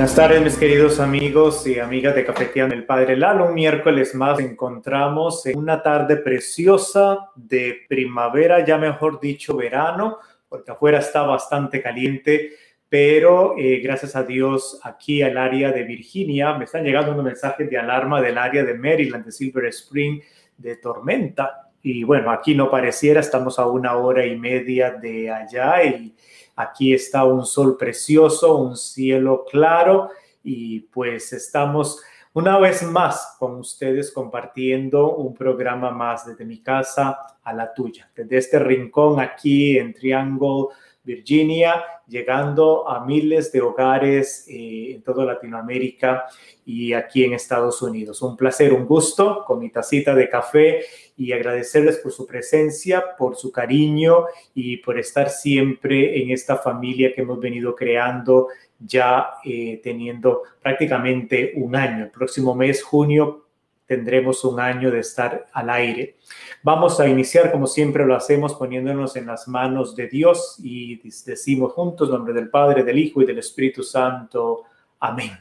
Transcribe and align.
Buenas 0.00 0.16
tardes, 0.16 0.40
mis 0.40 0.56
queridos 0.56 0.98
amigos 0.98 1.66
y 1.66 1.78
amigas 1.78 2.14
de 2.14 2.24
Cafeteando 2.24 2.74
el 2.74 2.86
Padre 2.86 3.18
Lalo. 3.18 3.48
Un 3.48 3.54
miércoles 3.54 4.14
más 4.14 4.40
encontramos 4.40 5.44
en 5.44 5.58
una 5.58 5.82
tarde 5.82 6.16
preciosa 6.16 7.28
de 7.36 7.82
primavera, 7.86 8.64
ya 8.64 8.78
mejor 8.78 9.20
dicho 9.20 9.54
verano, 9.58 10.16
porque 10.48 10.70
afuera 10.70 11.00
está 11.00 11.20
bastante 11.20 11.82
caliente, 11.82 12.52
pero 12.88 13.54
eh, 13.58 13.80
gracias 13.84 14.16
a 14.16 14.22
Dios 14.22 14.80
aquí 14.84 15.20
al 15.20 15.36
área 15.36 15.70
de 15.70 15.82
Virginia 15.82 16.54
me 16.54 16.64
están 16.64 16.82
llegando 16.82 17.12
unos 17.12 17.24
mensajes 17.26 17.68
de 17.68 17.76
alarma 17.76 18.22
del 18.22 18.38
área 18.38 18.64
de 18.64 18.72
Maryland, 18.72 19.26
de 19.26 19.32
Silver 19.32 19.66
Spring, 19.66 20.22
de 20.56 20.76
tormenta. 20.76 21.72
Y 21.82 22.04
bueno, 22.04 22.30
aquí 22.30 22.54
no 22.54 22.70
pareciera, 22.70 23.20
estamos 23.20 23.58
a 23.58 23.66
una 23.66 23.98
hora 23.98 24.24
y 24.24 24.34
media 24.34 24.92
de 24.92 25.30
allá 25.30 25.84
y 25.84 26.14
Aquí 26.60 26.92
está 26.92 27.24
un 27.24 27.46
sol 27.46 27.76
precioso, 27.78 28.56
un 28.56 28.76
cielo 28.76 29.44
claro 29.50 30.10
y 30.42 30.80
pues 30.80 31.32
estamos 31.32 32.02
una 32.32 32.58
vez 32.58 32.82
más 32.82 33.36
con 33.38 33.56
ustedes 33.56 34.12
compartiendo 34.12 35.16
un 35.16 35.34
programa 35.34 35.90
más 35.90 36.26
desde 36.26 36.44
mi 36.44 36.60
casa 36.60 37.18
a 37.42 37.52
la 37.52 37.72
tuya, 37.72 38.10
desde 38.14 38.36
este 38.36 38.58
rincón 38.58 39.18
aquí 39.20 39.78
en 39.78 39.94
Triangle, 39.94 40.66
Virginia, 41.14 41.82
llegando 42.06 42.88
a 42.88 43.04
miles 43.04 43.50
de 43.52 43.60
hogares 43.60 44.46
eh, 44.48 44.92
en 44.94 45.02
toda 45.02 45.24
Latinoamérica 45.24 46.26
y 46.64 46.92
aquí 46.92 47.24
en 47.24 47.34
Estados 47.34 47.82
Unidos. 47.82 48.22
Un 48.22 48.36
placer, 48.36 48.72
un 48.72 48.86
gusto 48.86 49.44
con 49.46 49.58
mi 49.58 49.70
tacita 49.70 50.14
de 50.14 50.28
café 50.28 50.84
y 51.16 51.32
agradecerles 51.32 51.98
por 51.98 52.12
su 52.12 52.26
presencia, 52.26 53.16
por 53.18 53.36
su 53.36 53.50
cariño 53.50 54.26
y 54.54 54.78
por 54.78 54.98
estar 54.98 55.30
siempre 55.30 56.22
en 56.22 56.30
esta 56.30 56.56
familia 56.56 57.12
que 57.12 57.22
hemos 57.22 57.40
venido 57.40 57.74
creando 57.74 58.48
ya 58.78 59.34
eh, 59.44 59.80
teniendo 59.82 60.42
prácticamente 60.62 61.52
un 61.56 61.76
año. 61.76 62.04
El 62.04 62.10
próximo 62.10 62.54
mes, 62.54 62.82
junio, 62.82 63.49
tendremos 63.90 64.44
un 64.44 64.60
año 64.60 64.88
de 64.92 65.00
estar 65.00 65.48
al 65.52 65.68
aire. 65.68 66.14
Vamos 66.62 67.00
a 67.00 67.08
iniciar 67.08 67.50
como 67.50 67.66
siempre 67.66 68.06
lo 68.06 68.14
hacemos 68.14 68.54
poniéndonos 68.54 69.16
en 69.16 69.26
las 69.26 69.48
manos 69.48 69.96
de 69.96 70.06
Dios 70.06 70.60
y 70.62 71.00
decimos 71.26 71.72
juntos, 71.72 72.08
en 72.08 72.14
nombre 72.14 72.32
del 72.32 72.50
Padre, 72.50 72.84
del 72.84 73.00
Hijo 73.00 73.20
y 73.20 73.26
del 73.26 73.40
Espíritu 73.40 73.82
Santo. 73.82 74.62
Amén. 75.00 75.32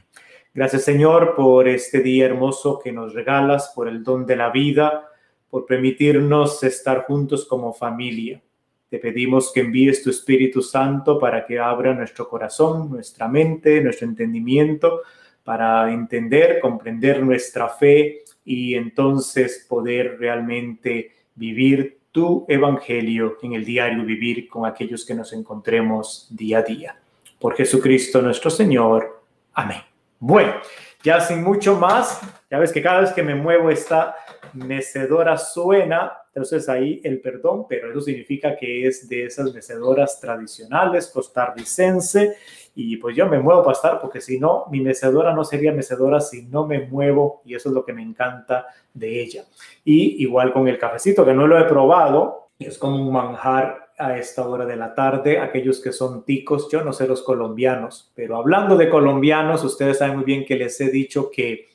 Gracias 0.52 0.84
Señor 0.84 1.36
por 1.36 1.68
este 1.68 2.00
día 2.00 2.26
hermoso 2.26 2.80
que 2.84 2.92
nos 2.92 3.14
regalas, 3.14 3.72
por 3.76 3.88
el 3.88 4.04
don 4.04 4.26
de 4.26 4.36
la 4.36 4.50
vida, 4.50 5.08
por 5.48 5.68
permitirnos 5.68 6.64
estar 6.64 7.06
juntos 7.06 7.46
como 7.46 7.72
familia. 7.72 8.42
Te 8.90 8.98
pedimos 8.98 9.54
que 9.54 9.60
envíes 9.60 10.02
tu 10.02 10.10
Espíritu 10.10 10.64
Santo 10.64 11.20
para 11.20 11.46
que 11.46 11.60
abra 11.60 11.94
nuestro 11.94 12.28
corazón, 12.28 12.90
nuestra 12.90 13.28
mente, 13.28 13.80
nuestro 13.80 14.08
entendimiento, 14.08 15.02
para 15.44 15.94
entender, 15.94 16.60
comprender 16.60 17.22
nuestra 17.22 17.70
fe 17.70 18.24
y 18.50 18.74
entonces 18.74 19.64
poder 19.70 20.18
realmente 20.18 21.12
vivir 21.36 22.00
tu 22.12 22.48
evangelio 22.50 23.38
en 23.44 23.54
el 23.54 23.64
diario 23.64 24.04
vivir 24.04 24.50
con 24.50 24.66
aquellos 24.66 25.06
que 25.06 25.14
nos 25.14 25.34
encontremos 25.34 26.28
día 26.32 26.58
a 26.58 26.62
día. 26.64 27.00
Por 27.40 27.56
Jesucristo 27.56 28.24
nuestro 28.24 28.50
Señor. 28.50 29.22
Amén. 29.54 29.84
Bueno, 30.18 30.56
ya 31.04 31.22
sin 31.22 31.44
mucho 31.44 31.76
más, 31.76 32.22
ya 32.50 32.58
ves 32.58 32.72
que 32.72 32.82
cada 32.82 33.02
vez 33.02 33.14
que 33.14 33.22
me 33.22 33.36
muevo 33.36 33.70
esta 33.70 34.16
mecedora 34.54 35.38
suena, 35.38 36.12
entonces 36.30 36.68
ahí 36.70 37.02
el 37.04 37.22
perdón, 37.22 37.68
pero 37.70 37.92
eso 37.92 38.02
significa 38.02 38.58
que 38.58 38.88
es 38.88 39.08
de 39.08 39.26
esas 39.26 39.54
mecedoras 39.54 40.20
tradicionales 40.20 41.06
costarricense 41.14 42.36
y 42.82 42.96
pues 42.96 43.14
yo 43.14 43.28
me 43.28 43.40
muevo 43.40 43.62
para 43.62 43.76
estar 43.76 44.00
porque 44.00 44.22
si 44.22 44.40
no, 44.40 44.66
mi 44.72 44.80
mecedora 44.80 45.34
no 45.34 45.44
sería 45.44 45.74
mecedora 45.74 46.22
si 46.22 46.44
no 46.44 46.66
me 46.66 46.88
muevo 46.88 47.42
y 47.44 47.54
eso 47.54 47.68
es 47.68 47.76
lo 47.76 47.84
que 47.84 47.92
me 47.92 48.02
encanta 48.02 48.68
de 48.94 49.22
ella. 49.22 49.44
Y 49.84 50.24
igual 50.24 50.54
con 50.54 50.66
el 50.66 50.78
cafecito 50.78 51.26
que 51.26 51.34
no 51.34 51.46
lo 51.46 51.60
he 51.60 51.66
probado, 51.66 52.52
es 52.58 52.78
como 52.78 52.96
un 52.96 53.12
manjar 53.12 53.90
a 53.98 54.18
esta 54.18 54.48
hora 54.48 54.66
de 54.66 54.78
la 54.78 54.96
tarde, 54.96 55.40
aquellos 55.40 55.82
que 55.82 55.92
son 55.92 56.24
ticos, 56.24 56.70
yo 56.72 56.82
no 56.82 56.94
sé 56.94 57.06
los 57.06 57.22
colombianos, 57.22 58.14
pero 58.16 58.38
hablando 58.38 58.78
de 58.78 58.90
colombianos, 58.90 59.62
ustedes 59.66 59.98
saben 59.98 60.16
muy 60.16 60.24
bien 60.24 60.46
que 60.46 60.56
les 60.56 60.80
he 60.80 60.90
dicho 60.90 61.30
que 61.30 61.68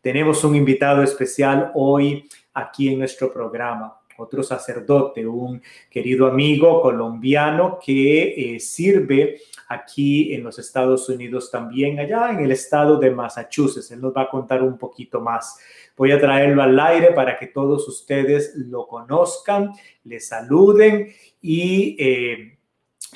tenemos 0.00 0.42
un 0.42 0.56
invitado 0.56 1.04
especial 1.04 1.70
hoy 1.74 2.28
aquí 2.54 2.88
en 2.88 2.98
nuestro 2.98 3.32
programa, 3.32 4.00
otro 4.16 4.42
sacerdote, 4.42 5.24
un 5.24 5.62
querido 5.88 6.26
amigo 6.26 6.82
colombiano 6.82 7.78
que 7.80 8.56
eh, 8.56 8.58
sirve 8.58 9.38
aquí 9.74 10.34
en 10.34 10.42
los 10.42 10.58
Estados 10.58 11.08
Unidos 11.08 11.50
también, 11.50 11.98
allá 11.98 12.30
en 12.30 12.40
el 12.40 12.52
estado 12.52 12.98
de 12.98 13.10
Massachusetts. 13.10 13.90
Él 13.90 14.00
nos 14.00 14.16
va 14.16 14.22
a 14.22 14.30
contar 14.30 14.62
un 14.62 14.78
poquito 14.78 15.20
más. 15.20 15.58
Voy 15.96 16.12
a 16.12 16.20
traerlo 16.20 16.62
al 16.62 16.78
aire 16.80 17.12
para 17.12 17.38
que 17.38 17.48
todos 17.48 17.86
ustedes 17.88 18.54
lo 18.56 18.86
conozcan, 18.86 19.72
le 20.04 20.20
saluden 20.20 21.08
y 21.40 21.96
eh, 21.98 22.58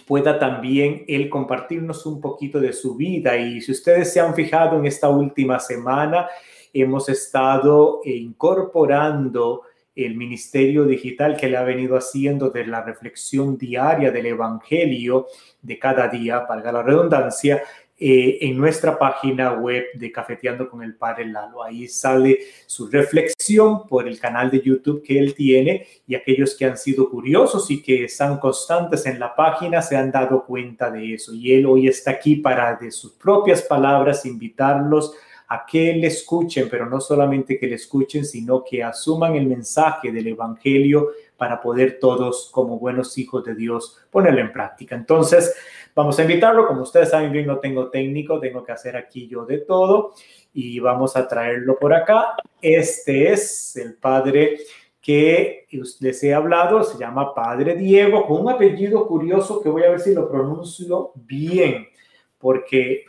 pueda 0.06 0.38
también 0.38 1.04
él 1.08 1.28
compartirnos 1.28 2.06
un 2.06 2.20
poquito 2.20 2.60
de 2.60 2.72
su 2.72 2.94
vida. 2.94 3.36
Y 3.36 3.60
si 3.60 3.72
ustedes 3.72 4.12
se 4.12 4.20
han 4.20 4.34
fijado 4.34 4.78
en 4.78 4.86
esta 4.86 5.08
última 5.08 5.58
semana, 5.58 6.28
hemos 6.72 7.08
estado 7.08 8.00
incorporando 8.04 9.62
el 10.06 10.16
ministerio 10.16 10.84
digital 10.84 11.36
que 11.36 11.48
le 11.48 11.56
ha 11.56 11.62
venido 11.62 11.96
haciendo 11.96 12.50
de 12.50 12.66
la 12.66 12.82
reflexión 12.82 13.58
diaria 13.58 14.10
del 14.10 14.26
Evangelio 14.26 15.26
de 15.60 15.78
cada 15.78 16.08
día, 16.08 16.40
valga 16.48 16.70
la 16.70 16.82
redundancia, 16.82 17.62
eh, 18.00 18.38
en 18.42 18.56
nuestra 18.56 18.96
página 18.96 19.54
web 19.54 19.86
de 19.94 20.12
Cafeteando 20.12 20.70
con 20.70 20.84
el 20.84 20.94
Padre 20.94 21.24
Lalo. 21.26 21.64
Ahí 21.64 21.88
sale 21.88 22.38
su 22.64 22.86
reflexión 22.86 23.88
por 23.88 24.06
el 24.06 24.20
canal 24.20 24.52
de 24.52 24.60
YouTube 24.60 25.02
que 25.02 25.18
él 25.18 25.34
tiene 25.34 25.84
y 26.06 26.14
aquellos 26.14 26.54
que 26.54 26.64
han 26.64 26.78
sido 26.78 27.10
curiosos 27.10 27.68
y 27.72 27.82
que 27.82 28.04
están 28.04 28.38
constantes 28.38 29.04
en 29.06 29.18
la 29.18 29.34
página 29.34 29.82
se 29.82 29.96
han 29.96 30.12
dado 30.12 30.44
cuenta 30.44 30.92
de 30.92 31.14
eso. 31.14 31.34
Y 31.34 31.52
él 31.52 31.66
hoy 31.66 31.88
está 31.88 32.12
aquí 32.12 32.36
para 32.36 32.76
de 32.76 32.92
sus 32.92 33.14
propias 33.14 33.62
palabras 33.62 34.24
invitarlos 34.24 35.12
a 35.48 35.64
que 35.64 35.94
le 35.94 36.08
escuchen, 36.08 36.68
pero 36.70 36.86
no 36.86 37.00
solamente 37.00 37.58
que 37.58 37.66
le 37.66 37.76
escuchen, 37.76 38.24
sino 38.24 38.62
que 38.62 38.82
asuman 38.82 39.34
el 39.34 39.46
mensaje 39.46 40.12
del 40.12 40.28
Evangelio 40.28 41.08
para 41.36 41.60
poder 41.60 41.98
todos, 41.98 42.50
como 42.52 42.78
buenos 42.78 43.16
hijos 43.16 43.44
de 43.44 43.54
Dios, 43.54 43.98
ponerlo 44.10 44.40
en 44.40 44.52
práctica. 44.52 44.94
Entonces, 44.94 45.54
vamos 45.94 46.18
a 46.18 46.22
invitarlo. 46.22 46.66
Como 46.66 46.82
ustedes 46.82 47.10
saben 47.10 47.32
bien, 47.32 47.46
no 47.46 47.58
tengo 47.58 47.88
técnico, 47.88 48.38
tengo 48.38 48.62
que 48.62 48.72
hacer 48.72 48.96
aquí 48.96 49.26
yo 49.26 49.46
de 49.46 49.58
todo 49.58 50.12
y 50.52 50.80
vamos 50.80 51.16
a 51.16 51.26
traerlo 51.26 51.78
por 51.78 51.94
acá. 51.94 52.34
Este 52.60 53.32
es 53.32 53.74
el 53.76 53.94
padre 53.94 54.58
que 55.00 55.66
les 56.00 56.22
he 56.22 56.34
hablado, 56.34 56.84
se 56.84 56.98
llama 56.98 57.34
Padre 57.34 57.74
Diego, 57.74 58.26
con 58.26 58.42
un 58.42 58.50
apellido 58.50 59.06
curioso 59.06 59.62
que 59.62 59.70
voy 59.70 59.84
a 59.84 59.90
ver 59.90 60.00
si 60.00 60.12
lo 60.12 60.28
pronuncio 60.28 61.12
bien, 61.14 61.88
porque 62.36 63.04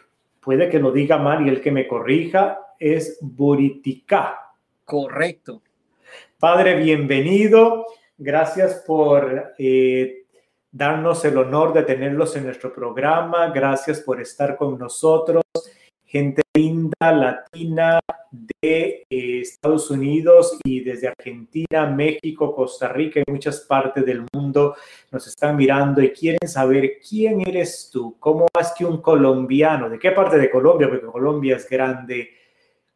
puede 0.50 0.68
que 0.68 0.80
lo 0.80 0.92
diga 0.92 1.20
mal 1.20 1.46
y 1.46 1.50
el 1.50 1.62
que 1.62 1.70
me 1.70 1.88
corrija 1.88 2.60
es 2.80 3.20
Buritica. 3.22 4.50
Correcto. 4.84 5.62
Padre, 6.40 6.76
bienvenido. 6.76 7.86
Gracias 8.18 8.84
por 8.88 9.54
eh, 9.60 10.24
darnos 10.72 11.24
el 11.24 11.38
honor 11.38 11.72
de 11.74 11.84
tenerlos 11.84 12.36
en 12.36 12.46
nuestro 12.46 12.74
programa. 12.74 13.52
Gracias 13.52 14.00
por 14.00 14.20
estar 14.20 14.58
con 14.58 14.80
nosotros. 14.80 15.44
Gente 16.12 16.42
linda, 16.56 17.12
latina 17.12 18.00
de 18.32 19.06
eh, 19.08 19.42
Estados 19.42 19.92
Unidos 19.92 20.58
y 20.64 20.80
desde 20.80 21.10
Argentina, 21.10 21.86
México, 21.86 22.56
Costa 22.56 22.88
Rica 22.88 23.20
y 23.20 23.32
muchas 23.32 23.60
partes 23.60 24.04
del 24.04 24.26
mundo 24.34 24.76
nos 25.12 25.28
están 25.28 25.56
mirando 25.56 26.02
y 26.02 26.10
quieren 26.10 26.50
saber 26.50 26.94
quién 27.08 27.42
eres 27.42 27.92
tú, 27.94 28.18
cómo 28.20 28.48
es 28.60 28.74
que 28.76 28.86
un 28.86 29.04
colombiano, 29.04 29.88
de 29.88 30.00
qué 30.00 30.12
parte 30.12 30.40
de 30.40 30.50
Colombia, 30.50 30.90
porque 30.90 31.06
Colombia 31.06 31.58
es 31.58 31.70
grande 31.70 32.32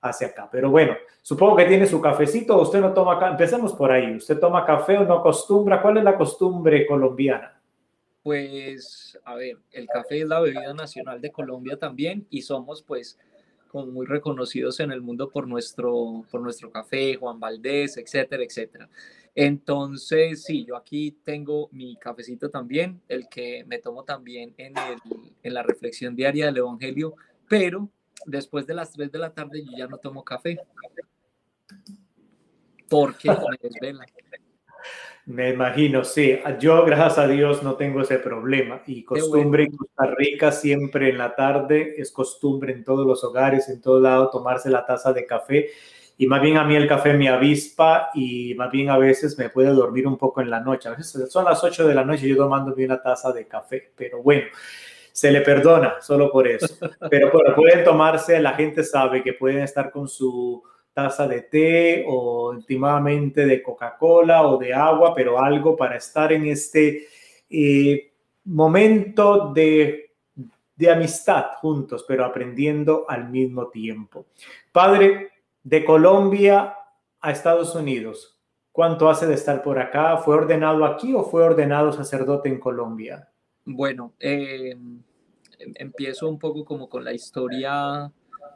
hacia 0.02 0.30
acá. 0.30 0.50
Pero 0.52 0.72
bueno, 0.72 0.96
supongo 1.22 1.58
que 1.58 1.66
tiene 1.66 1.86
su 1.86 2.02
cafecito, 2.02 2.60
usted 2.60 2.82
no 2.82 2.94
toma, 2.94 3.30
empecemos 3.30 3.74
por 3.74 3.92
ahí, 3.92 4.16
usted 4.16 4.40
toma 4.40 4.66
café 4.66 4.98
o 4.98 5.06
no 5.06 5.20
acostumbra, 5.20 5.84
¿cuál 5.84 5.98
es 5.98 6.04
la 6.04 6.18
costumbre 6.18 6.88
colombiana? 6.88 7.62
Pues, 8.24 9.20
a 9.26 9.36
ver, 9.36 9.58
el 9.72 9.88
café 9.88 10.22
es 10.22 10.28
la 10.28 10.40
bebida 10.40 10.74
nacional 10.74 11.22
de 11.22 11.32
Colombia 11.32 11.78
también 11.78 12.26
y 12.30 12.42
somos 12.42 12.82
pues 12.82 13.20
como 13.68 13.88
muy 13.88 14.06
reconocidos 14.06 14.80
en 14.80 14.92
el 14.92 15.02
mundo 15.02 15.30
por 15.30 15.48
nuestro, 15.48 16.26
por 16.32 16.42
nuestro 16.42 16.72
café, 16.72 17.16
Juan 17.16 17.40
Valdés, 17.40 17.98
etcétera, 17.98 18.44
etcétera. 18.44 18.90
Entonces, 19.36 20.44
sí, 20.44 20.64
yo 20.64 20.78
aquí 20.78 21.18
tengo 21.24 21.70
mi 21.72 21.96
cafecito 21.98 22.50
también, 22.50 23.02
el 23.08 23.28
que 23.28 23.66
me 23.66 23.80
tomo 23.80 24.04
también 24.04 24.54
en, 24.58 24.78
el, 24.78 25.00
en 25.42 25.54
la 25.54 25.64
reflexión 25.64 26.16
diaria 26.16 26.46
del 26.46 26.58
Evangelio, 26.58 27.16
pero 27.50 27.90
después 28.26 28.66
de 28.68 28.76
las 28.76 28.92
3 28.92 29.12
de 29.12 29.20
la 29.20 29.34
tarde 29.34 29.64
yo 29.66 29.72
ya 29.76 29.88
no 29.88 29.98
tomo 29.98 30.24
café 30.24 30.60
porque 32.94 33.28
me. 33.82 34.06
Me 35.26 35.52
imagino, 35.52 36.04
sí. 36.04 36.38
Yo, 36.60 36.84
gracias 36.86 37.18
a 37.18 37.28
Dios, 37.28 37.64
no 37.64 37.76
tengo 37.76 38.02
ese 38.02 38.20
problema. 38.20 38.82
Y 38.86 39.04
costumbre 39.04 39.64
en 39.64 39.78
Costa 39.78 40.14
Rica 40.18 40.52
siempre 40.52 41.10
en 41.10 41.18
la 41.18 41.34
tarde, 41.34 41.96
es 41.98 42.12
costumbre 42.12 42.74
en 42.74 42.84
todos 42.84 43.08
los 43.08 43.24
hogares, 43.24 43.70
en 43.70 43.80
todo 43.80 44.02
lado, 44.02 44.30
tomarse 44.30 44.70
la 44.70 44.86
taza 44.86 45.14
de 45.14 45.26
café. 45.26 45.70
Y 46.18 46.28
más 46.28 46.42
bien 46.42 46.58
a 46.58 46.66
mí 46.66 46.76
el 46.76 46.88
café 46.88 47.14
me 47.14 47.30
avispa 47.30 48.10
y 48.14 48.54
más 48.56 48.70
bien 48.70 48.90
a 48.90 48.98
veces 48.98 49.38
me 49.38 49.50
puede 49.50 49.70
dormir 49.70 50.06
un 50.08 50.18
poco 50.18 50.42
en 50.42 50.50
la 50.50 50.60
noche. 50.60 50.90
A 50.90 50.96
veces 50.96 51.32
son 51.32 51.46
las 51.46 51.64
8 51.64 51.88
de 51.88 51.96
la 51.96 52.04
noche 52.04 52.26
y 52.26 52.30
yo 52.30 52.38
tomándome 52.38 52.86
una 52.86 53.02
taza 53.02 53.32
de 53.32 53.48
café. 53.48 53.92
Pero 53.96 54.22
bueno, 54.22 54.48
se 55.14 55.32
le 55.32 55.40
perdona 55.40 56.02
solo 56.02 56.32
por 56.32 56.48
eso. 56.48 56.68
Pero 57.10 57.32
bueno, 57.32 57.56
pueden 57.56 57.86
tomarse, 57.86 58.40
la 58.42 58.54
gente 58.54 58.84
sabe 58.84 59.24
que 59.24 59.34
pueden 59.34 59.64
estar 59.64 59.90
con 59.90 60.10
su 60.10 60.62
taza 60.94 61.28
de 61.28 61.42
té 61.42 62.06
o 62.08 62.50
últimamente 62.50 63.46
de 63.46 63.62
Coca-Cola 63.62 64.48
o 64.48 64.58
de 64.58 64.74
agua, 64.74 65.14
pero 65.16 65.40
algo 65.40 65.76
para 65.76 65.98
estar 65.98 66.32
en 66.32 66.48
este 66.48 67.08
eh, 67.50 68.12
momento 68.46 69.52
de, 69.54 70.12
de 70.76 70.92
amistad 70.92 71.56
juntos, 71.58 72.06
pero 72.08 72.26
aprendiendo 72.26 73.06
al 73.08 73.30
mismo 73.30 73.68
tiempo. 73.70 74.28
Padre, 74.72 75.32
de 75.64 75.86
Colombia 75.86 76.76
a 77.22 77.32
Estados 77.32 77.74
Unidos, 77.74 78.38
¿cuánto 78.72 79.10
hace 79.10 79.26
de 79.26 79.36
estar 79.36 79.64
por 79.64 79.80
acá? 79.80 80.18
¿Fue 80.18 80.36
ordenado 80.36 80.86
aquí 80.86 81.14
o 81.14 81.24
fue 81.24 81.44
ordenado 81.44 81.94
sacerdote 81.94 82.50
en 82.50 82.60
Colombia? 82.60 83.30
Bueno, 83.66 84.14
eh, 84.20 84.76
empiezo 85.58 86.30
un 86.30 86.38
poco 86.38 86.66
como 86.66 86.90
con 86.90 87.04
la 87.04 87.14
historia 87.14 88.12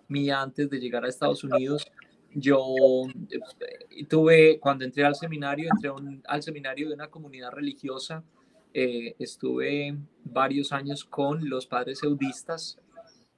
mía 0.10 0.42
antes 0.42 0.70
de 0.70 0.80
llegar 0.80 1.06
a 1.06 1.10
Estados 1.10 1.44
Unidos. 1.44 1.90
Yo 2.34 3.06
eh, 3.30 4.06
tuve, 4.06 4.60
cuando 4.60 4.86
entré 4.86 5.04
al 5.06 5.16
seminario, 5.16 5.70
entré 5.72 5.92
al 6.26 6.44
seminario 6.44 6.90
de 6.90 6.96
una 6.96 7.08
comunidad 7.08 7.52
religiosa. 7.52 8.24
Eh, 8.74 9.16
estuve 9.18 9.98
varios 10.24 10.72
años 10.72 11.04
con 11.04 11.50
los 11.50 11.66
padres 11.66 12.04
eudistas 12.04 12.78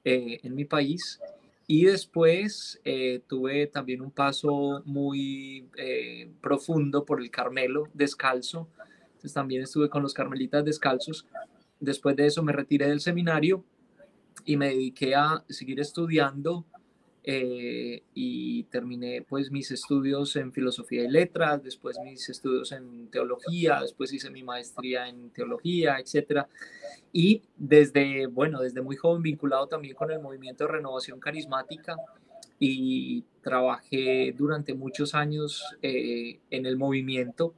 eh, 0.03 0.39
en 0.43 0.55
mi 0.55 0.65
país 0.65 1.19
y 1.67 1.85
después 1.85 2.81
tuve 3.27 3.67
también 3.67 4.01
un 4.01 4.09
paso 4.09 4.81
muy 4.85 5.69
profundo 6.41 7.05
por 7.05 7.21
el 7.21 7.29
Carmelo 7.29 7.87
descalzo. 7.93 8.67
Entonces 9.09 9.33
también 9.33 9.61
estuve 9.61 9.87
con 9.87 10.01
los 10.01 10.15
carmelitas 10.15 10.65
descalzos. 10.65 11.27
Después 11.79 12.15
de 12.15 12.25
eso 12.25 12.41
me 12.41 12.53
retiré 12.53 12.87
del 12.87 13.01
seminario 13.01 13.63
y 14.45 14.57
me 14.57 14.69
dediqué 14.69 15.13
a 15.13 15.43
seguir 15.47 15.79
estudiando 15.79 16.65
eh, 17.31 18.01
y 18.15 18.63
terminé 18.71 19.21
pues 19.21 19.51
mis 19.51 19.69
estudios 19.69 20.35
en 20.35 20.51
filosofía 20.51 21.03
y 21.03 21.07
letras, 21.07 21.61
después 21.63 21.99
mis 22.03 22.27
estudios 22.27 22.71
en 22.71 23.07
teología, 23.11 23.81
después 23.81 24.11
hice 24.11 24.31
mi 24.31 24.41
maestría 24.41 25.07
en 25.07 25.29
teología, 25.29 25.99
etcétera. 25.99 26.49
Y 27.13 27.43
desde, 27.55 28.25
bueno, 28.25 28.61
desde 28.61 28.81
muy 28.81 28.95
joven 28.95 29.21
vinculado 29.21 29.67
también 29.67 29.93
con 29.93 30.09
el 30.09 30.19
movimiento 30.19 30.63
de 30.63 30.71
renovación 30.71 31.19
carismática 31.19 31.97
y 32.57 33.23
trabajé 33.41 34.33
durante 34.35 34.73
muchos 34.73 35.13
años 35.13 35.63
eh, 35.83 36.39
en 36.49 36.65
el 36.65 36.77
movimiento 36.77 37.53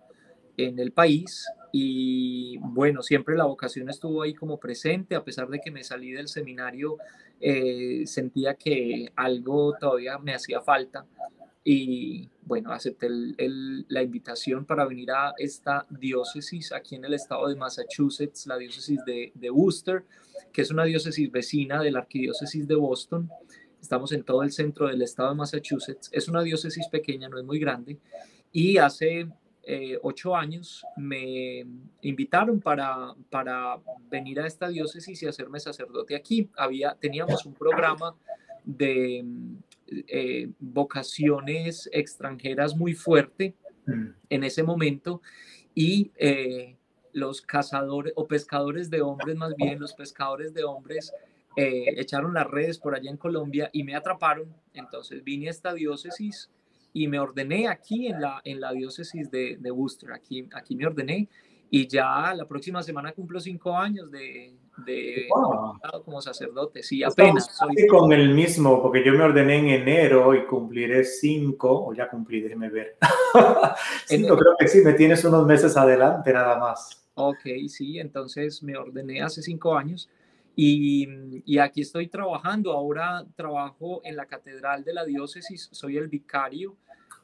en 0.57 0.79
el 0.79 0.91
país 0.91 1.47
y 1.71 2.57
bueno, 2.57 3.03
siempre 3.03 3.37
la 3.37 3.45
vocación 3.45 3.89
estuvo 3.89 4.21
ahí 4.21 4.33
como 4.33 4.59
presente, 4.59 5.15
a 5.15 5.23
pesar 5.23 5.47
de 5.47 5.61
que 5.61 5.71
me 5.71 5.85
salí 5.85 6.11
del 6.11 6.27
seminario, 6.27 6.97
eh, 7.41 8.03
sentía 8.05 8.53
que 8.53 9.11
algo 9.15 9.73
todavía 9.79 10.17
me 10.19 10.35
hacía 10.35 10.61
falta 10.61 11.05
y 11.63 12.29
bueno, 12.43 12.71
acepté 12.71 13.07
la 13.09 14.01
invitación 14.01 14.65
para 14.65 14.85
venir 14.85 15.11
a 15.11 15.33
esta 15.37 15.85
diócesis 15.89 16.71
aquí 16.71 16.95
en 16.95 17.05
el 17.05 17.13
estado 17.13 17.47
de 17.47 17.55
Massachusetts, 17.55 18.47
la 18.47 18.57
diócesis 18.57 18.99
de, 19.05 19.31
de 19.35 19.49
Worcester, 19.49 20.03
que 20.51 20.61
es 20.61 20.71
una 20.71 20.83
diócesis 20.83 21.31
vecina 21.31 21.81
de 21.81 21.91
la 21.91 21.99
arquidiócesis 21.99 22.67
de 22.67 22.75
Boston. 22.75 23.29
Estamos 23.81 24.11
en 24.11 24.23
todo 24.23 24.43
el 24.43 24.51
centro 24.51 24.87
del 24.87 25.01
estado 25.01 25.29
de 25.29 25.35
Massachusetts. 25.35 26.09
Es 26.11 26.27
una 26.27 26.43
diócesis 26.43 26.87
pequeña, 26.87 27.29
no 27.29 27.39
es 27.39 27.45
muy 27.45 27.59
grande. 27.59 27.99
Y 28.51 28.77
hace 28.77 29.27
eh, 29.63 29.99
ocho 30.01 30.35
años 30.35 30.83
me 30.97 31.65
invitaron 32.01 32.59
para, 32.59 33.13
para 33.29 33.77
venir 34.09 34.39
a 34.39 34.47
esta 34.47 34.67
diócesis 34.67 35.21
y 35.21 35.27
hacerme 35.27 35.59
sacerdote 35.59 36.15
aquí. 36.15 36.49
Había, 36.57 36.95
teníamos 36.99 37.45
un 37.45 37.53
programa 37.53 38.15
de 38.63 39.23
eh, 39.87 40.49
vocaciones 40.59 41.89
extranjeras 41.93 42.75
muy 42.75 42.93
fuerte 42.93 43.53
mm. 43.85 44.07
en 44.29 44.43
ese 44.43 44.63
momento 44.63 45.21
y 45.75 46.11
eh, 46.15 46.75
los 47.13 47.41
cazadores 47.41 48.13
o 48.15 48.27
pescadores 48.27 48.89
de 48.89 49.01
hombres, 49.01 49.35
más 49.35 49.55
bien 49.55 49.79
los 49.79 49.93
pescadores 49.93 50.53
de 50.53 50.63
hombres, 50.63 51.13
echaron 51.57 52.33
las 52.33 52.47
redes 52.47 52.79
por 52.79 52.95
allá 52.95 53.11
en 53.11 53.17
Colombia 53.17 53.69
y 53.73 53.83
me 53.83 53.93
atraparon. 53.93 54.55
Entonces 54.73 55.21
vine 55.21 55.49
a 55.49 55.51
esta 55.51 55.73
diócesis 55.73 56.49
y 56.93 57.07
me 57.07 57.19
ordené 57.19 57.67
aquí 57.67 58.07
en 58.07 58.21
la, 58.21 58.41
en 58.43 58.59
la 58.59 58.71
diócesis 58.71 59.29
de, 59.31 59.57
de 59.59 59.71
Worcester, 59.71 60.11
aquí, 60.11 60.47
aquí 60.53 60.75
me 60.75 60.85
ordené 60.85 61.29
y 61.73 61.87
ya 61.87 62.33
la 62.35 62.45
próxima 62.45 62.83
semana 62.83 63.13
cumplo 63.13 63.39
cinco 63.39 63.73
años 63.77 64.11
de, 64.11 64.53
de 64.85 65.27
como 66.03 66.21
sacerdote, 66.21 66.83
sí, 66.83 67.01
apenas. 67.01 67.55
Soy... 67.55 67.87
con 67.87 68.11
el 68.11 68.33
mismo, 68.33 68.81
porque 68.81 69.03
yo 69.05 69.13
me 69.13 69.23
ordené 69.23 69.59
en 69.59 69.69
enero 69.69 70.35
y 70.35 70.45
cumpliré 70.45 71.05
cinco, 71.05 71.87
o 71.87 71.93
ya 71.93 72.09
cumplí, 72.09 72.41
déjeme 72.41 72.69
ver. 72.69 72.97
cinco, 74.05 74.37
creo 74.37 74.55
que 74.59 74.67
sí, 74.67 74.81
me 74.81 74.93
tienes 74.93 75.23
unos 75.23 75.45
meses 75.45 75.77
adelante 75.77 76.33
nada 76.33 76.59
más. 76.59 77.07
Ok, 77.13 77.39
sí, 77.69 77.99
entonces 77.99 78.61
me 78.61 78.75
ordené 78.75 79.21
hace 79.21 79.41
cinco 79.41 79.77
años 79.77 80.09
y, 80.55 81.57
aquí 81.59 81.81
estoy 81.81 82.07
trabajando. 82.07 82.73
Ahora 82.73 83.25
trabajo 83.35 84.01
en 84.03 84.15
la 84.15 84.25
catedral 84.25 84.83
de 84.83 84.93
la 84.93 85.05
diócesis, 85.05 85.69
soy 85.71 85.97
el 85.97 86.07
vicario 86.07 86.77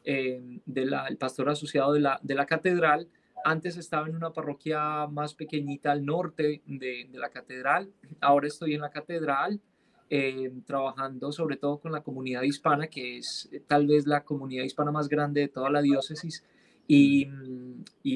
eh, 0.05 0.61
del 0.65 0.95
pastor 1.19 1.49
asociado 1.49 1.93
de 1.93 1.99
la, 1.99 2.45
catedral. 2.45 3.07
Antes 3.43 3.77
estaba 3.77 4.07
en 4.07 4.15
una 4.15 4.33
parroquia 4.33 5.07
más 5.07 5.33
pequeñita 5.33 5.91
al 5.91 6.05
norte 6.05 6.61
de, 6.65 7.09
la 7.13 7.29
catedral. 7.29 7.91
Ahora 8.21 8.47
estoy 8.47 8.73
en 8.75 8.81
la 8.81 8.89
catedral. 8.89 9.61
Eh, 10.09 10.53
trabajando 10.65 11.33
sobre 11.33 11.57
todo 11.57 11.79
con 11.79 11.91
la 11.91 11.99
comunidad 11.99 12.43
hispana, 12.43 12.87
que 12.87 13.17
es 13.17 13.49
eh, 13.51 13.59
tal 13.67 13.87
vez 13.87 14.07
la 14.07 14.23
comunidad 14.23 14.63
hispana 14.63 14.89
más 14.89 15.09
grande 15.09 15.41
de 15.41 15.47
toda 15.49 15.69
la 15.69 15.81
diócesis. 15.81 16.45
Y 16.87 17.27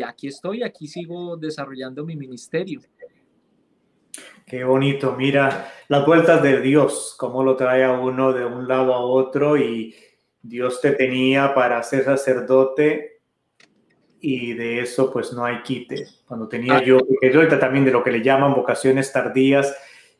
aquí 0.01 0.27
estoy, 0.27 0.63
aquí 0.63 0.87
sigo 0.87 1.35
desarrollando 1.35 2.05
mi 2.05 2.15
ministerio. 2.15 2.79
Qué 4.51 4.65
bonito, 4.65 5.15
mira 5.17 5.71
las 5.87 6.05
vueltas 6.05 6.43
de 6.43 6.59
Dios, 6.59 7.15
cómo 7.17 7.41
lo 7.41 7.55
trae 7.55 7.85
a 7.85 7.93
uno 7.93 8.33
de 8.33 8.43
un 8.43 8.67
lado 8.67 8.93
a 8.93 8.99
otro 8.99 9.55
y 9.55 9.95
Dios 10.41 10.81
te 10.81 10.91
tenía 10.91 11.55
para 11.55 11.81
ser 11.83 12.03
sacerdote 12.03 13.21
y 14.19 14.51
de 14.51 14.81
eso 14.81 15.09
pues 15.09 15.31
no 15.31 15.45
hay 15.45 15.61
quite. 15.61 16.05
Cuando 16.25 16.49
tenía 16.49 16.79
ah. 16.79 16.83
yo, 16.83 16.97
porque 16.97 17.31
yo 17.31 17.47
también 17.59 17.85
de 17.85 17.91
lo 17.91 18.03
que 18.03 18.11
le 18.11 18.21
llaman 18.21 18.53
vocaciones 18.53 19.13
tardías 19.13 19.73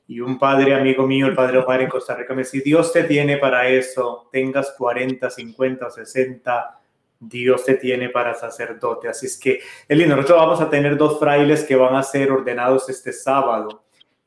y 0.07 0.21
un 0.21 0.39
padre 0.39 0.75
amigo 0.75 1.05
mío, 1.05 1.27
el 1.27 1.35
padre 1.35 1.57
Omar 1.57 1.81
en 1.81 1.89
Costa 1.89 2.15
Rica, 2.15 2.33
me 2.33 2.43
decía, 2.43 2.61
Dios 2.63 2.93
te 2.93 3.03
tiene 3.03 3.35
para 3.35 3.67
eso, 3.67 4.29
tengas 4.31 4.73
40, 4.77 5.29
50 5.29 5.88
o 5.88 5.89
60, 5.89 6.79
Dios 7.19 7.65
te 7.65 7.73
tiene 7.73 8.07
para 8.07 8.33
sacerdote. 8.33 9.09
Así 9.09 9.25
es 9.25 9.38
que, 9.38 9.59
Eli, 9.89 10.05
nosotros 10.05 10.38
vamos 10.38 10.61
a 10.61 10.69
tener 10.69 10.95
dos 10.95 11.19
frailes 11.19 11.65
que 11.65 11.75
van 11.75 11.95
a 11.95 12.03
ser 12.03 12.31
ordenados 12.31 12.88
este 12.88 13.11
sábado. 13.11 13.83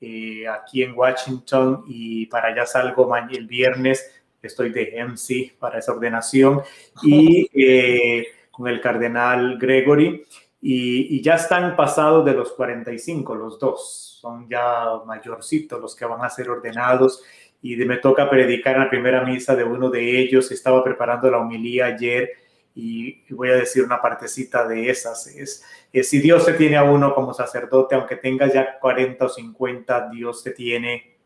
Eh, 0.06 0.46
aquí 0.46 0.82
en 0.82 0.92
Washington 0.92 1.82
y 1.86 2.26
para 2.26 2.48
allá 2.48 2.66
salgo 2.66 3.10
el 3.16 3.46
viernes, 3.46 4.22
estoy 4.42 4.70
de 4.70 5.02
MC 5.02 5.56
para 5.58 5.78
esa 5.78 5.92
ordenación 5.92 6.60
y 7.02 7.48
eh, 7.54 8.26
con 8.50 8.68
el 8.68 8.82
cardenal 8.82 9.56
Gregory 9.56 10.22
y, 10.60 11.22
ya 11.22 11.36
están 11.36 11.74
pasados 11.74 12.22
de 12.26 12.34
los 12.34 12.52
45 12.52 13.34
los 13.34 13.58
dos, 13.58 14.18
son 14.20 14.46
ya 14.46 14.88
mayorcitos 15.06 15.80
los 15.80 15.96
que 15.96 16.04
van 16.04 16.22
a 16.22 16.28
ser 16.28 16.50
ordenados 16.50 17.22
y 17.62 17.74
me 17.76 17.96
toca 17.96 18.28
predicar 18.28 18.74
en 18.74 18.82
la 18.82 18.90
primera 18.90 19.24
misa 19.24 19.56
de 19.56 19.64
uno 19.64 19.88
de 19.88 20.20
ellos, 20.20 20.52
estaba 20.52 20.84
preparando 20.84 21.30
la 21.30 21.38
homilía 21.38 21.86
ayer 21.86 22.28
y 22.74 23.22
voy 23.32 23.48
a 23.48 23.54
decir 23.54 23.82
una 23.82 24.02
partecita 24.02 24.68
de 24.68 24.90
esas. 24.90 25.28
Es, 25.28 25.64
si 26.02 26.18
Dios 26.18 26.44
te 26.44 26.54
tiene 26.54 26.76
a 26.76 26.84
uno 26.84 27.14
como 27.14 27.32
sacerdote, 27.32 27.94
aunque 27.94 28.16
tengas 28.16 28.52
ya 28.52 28.78
40 28.78 29.24
o 29.24 29.28
50, 29.28 30.08
Dios 30.10 30.42
te 30.42 30.50
tiene, 30.50 31.18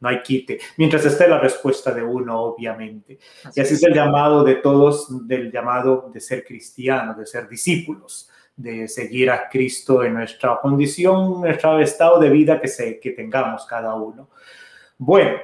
no 0.00 0.08
hay 0.08 0.22
quite. 0.22 0.58
Mientras 0.76 1.04
esté 1.04 1.28
la 1.28 1.38
respuesta 1.38 1.92
de 1.92 2.02
uno, 2.02 2.40
obviamente. 2.40 3.18
y 3.54 3.60
así 3.60 3.74
es 3.74 3.82
el 3.82 3.94
llamado 3.94 4.42
de 4.44 4.56
todos, 4.56 5.26
del 5.26 5.50
llamado 5.50 6.10
de 6.12 6.20
ser 6.20 6.44
cristianos, 6.44 7.16
de 7.16 7.26
ser 7.26 7.48
discípulos, 7.48 8.30
de 8.56 8.88
seguir 8.88 9.30
a 9.30 9.48
Cristo 9.48 10.02
en 10.04 10.14
nuestra 10.14 10.58
condición, 10.60 11.40
nuestro 11.40 11.78
estado 11.80 12.18
de 12.18 12.30
vida 12.30 12.60
que, 12.60 12.68
se, 12.68 13.00
que 13.00 13.10
tengamos 13.10 13.66
cada 13.66 13.94
uno. 13.94 14.30
Bueno, 14.96 15.38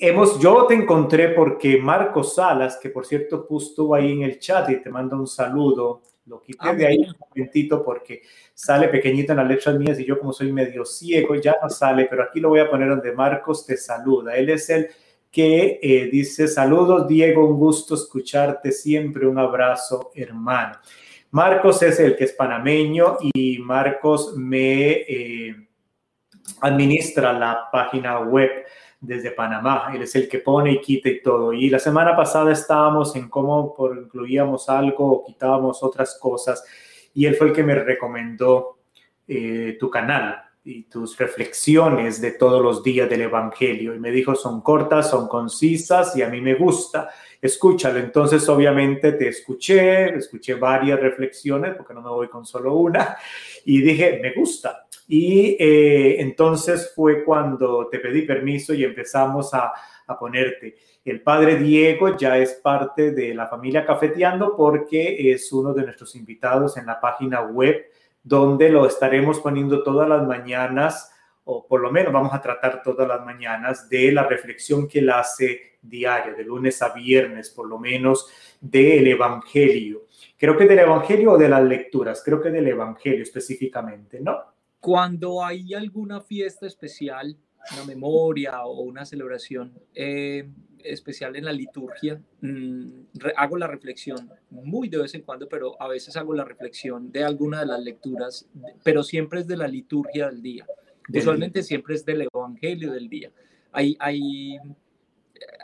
Hemos, 0.00 0.38
yo 0.38 0.64
te 0.66 0.74
encontré 0.74 1.30
porque 1.30 1.76
Marco 1.76 2.22
Salas, 2.22 2.78
que 2.80 2.88
por 2.88 3.04
cierto 3.04 3.48
estuvo 3.58 3.96
ahí 3.96 4.12
en 4.12 4.22
el 4.22 4.38
chat 4.38 4.70
y 4.70 4.80
te 4.80 4.90
manda 4.90 5.16
un 5.16 5.26
saludo, 5.26 6.02
Lo 6.28 6.42
quité 6.42 6.74
de 6.74 6.86
ahí 6.86 6.98
un 6.98 7.14
momentito 7.30 7.84
porque 7.84 8.22
sale 8.54 8.88
pequeñito 8.88 9.32
en 9.32 9.38
las 9.38 9.48
letras 9.48 9.78
mías 9.78 9.98
y 9.98 10.04
yo 10.04 10.18
como 10.18 10.32
soy 10.32 10.52
medio 10.52 10.84
ciego 10.84 11.34
ya 11.36 11.56
no 11.62 11.70
sale, 11.70 12.06
pero 12.08 12.22
aquí 12.22 12.40
lo 12.40 12.50
voy 12.50 12.60
a 12.60 12.70
poner 12.70 12.88
donde 12.88 13.12
Marcos 13.12 13.64
te 13.64 13.76
saluda. 13.76 14.36
Él 14.36 14.50
es 14.50 14.68
el 14.70 14.88
que 15.30 15.78
eh, 15.82 16.08
dice, 16.10 16.48
saludos 16.48 17.06
Diego, 17.08 17.46
un 17.46 17.58
gusto 17.58 17.94
escucharte 17.94 18.72
siempre, 18.72 19.26
un 19.26 19.38
abrazo 19.38 20.10
hermano. 20.14 20.78
Marcos 21.30 21.82
es 21.82 22.00
el 22.00 22.16
que 22.16 22.24
es 22.24 22.32
panameño 22.32 23.18
y 23.20 23.58
Marcos 23.58 24.34
me 24.36 24.92
eh, 24.92 25.68
administra 26.60 27.32
la 27.32 27.68
página 27.70 28.20
web 28.20 28.50
desde 29.00 29.30
Panamá. 29.30 29.90
Él 29.94 30.02
es 30.02 30.14
el 30.16 30.28
que 30.28 30.38
pone 30.38 30.72
y 30.72 30.80
quita 30.80 31.08
y 31.08 31.22
todo. 31.22 31.52
Y 31.52 31.70
la 31.70 31.78
semana 31.78 32.16
pasada 32.16 32.52
estábamos 32.52 33.14
en 33.16 33.28
cómo 33.28 33.74
incluíamos 33.96 34.68
algo 34.68 35.12
o 35.12 35.24
quitábamos 35.24 35.82
otras 35.82 36.18
cosas. 36.20 36.64
Y 37.14 37.26
él 37.26 37.34
fue 37.36 37.48
el 37.48 37.52
que 37.52 37.62
me 37.62 37.74
recomendó 37.74 38.78
eh, 39.26 39.76
tu 39.78 39.90
canal 39.90 40.42
y 40.64 40.82
tus 40.84 41.16
reflexiones 41.16 42.20
de 42.20 42.32
todos 42.32 42.62
los 42.62 42.82
días 42.82 43.08
del 43.08 43.22
Evangelio. 43.22 43.94
Y 43.94 43.98
me 43.98 44.10
dijo, 44.10 44.34
son 44.34 44.60
cortas, 44.60 45.10
son 45.10 45.28
concisas 45.28 46.16
y 46.16 46.22
a 46.22 46.28
mí 46.28 46.40
me 46.40 46.54
gusta. 46.54 47.08
Escúchalo. 47.40 47.98
Entonces, 47.98 48.46
obviamente, 48.48 49.12
te 49.12 49.28
escuché, 49.28 50.16
escuché 50.16 50.54
varias 50.54 51.00
reflexiones, 51.00 51.74
porque 51.76 51.94
no 51.94 52.02
me 52.02 52.10
voy 52.10 52.28
con 52.28 52.44
solo 52.44 52.74
una, 52.74 53.16
y 53.64 53.80
dije, 53.80 54.18
me 54.20 54.34
gusta. 54.34 54.87
Y 55.08 55.56
eh, 55.58 56.20
entonces 56.20 56.92
fue 56.94 57.24
cuando 57.24 57.88
te 57.88 57.98
pedí 57.98 58.22
permiso 58.22 58.74
y 58.74 58.84
empezamos 58.84 59.52
a, 59.54 59.72
a 60.06 60.18
ponerte. 60.18 60.76
El 61.04 61.22
padre 61.22 61.56
Diego 61.56 62.16
ya 62.16 62.36
es 62.36 62.52
parte 62.54 63.12
de 63.12 63.34
la 63.34 63.46
familia 63.46 63.86
Cafeteando 63.86 64.54
porque 64.54 65.32
es 65.32 65.50
uno 65.52 65.72
de 65.72 65.82
nuestros 65.82 66.14
invitados 66.14 66.76
en 66.76 66.86
la 66.86 67.00
página 67.00 67.40
web 67.40 67.86
donde 68.22 68.68
lo 68.68 68.86
estaremos 68.86 69.40
poniendo 69.40 69.82
todas 69.82 70.06
las 70.06 70.26
mañanas, 70.26 71.10
o 71.44 71.66
por 71.66 71.80
lo 71.80 71.90
menos 71.90 72.12
vamos 72.12 72.34
a 72.34 72.42
tratar 72.42 72.82
todas 72.82 73.08
las 73.08 73.24
mañanas 73.24 73.88
de 73.88 74.12
la 74.12 74.24
reflexión 74.24 74.86
que 74.86 74.98
él 74.98 75.08
hace 75.08 75.78
diaria, 75.80 76.34
de 76.34 76.44
lunes 76.44 76.82
a 76.82 76.92
viernes, 76.92 77.48
por 77.48 77.66
lo 77.66 77.78
menos 77.78 78.30
del 78.60 79.06
Evangelio. 79.06 80.06
Creo 80.36 80.56
que 80.58 80.66
del 80.66 80.80
Evangelio 80.80 81.32
o 81.32 81.38
de 81.38 81.48
las 81.48 81.62
lecturas, 81.62 82.22
creo 82.22 82.40
que 82.40 82.50
del 82.50 82.68
Evangelio 82.68 83.22
específicamente, 83.22 84.20
¿no? 84.20 84.57
Cuando 84.80 85.44
hay 85.44 85.74
alguna 85.74 86.20
fiesta 86.20 86.66
especial, 86.66 87.36
una 87.74 87.84
memoria 87.84 88.64
o 88.64 88.80
una 88.82 89.04
celebración 89.04 89.78
eh, 89.94 90.48
especial 90.84 91.36
en 91.36 91.44
la 91.44 91.52
liturgia, 91.52 92.20
mm, 92.40 92.88
hago 93.36 93.56
la 93.56 93.66
reflexión 93.66 94.30
muy 94.50 94.88
de 94.88 94.98
vez 94.98 95.14
en 95.14 95.22
cuando, 95.22 95.48
pero 95.48 95.80
a 95.82 95.88
veces 95.88 96.16
hago 96.16 96.34
la 96.34 96.44
reflexión 96.44 97.10
de 97.10 97.24
alguna 97.24 97.60
de 97.60 97.66
las 97.66 97.80
lecturas, 97.80 98.48
pero 98.84 99.02
siempre 99.02 99.40
es 99.40 99.46
de 99.46 99.56
la 99.56 99.68
liturgia 99.68 100.28
del 100.28 100.42
día. 100.42 100.66
Usualmente 101.12 101.62
siempre 101.62 101.94
es 101.94 102.04
del 102.04 102.28
Evangelio 102.32 102.92
del 102.92 103.08
día. 103.08 103.32
Hay, 103.72 103.96
hay 103.98 104.58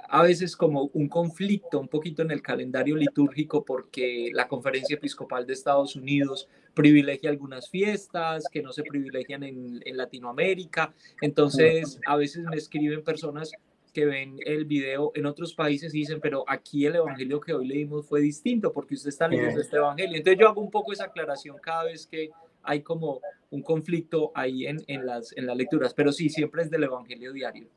a 0.08 0.22
veces 0.22 0.56
como 0.56 0.90
un 0.92 1.08
conflicto 1.08 1.80
un 1.80 1.88
poquito 1.88 2.22
en 2.22 2.30
el 2.30 2.42
calendario 2.42 2.96
litúrgico 2.96 3.64
porque 3.64 4.30
la 4.32 4.48
Conferencia 4.48 4.94
Episcopal 4.94 5.46
de 5.46 5.52
Estados 5.52 5.96
Unidos 5.96 6.48
privilegia 6.74 7.30
algunas 7.30 7.68
fiestas 7.70 8.44
que 8.50 8.62
no 8.62 8.72
se 8.72 8.82
privilegian 8.82 9.42
en, 9.44 9.80
Latinoamérica. 9.96 10.92
Entonces, 11.20 12.00
a 12.06 12.16
veces 12.16 12.44
me 12.46 12.56
escriben 12.56 13.04
personas 13.04 13.52
que 13.92 14.04
ven 14.04 14.38
el 14.44 14.64
video 14.64 15.12
en 15.14 15.24
otros 15.24 15.54
países 15.54 15.94
y 15.94 15.98
dicen, 15.98 16.18
pero 16.20 16.44
aquí 16.48 16.84
el 16.84 16.96
evangelio 16.96 17.40
que 17.40 17.54
hoy 17.54 17.66
leímos 17.66 18.06
fue 18.06 18.20
distinto 18.20 18.72
porque 18.72 18.94
usted 18.94 19.10
está 19.10 19.28
leyendo 19.28 19.60
este 19.60 19.76
evangelio. 19.76 20.16
Entonces 20.16 20.40
yo 20.40 20.48
hago 20.48 20.60
un 20.60 20.70
poco 20.70 20.92
esa 20.92 21.04
aclaración 21.04 21.56
cada 21.62 21.84
vez 21.84 22.06
que 22.06 22.30
hay 22.64 22.82
como 22.82 23.20
un 23.50 23.62
conflicto 23.62 24.32
ahí 24.34 24.66
en, 24.66 24.82
en, 24.88 25.06
las, 25.06 25.32
en 25.36 25.46
las 25.46 25.56
lecturas, 25.56 25.94
pero 25.94 26.12
sí, 26.12 26.28
siempre 26.28 26.62
es 26.62 26.70
del 26.70 26.84
evangelio 26.84 27.32
diario. 27.32 27.68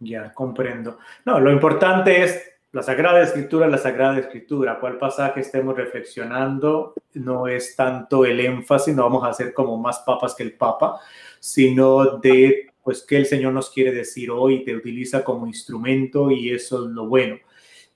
Ya, 0.00 0.32
comprendo. 0.32 0.98
No, 1.26 1.38
lo 1.38 1.52
importante 1.52 2.22
es 2.24 2.50
la 2.72 2.82
Sagrada 2.82 3.22
Escritura, 3.22 3.68
la 3.68 3.78
Sagrada 3.78 4.18
Escritura. 4.18 4.80
¿Cuál 4.80 4.96
pasaje 4.96 5.40
estemos 5.40 5.76
reflexionando? 5.76 6.94
No 7.14 7.46
es 7.46 7.76
tanto 7.76 8.24
el 8.24 8.40
énfasis, 8.40 8.94
no 8.94 9.02
vamos 9.02 9.24
a 9.24 9.28
hacer 9.28 9.52
como 9.52 9.76
más 9.76 9.98
papas 10.00 10.34
que 10.34 10.42
el 10.42 10.54
Papa, 10.54 10.98
sino 11.38 12.18
de 12.18 12.70
pues 12.82 13.04
qué 13.06 13.18
el 13.18 13.26
Señor 13.26 13.52
nos 13.52 13.70
quiere 13.70 13.92
decir 13.92 14.30
hoy, 14.30 14.64
te 14.64 14.74
utiliza 14.74 15.22
como 15.22 15.46
instrumento 15.46 16.30
y 16.30 16.50
eso 16.50 16.86
es 16.86 16.90
lo 16.92 17.06
bueno. 17.06 17.36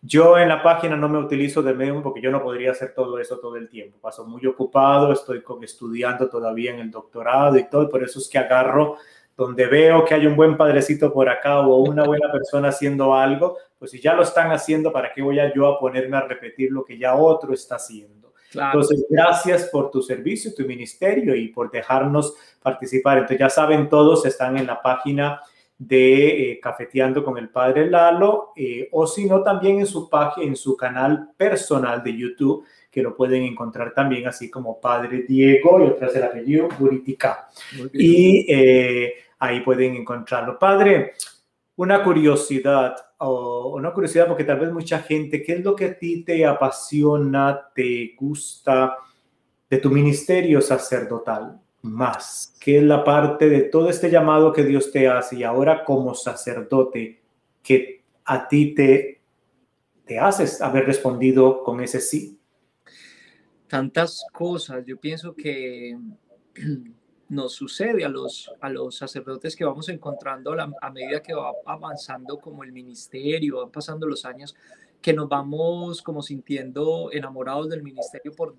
Yo 0.03 0.37
en 0.37 0.51
la 0.51 0.63
página 0.63 0.97
no 0.97 1.09
me 1.09 1.19
utilizo 1.19 1.63
de 1.63 1.73
Medium 1.73 2.03
porque 2.03 2.21
yo 2.21 2.31
no 2.31 2.43
podría 2.43 2.73
hacer 2.73 2.93
todo 2.95 3.19
eso 3.19 3.39
todo 3.39 3.57
el 3.57 3.71
tiempo. 3.71 3.97
Paso 3.99 4.27
muy 4.27 4.45
ocupado, 4.47 5.13
estoy 5.13 5.43
estudiando 5.63 6.29
todavía 6.29 6.75
en 6.75 6.81
el 6.81 6.91
doctorado 6.91 7.57
y 7.57 7.71
todo, 7.71 7.89
por 7.89 8.05
eso 8.05 8.19
es 8.19 8.29
que 8.29 8.37
agarro 8.37 8.99
donde 9.37 9.67
veo 9.67 10.05
que 10.05 10.15
hay 10.15 10.27
un 10.27 10.37
buen 10.37 10.57
padrecito 10.57 11.13
por 11.13 11.29
acá 11.29 11.61
o 11.61 11.79
una 11.79 12.05
buena 12.05 12.31
persona 12.31 12.69
haciendo 12.69 13.15
algo, 13.15 13.57
pues 13.79 13.91
si 13.91 14.01
ya 14.01 14.15
lo 14.15 14.23
están 14.23 14.53
haciendo, 14.53 14.93
¿para 14.93 15.13
qué 15.13 15.23
voy 15.23 15.39
a 15.41 15.53
yo 15.53 15.67
a 15.67 15.79
ponerme 15.79 16.17
a 16.17 16.23
repetir 16.23 16.71
lo 16.71 16.85
que 16.85 16.99
ya 16.99 17.15
otro 17.15 17.53
está 17.53 17.77
haciendo? 17.77 18.33
Entonces, 18.55 19.05
gracias 19.11 19.65
por 19.65 19.91
tu 19.91 20.01
servicio, 20.01 20.55
tu 20.55 20.65
ministerio 20.65 21.35
y 21.35 21.49
por 21.49 21.71
dejarnos 21.71 22.35
participar. 22.63 23.19
Entonces, 23.19 23.39
ya 23.41 23.51
saben 23.51 23.89
todos, 23.89 24.25
están 24.27 24.57
en 24.57 24.67
la 24.67 24.81
página 24.81 25.41
de 25.77 26.53
eh, 26.53 26.61
Cafeteando 26.61 27.25
con 27.25 27.37
el 27.37 27.49
Padre 27.49 27.91
Lalo, 27.91 28.53
eh, 28.57 28.89
o 28.93 29.07
si 29.07 29.27
no, 29.27 29.43
también 29.43 29.81
en 29.81 29.87
su 29.87 30.09
página, 30.09 30.47
en 30.47 30.57
su 30.57 30.77
canal 30.77 31.31
personal 31.37 32.03
de 32.03 32.17
YouTube, 32.17 32.65
que 32.91 33.03
lo 33.03 33.17
pueden 33.17 33.43
encontrar 33.43 33.93
también 33.93 34.29
así 34.29 34.49
como 34.49 34.81
Padre 34.81 35.25
Diego 35.29 35.81
y 35.81 35.89
otra 35.89 36.07
es 36.07 36.15
el 36.15 36.23
apellido 36.23 36.69
Buritica. 36.79 37.49
Y 37.93 38.47
eh, 38.49 39.15
ahí 39.45 39.61
pueden 39.61 39.95
encontrarlo. 39.97 40.59
Padre, 40.59 41.15
una 41.77 42.03
curiosidad, 42.03 42.95
o 43.19 43.75
una 43.77 43.93
curiosidad 43.93 44.27
porque 44.27 44.45
tal 44.45 44.61
vez 44.61 44.73
mucha 44.73 45.01
gente, 45.01 45.43
¿qué 45.43 45.55
es 45.55 45.65
lo 45.65 45.75
que 45.75 45.87
a 45.87 45.99
ti 45.99 46.25
te 46.25 46.45
apasiona, 46.47 47.71
te 47.75 48.15
gusta 48.17 48.97
de 49.69 49.79
tu 49.79 49.91
ministerio 49.91 50.61
sacerdotal 50.61 51.61
más? 51.83 52.57
¿Qué 52.61 52.79
es 52.79 52.83
la 52.85 53.05
parte 53.05 53.49
de 53.49 53.63
todo 53.63 53.91
este 53.91 54.11
llamado 54.11 54.53
que 54.53 54.65
Dios 54.65 54.91
te 54.93 55.09
hace 55.09 55.37
y 55.37 55.43
ahora 55.43 55.85
como 55.85 56.15
sacerdote 56.15 57.23
que 57.63 58.05
a 58.25 58.49
ti 58.49 58.75
te, 58.75 59.23
te 60.05 60.19
haces 60.19 60.61
haber 60.61 60.87
respondido 60.87 61.63
con 61.63 61.81
ese 61.81 62.01
sí? 62.01 62.39
tantas 63.75 64.25
cosas. 64.33 64.85
Yo 64.87 64.97
pienso 64.99 65.35
que 65.35 65.99
nos 67.35 67.53
sucede 67.53 68.05
a 68.05 68.09
los, 68.09 68.51
a 68.61 68.71
los 68.71 68.97
sacerdotes 68.97 69.57
que 69.57 69.65
vamos 69.65 69.89
encontrando 69.89 70.53
a, 70.53 70.91
medida 70.91 71.23
que 71.23 71.35
va 71.35 71.53
avanzando 71.67 72.39
como 72.39 72.65
el 72.65 72.73
ministerio, 72.73 73.61
van 73.61 73.71
pasando 73.71 74.07
los 74.07 74.25
años, 74.25 74.55
que 75.03 75.13
nos 75.13 75.29
vamos 75.29 76.01
como 76.01 76.23
sintiendo 76.23 77.11
enamorados 77.13 77.69
del 77.69 77.83
ministerio 77.83 78.33
por, 78.33 78.55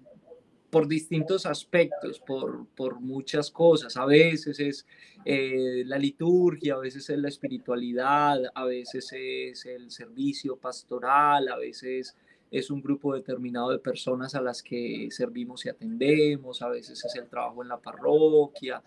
por 0.69 0.87
distintos 0.87 1.45
aspectos, 1.45 2.19
por, 2.19 2.67
por 2.75 2.99
muchas 2.99 3.49
cosas. 3.49 3.97
A 3.97 4.05
veces 4.05 4.59
es 4.59 4.85
eh, 5.23 5.83
la 5.85 5.97
liturgia, 5.97 6.75
a 6.75 6.79
veces 6.79 7.09
es 7.09 7.17
la 7.17 7.29
espiritualidad, 7.29 8.39
a 8.53 8.65
veces 8.65 9.11
es 9.13 9.65
el 9.65 9.89
servicio 9.89 10.57
pastoral, 10.57 11.47
a 11.47 11.57
veces 11.57 12.15
es 12.51 12.69
un 12.69 12.81
grupo 12.81 13.13
determinado 13.13 13.71
de 13.71 13.79
personas 13.79 14.35
a 14.35 14.41
las 14.41 14.61
que 14.61 15.07
servimos 15.11 15.65
y 15.65 15.69
atendemos, 15.69 16.61
a 16.61 16.69
veces 16.69 17.03
es 17.03 17.15
el 17.15 17.27
trabajo 17.27 17.63
en 17.63 17.69
la 17.69 17.77
parroquia, 17.77 18.81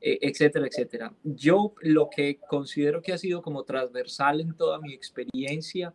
e, 0.00 0.18
etcétera, 0.20 0.66
etcétera. 0.66 1.14
Yo 1.22 1.74
lo 1.80 2.10
que 2.10 2.38
considero 2.48 3.00
que 3.00 3.12
ha 3.12 3.18
sido 3.18 3.42
como 3.42 3.64
transversal 3.64 4.40
en 4.40 4.54
toda 4.54 4.80
mi 4.80 4.92
experiencia, 4.92 5.94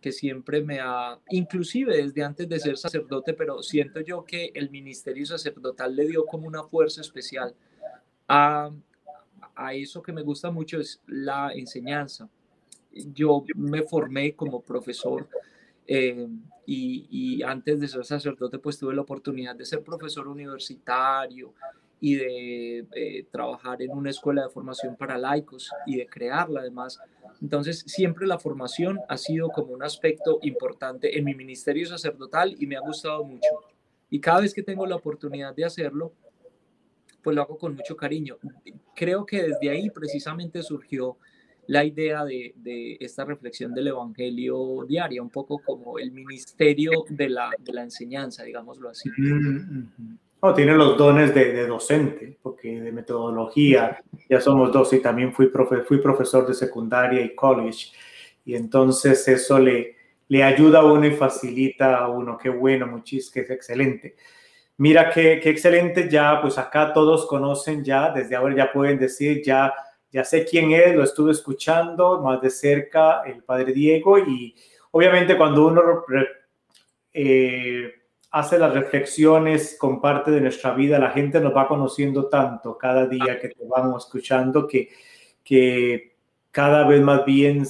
que 0.00 0.12
siempre 0.12 0.62
me 0.62 0.80
ha, 0.80 1.18
inclusive 1.30 1.96
desde 1.96 2.24
antes 2.24 2.48
de 2.48 2.58
ser 2.58 2.76
sacerdote, 2.76 3.34
pero 3.34 3.62
siento 3.62 4.00
yo 4.00 4.24
que 4.24 4.50
el 4.54 4.70
ministerio 4.70 5.24
sacerdotal 5.26 5.94
le 5.94 6.06
dio 6.06 6.24
como 6.26 6.46
una 6.46 6.64
fuerza 6.64 7.00
especial 7.00 7.54
a, 8.26 8.70
a 9.54 9.74
eso 9.74 10.02
que 10.02 10.12
me 10.12 10.22
gusta 10.22 10.50
mucho, 10.50 10.80
es 10.80 11.00
la 11.06 11.52
enseñanza. 11.54 12.28
Yo 12.90 13.44
me 13.54 13.82
formé 13.82 14.34
como 14.34 14.60
profesor 14.60 15.28
eh, 15.86 16.28
y, 16.66 17.42
antes 17.42 17.80
de 17.80 17.88
ser 17.88 18.04
sacerdote, 18.04 18.58
pues 18.58 18.78
tuve 18.78 18.94
la 18.94 19.02
oportunidad 19.02 19.54
de 19.56 19.64
ser 19.64 19.82
profesor 19.82 20.28
universitario 20.28 21.54
y 22.00 22.16
de 22.16 22.86
eh, 22.94 23.26
trabajar 23.30 23.82
en 23.82 23.90
una 23.90 24.10
escuela 24.10 24.42
de 24.42 24.48
formación 24.48 24.96
para 24.96 25.18
laicos 25.18 25.70
y 25.86 25.96
de 25.96 26.06
crearla 26.06 26.60
además. 26.60 27.00
Entonces, 27.40 27.84
siempre 27.86 28.26
la 28.26 28.38
formación 28.38 29.00
ha 29.08 29.16
sido 29.16 29.48
como 29.48 29.72
un 29.72 29.82
aspecto 29.82 30.38
importante 30.42 31.18
en 31.18 31.24
mi 31.24 31.34
ministerio 31.34 31.86
sacerdotal 31.86 32.54
y 32.58 32.66
me 32.66 32.76
ha 32.76 32.80
gustado 32.80 33.24
mucho. 33.24 33.48
Y 34.10 34.20
cada 34.20 34.40
vez 34.40 34.54
que 34.54 34.62
tengo 34.62 34.86
la 34.86 34.96
oportunidad 34.96 35.54
de 35.54 35.64
hacerlo, 35.64 36.12
pues 37.22 37.36
lo 37.36 37.42
hago 37.42 37.58
con 37.58 37.74
mucho 37.74 37.96
cariño. 37.96 38.36
Creo 38.94 39.24
que 39.24 39.42
desde 39.42 39.70
ahí 39.70 39.90
precisamente 39.90 40.62
surgió 40.62 41.16
la 41.66 41.84
idea 41.84 42.24
de, 42.24 42.52
de, 42.56 42.96
esta 43.00 43.24
reflexión 43.24 43.72
del 43.74 43.88
Evangelio 43.88 44.84
diaria, 44.86 45.22
un 45.22 45.30
poco 45.30 45.60
como 45.64 45.98
el 45.98 46.10
ministerio 46.12 47.04
de 47.08 47.28
la, 47.28 47.50
de 47.58 47.72
la 47.72 47.82
enseñanza, 47.82 48.42
digámoslo 48.42 48.88
así. 48.88 49.10
Oh, 50.40 50.52
tiene 50.52 50.74
los 50.74 50.98
dones 50.98 51.32
de, 51.32 51.52
de, 51.52 51.66
docente, 51.66 52.36
porque 52.42 52.80
de 52.80 52.90
metodología, 52.90 54.02
ya 54.28 54.40
somos 54.40 54.72
dos 54.72 54.92
y 54.92 54.98
también 54.98 55.32
fui, 55.32 55.46
profe, 55.48 55.82
fui 55.82 55.98
profesor 55.98 56.46
de 56.46 56.54
secundaria 56.54 57.22
y 57.22 57.34
college, 57.34 57.92
y 58.44 58.56
entonces 58.56 59.26
eso 59.28 59.58
le, 59.60 59.94
le 60.26 60.42
ayuda 60.42 60.80
a 60.80 60.84
uno 60.84 61.06
y 61.06 61.12
facilita 61.12 61.96
a 61.96 62.08
uno. 62.08 62.36
Qué 62.36 62.48
bueno, 62.48 62.88
muchísimo, 62.88 63.34
que 63.34 63.40
es 63.40 63.50
excelente. 63.50 64.16
Mira 64.78 65.10
qué, 65.10 65.38
qué 65.40 65.50
excelente, 65.50 66.08
ya 66.10 66.40
pues 66.42 66.58
acá 66.58 66.92
todos 66.92 67.26
conocen 67.26 67.84
ya, 67.84 68.10
desde 68.10 68.34
ahora 68.34 68.56
ya 68.56 68.72
pueden 68.72 68.98
decir, 68.98 69.42
ya 69.44 69.72
ya 70.12 70.24
sé 70.24 70.44
quién 70.44 70.72
es, 70.72 70.94
lo 70.94 71.02
estuve 71.02 71.32
escuchando 71.32 72.20
más 72.20 72.40
de 72.42 72.50
cerca, 72.50 73.22
el 73.24 73.42
padre 73.42 73.72
Diego, 73.72 74.18
y 74.18 74.54
obviamente 74.90 75.36
cuando 75.36 75.66
uno 75.66 76.04
eh, 77.14 77.92
hace 78.30 78.58
las 78.58 78.74
reflexiones, 78.74 79.76
comparte 79.78 80.30
de 80.30 80.42
nuestra 80.42 80.74
vida, 80.74 80.98
la 80.98 81.10
gente 81.10 81.40
nos 81.40 81.56
va 81.56 81.66
conociendo 81.66 82.28
tanto 82.28 82.76
cada 82.76 83.06
día 83.06 83.40
que 83.40 83.48
te 83.48 83.64
vamos 83.66 84.04
escuchando 84.04 84.66
que, 84.68 84.90
que 85.42 86.16
cada 86.50 86.86
vez 86.86 87.00
más 87.00 87.24
bien 87.24 87.64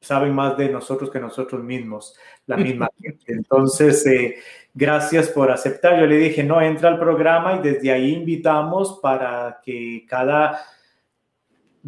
saben 0.00 0.34
más 0.34 0.56
de 0.56 0.70
nosotros 0.70 1.10
que 1.10 1.20
nosotros 1.20 1.62
mismos, 1.62 2.16
la 2.46 2.56
misma 2.56 2.88
gente. 3.00 3.32
Entonces, 3.32 4.06
eh, 4.06 4.36
gracias 4.72 5.28
por 5.28 5.50
aceptar. 5.50 6.00
Yo 6.00 6.06
le 6.06 6.16
dije, 6.16 6.42
no, 6.42 6.62
entra 6.62 6.88
al 6.88 6.98
programa 6.98 7.56
y 7.56 7.62
desde 7.62 7.92
ahí 7.92 8.14
invitamos 8.14 9.00
para 9.02 9.60
que 9.62 10.06
cada 10.08 10.60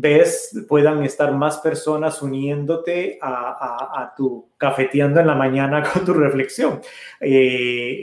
ves 0.00 0.64
puedan 0.68 1.04
estar 1.04 1.32
más 1.32 1.58
personas 1.58 2.22
uniéndote 2.22 3.18
a, 3.20 4.14
tu 4.16 4.48
cafeteando 4.56 5.20
en 5.20 5.26
la 5.26 5.34
mañana 5.34 5.82
con 5.92 6.04
tu 6.04 6.14
reflexión. 6.14 6.80
Eh, 7.20 8.00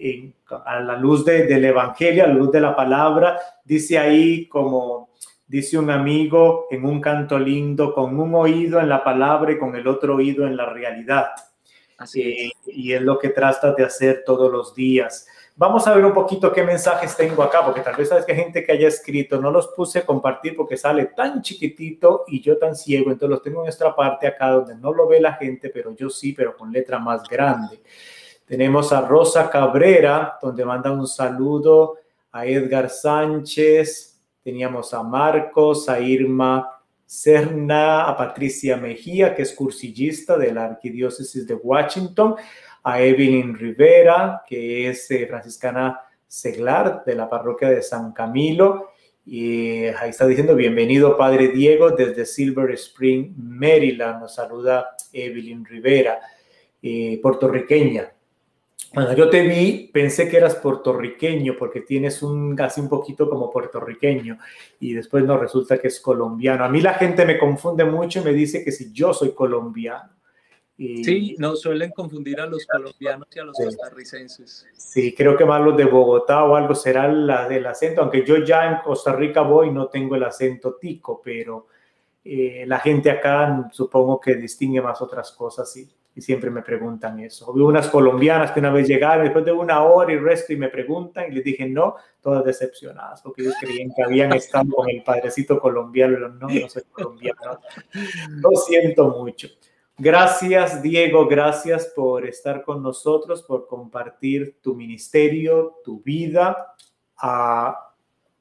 eh, 0.00 0.32
a 0.64 0.80
la 0.80 0.96
luz 0.96 1.24
del 1.24 1.64
Evangelio, 1.64 2.24
a 2.24 2.28
la 2.28 2.34
luz 2.34 2.52
de 2.52 2.60
la 2.60 2.74
palabra, 2.74 3.38
dice 3.64 3.98
ahí 3.98 4.46
como 4.46 5.10
dice 5.46 5.78
un 5.78 5.90
amigo 5.90 6.66
en 6.70 6.84
un 6.84 7.00
canto 7.00 7.38
lindo, 7.38 7.94
con 7.94 8.18
un 8.18 8.34
oído 8.34 8.80
en 8.80 8.88
la 8.88 9.02
palabra 9.04 9.52
y 9.52 9.58
con 9.58 9.76
el 9.76 9.86
otro 9.86 10.16
oído 10.16 10.46
en 10.46 10.56
la 10.56 10.66
realidad. 10.66 11.28
Así 11.98 12.22
eh, 12.22 12.52
y 12.66 12.92
es 12.92 13.02
lo 13.02 13.18
que 13.18 13.30
tratas 13.30 13.76
de 13.76 13.84
hacer 13.84 14.22
todos 14.26 14.50
los 14.50 14.74
días. 14.74 15.26
Vamos 15.58 15.86
a 15.86 15.94
ver 15.94 16.04
un 16.04 16.12
poquito 16.12 16.52
qué 16.52 16.62
mensajes 16.62 17.16
tengo 17.16 17.42
acá, 17.42 17.64
porque 17.64 17.80
tal 17.80 17.96
vez 17.96 18.10
sabes 18.10 18.26
que 18.26 18.34
gente 18.34 18.62
que 18.62 18.72
haya 18.72 18.88
escrito, 18.88 19.40
no 19.40 19.50
los 19.50 19.68
puse 19.68 20.00
a 20.00 20.04
compartir 20.04 20.54
porque 20.54 20.76
sale 20.76 21.06
tan 21.06 21.40
chiquitito 21.40 22.24
y 22.26 22.42
yo 22.42 22.58
tan 22.58 22.76
ciego, 22.76 23.10
entonces 23.10 23.30
los 23.30 23.42
tengo 23.42 23.62
en 23.62 23.70
esta 23.70 23.96
parte 23.96 24.26
acá 24.26 24.50
donde 24.50 24.74
no 24.74 24.92
lo 24.92 25.08
ve 25.08 25.18
la 25.18 25.32
gente, 25.32 25.70
pero 25.70 25.96
yo 25.96 26.10
sí, 26.10 26.34
pero 26.34 26.54
con 26.54 26.70
letra 26.70 26.98
más 26.98 27.26
grande. 27.26 27.80
Tenemos 28.44 28.92
a 28.92 29.00
Rosa 29.00 29.48
Cabrera, 29.48 30.38
donde 30.42 30.62
manda 30.62 30.92
un 30.92 31.06
saludo 31.06 31.94
a 32.32 32.44
Edgar 32.44 32.90
Sánchez, 32.90 34.20
teníamos 34.42 34.92
a 34.92 35.02
Marcos, 35.02 35.88
a 35.88 35.98
Irma 35.98 36.70
Serna, 37.06 38.04
a 38.04 38.14
Patricia 38.14 38.76
Mejía, 38.76 39.34
que 39.34 39.40
es 39.40 39.54
cursillista 39.54 40.36
de 40.36 40.52
la 40.52 40.66
Arquidiócesis 40.66 41.46
de 41.46 41.54
Washington, 41.54 42.36
a 42.86 43.02
Evelyn 43.02 43.58
Rivera, 43.58 44.44
que 44.46 44.88
es 44.88 45.10
eh, 45.10 45.26
franciscana 45.26 46.02
seglar 46.28 47.02
de 47.04 47.16
la 47.16 47.28
parroquia 47.28 47.68
de 47.68 47.82
San 47.82 48.12
Camilo. 48.12 48.90
Y 49.24 49.86
ahí 49.86 50.10
está 50.10 50.24
diciendo, 50.24 50.54
bienvenido 50.54 51.16
Padre 51.16 51.48
Diego 51.48 51.90
desde 51.90 52.24
Silver 52.24 52.70
Spring, 52.70 53.34
Maryland. 53.36 54.20
Nos 54.20 54.36
saluda 54.36 54.90
Evelyn 55.12 55.64
Rivera, 55.64 56.20
eh, 56.80 57.18
puertorriqueña. 57.20 58.12
Cuando 58.94 59.14
yo 59.14 59.28
te 59.30 59.42
vi, 59.42 59.90
pensé 59.92 60.28
que 60.28 60.36
eras 60.36 60.54
puertorriqueño 60.54 61.56
porque 61.58 61.80
tienes 61.80 62.22
un 62.22 62.54
casi 62.54 62.80
un 62.80 62.88
poquito 62.88 63.28
como 63.28 63.50
puertorriqueño 63.50 64.38
y 64.78 64.94
después 64.94 65.24
nos 65.24 65.40
resulta 65.40 65.80
que 65.80 65.88
es 65.88 65.98
colombiano. 65.98 66.64
A 66.64 66.68
mí 66.68 66.80
la 66.80 66.94
gente 66.94 67.24
me 67.26 67.36
confunde 67.36 67.84
mucho 67.84 68.20
y 68.20 68.24
me 68.24 68.32
dice 68.32 68.62
que 68.62 68.70
si 68.70 68.92
yo 68.92 69.12
soy 69.12 69.34
colombiano 69.34 70.15
sí, 70.76 71.36
no 71.38 71.56
suelen 71.56 71.90
confundir 71.90 72.40
a 72.40 72.46
los 72.46 72.66
colombianos 72.66 73.28
y 73.34 73.38
a 73.38 73.44
los 73.44 73.56
costarricenses. 73.56 74.66
Sí, 74.74 75.14
creo 75.14 75.36
que 75.36 75.44
más 75.44 75.62
los 75.62 75.76
de 75.76 75.84
Bogotá 75.84 76.44
o 76.44 76.54
algo 76.54 76.74
será 76.74 77.08
la 77.08 77.48
del 77.48 77.66
acento, 77.66 78.02
aunque 78.02 78.24
yo 78.24 78.38
ya 78.38 78.70
en 78.70 78.78
Costa 78.84 79.12
Rica 79.12 79.42
voy, 79.42 79.70
no 79.70 79.88
tengo 79.88 80.16
el 80.16 80.24
acento 80.24 80.74
tico, 80.74 81.20
pero 81.24 81.68
eh, 82.24 82.64
la 82.66 82.78
gente 82.80 83.10
acá 83.10 83.68
supongo 83.72 84.20
que 84.20 84.34
distingue 84.34 84.80
más 84.82 85.00
otras 85.00 85.32
cosas 85.32 85.74
y, 85.76 85.88
y 86.16 86.20
siempre 86.22 86.50
me 86.50 86.62
preguntan 86.62 87.20
eso. 87.20 87.52
Hubo 87.52 87.66
unas 87.66 87.88
colombianas 87.88 88.50
que 88.50 88.60
una 88.60 88.70
vez 88.70 88.88
llegaron 88.88 89.24
después 89.24 89.44
de 89.44 89.52
una 89.52 89.82
hora 89.82 90.12
y 90.12 90.16
resto 90.16 90.54
y 90.54 90.56
me 90.56 90.68
preguntan 90.68 91.30
y 91.30 91.34
les 91.34 91.44
dije 91.44 91.68
no, 91.68 91.96
todas 92.22 92.42
decepcionadas 92.42 93.20
porque 93.20 93.42
ellos 93.42 93.54
creían 93.60 93.90
que 93.94 94.02
habían 94.02 94.32
estado 94.32 94.70
con 94.74 94.88
el 94.88 95.02
padrecito 95.02 95.60
colombiano, 95.60 96.18
no, 96.28 96.48
no 96.48 96.68
soy 96.68 96.82
colombiano. 96.90 97.60
Lo 98.30 98.50
siento 98.66 99.08
mucho. 99.10 99.48
Gracias, 99.98 100.82
Diego, 100.82 101.26
gracias 101.26 101.90
por 101.96 102.26
estar 102.26 102.62
con 102.62 102.82
nosotros, 102.82 103.42
por 103.42 103.66
compartir 103.66 104.58
tu 104.60 104.74
ministerio, 104.74 105.76
tu 105.82 106.02
vida 106.02 106.74
a, 107.16 107.94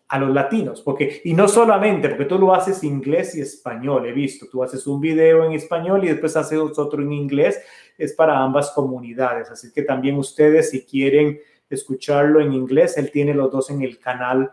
a, 0.10 0.20
los 0.20 0.34
latinos, 0.34 0.82
porque, 0.82 1.22
y 1.24 1.34
no 1.34 1.48
solamente, 1.48 2.10
porque 2.10 2.26
tú 2.26 2.38
lo 2.38 2.54
haces 2.54 2.84
inglés 2.84 3.36
y 3.36 3.41
español, 3.41 4.06
he 4.06 4.12
visto, 4.12 4.48
tú 4.52 4.63
haces 4.63 4.86
un 4.86 5.00
video 5.00 5.46
en 5.46 5.54
español 5.54 6.04
y 6.04 6.10
después 6.10 6.36
haces 6.36 6.60
otro 6.60 7.02
en 7.02 7.13
inglés, 7.13 7.62
es 7.98 8.12
para 8.12 8.38
ambas 8.38 8.72
comunidades, 8.72 9.50
así 9.50 9.72
que 9.72 9.84
también 9.84 10.18
ustedes 10.18 10.72
si 10.72 10.86
quieren 10.86 11.39
escucharlo 11.70 12.41
en 12.41 12.52
inglés, 12.52 12.98
él 12.98 13.12
tiene 13.12 13.34
los 13.34 13.50
dos 13.50 13.70
en 13.70 13.82
el 13.82 13.98
canal 13.98 14.52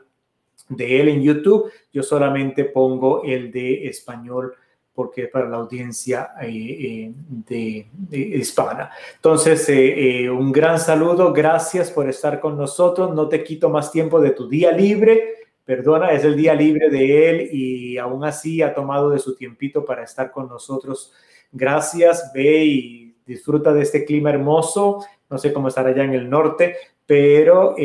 de 0.69 1.01
él 1.01 1.09
en 1.09 1.23
YouTube, 1.23 1.69
yo 1.93 2.05
solamente 2.05 2.65
pongo 2.65 3.25
el 3.25 3.51
de 3.51 3.88
español 3.88 4.55
porque 4.95 5.27
para 5.27 5.49
la 5.49 5.57
audiencia 5.57 6.33
eh, 6.43 6.49
eh, 6.51 7.13
de, 7.27 8.19
hispana. 8.19 8.91
Entonces, 9.17 9.67
eh, 9.69 10.29
un 10.29 10.53
gran 10.53 10.79
saludo, 10.79 11.33
gracias 11.33 11.91
por 11.91 12.09
estar 12.09 12.41
con 12.41 12.57
nosotros, 12.57 13.15
no 13.15 13.29
te 13.29 13.43
quito 13.43 13.71
más 13.71 13.91
tiempo 13.91 14.21
de 14.21 14.33
tu 14.33 14.49
día 14.49 14.71
libre, 14.71 15.35
perdona, 15.65 16.13
es 16.13 16.25
el 16.25 16.37
día 16.37 16.55
libre 16.55 16.91
de 16.91 17.31
él 17.31 17.49
y 17.53 17.97
aún 17.97 18.25
así 18.25 18.61
ha 18.61 18.75
tomado 18.75 19.11
de 19.11 19.19
su 19.19 19.35
tiempito 19.35 19.85
para 19.85 20.03
estar 20.03 20.31
con 20.31 20.49
nosotros. 20.49 21.13
Gracias, 21.51 22.31
ve 22.35 22.65
y 22.65 23.15
disfruta 23.25 23.73
de 23.73 23.83
este 23.83 24.05
clima 24.05 24.31
hermoso, 24.31 25.05
no 25.31 25.39
sé 25.39 25.53
cómo 25.53 25.69
estar 25.69 25.87
allá 25.87 26.05
en 26.05 26.13
el 26.13 26.29
norte, 26.29 26.77
pero 27.07 27.77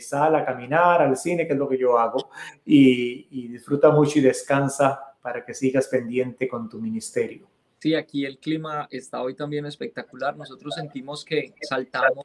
sal 0.00 0.34
a 0.36 0.44
caminar, 0.44 1.02
al 1.02 1.16
cine, 1.16 1.46
que 1.46 1.52
es 1.52 1.58
lo 1.58 1.68
que 1.68 1.78
yo 1.78 1.98
hago, 1.98 2.30
y, 2.64 3.28
y 3.30 3.48
disfruta 3.48 3.90
mucho 3.90 4.18
y 4.18 4.22
descansa 4.22 5.11
para 5.22 5.44
que 5.44 5.54
sigas 5.54 5.88
pendiente 5.88 6.48
con 6.48 6.68
tu 6.68 6.80
ministerio. 6.80 7.48
Sí, 7.78 7.94
aquí 7.94 8.24
el 8.24 8.38
clima 8.38 8.86
está 8.90 9.22
hoy 9.22 9.34
también 9.34 9.66
espectacular. 9.66 10.36
Nosotros 10.36 10.74
sentimos 10.74 11.24
que 11.24 11.52
saltamos 11.62 12.22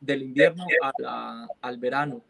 del 0.00 0.22
invierno 0.22 0.66
al 1.62 1.78
verano, 1.78 2.22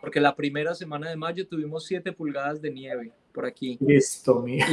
porque 0.00 0.20
la 0.20 0.34
primera 0.34 0.74
semana 0.74 1.10
de 1.10 1.16
mayo 1.16 1.46
tuvimos 1.46 1.84
7 1.84 2.12
pulgadas 2.12 2.62
de 2.62 2.70
nieve 2.70 3.12
por 3.32 3.44
aquí. 3.44 3.76
Listo, 3.80 4.40
mía. 4.40 4.66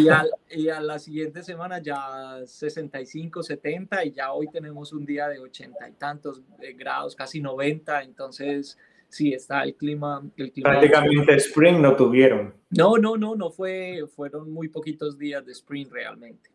Y, 0.50 0.62
y, 0.62 0.70
a 0.70 0.80
la 0.80 1.00
siguiente 1.00 1.44
semana 1.44 1.82
ya 1.82 2.40
65, 2.46 3.44
70 3.44 4.06
y 4.06 4.12
ya 4.12 4.32
hoy 4.32 4.48
tenemos 4.50 4.94
un 4.94 5.06
día 5.06 5.28
de 5.28 5.40
80 5.40 5.90
y 5.90 5.92
tantos 5.94 6.42
grados, 6.78 7.14
casi 7.14 7.42
90. 7.42 8.04
Entonces, 8.04 8.78
sí 9.14 9.32
está 9.32 9.64
el 9.64 9.76
clima. 9.76 10.24
El 10.36 10.52
clima 10.52 10.72
Prácticamente 10.72 11.36
spring 11.36 11.80
no 11.80 11.96
tuvieron. 11.96 12.54
No, 12.72 12.98
no, 12.98 13.16
no, 13.16 13.36
no 13.36 13.52
fue, 13.52 14.04
fueron 14.16 14.52
muy 14.52 14.68
poquitos 14.68 15.18
días 15.20 15.46
de 15.46 15.52
spring 15.52 15.88
realmente. 15.92 16.50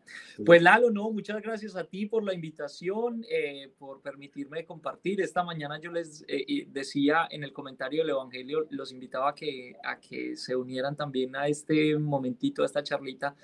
Pues 0.45 0.61
Lalo, 0.61 0.91
no, 0.91 1.09
muchas 1.11 1.41
gracias 1.41 1.77
a 1.77 1.85
ti 1.85 2.05
por 2.07 2.25
la 2.25 2.33
invitación, 2.33 3.23
eh, 3.29 3.71
por 3.77 4.01
permitirme 4.01 4.65
compartir. 4.65 5.21
Esta 5.21 5.43
mañana 5.43 5.79
yo 5.79 5.91
les 5.91 6.25
eh, 6.27 6.67
decía 6.69 7.27
en 7.31 7.45
el 7.45 7.53
comentario 7.53 8.01
del 8.01 8.09
Evangelio, 8.09 8.67
los 8.71 8.91
invitaba 8.91 9.29
a 9.29 9.35
que, 9.35 9.75
a 9.81 9.97
que 9.97 10.35
se 10.35 10.55
unieran 10.55 10.97
también 10.97 11.35
a 11.37 11.47
este 11.47 11.97
momentito, 11.97 12.63
a 12.63 12.65
esta 12.65 12.83
charlita. 12.83 13.35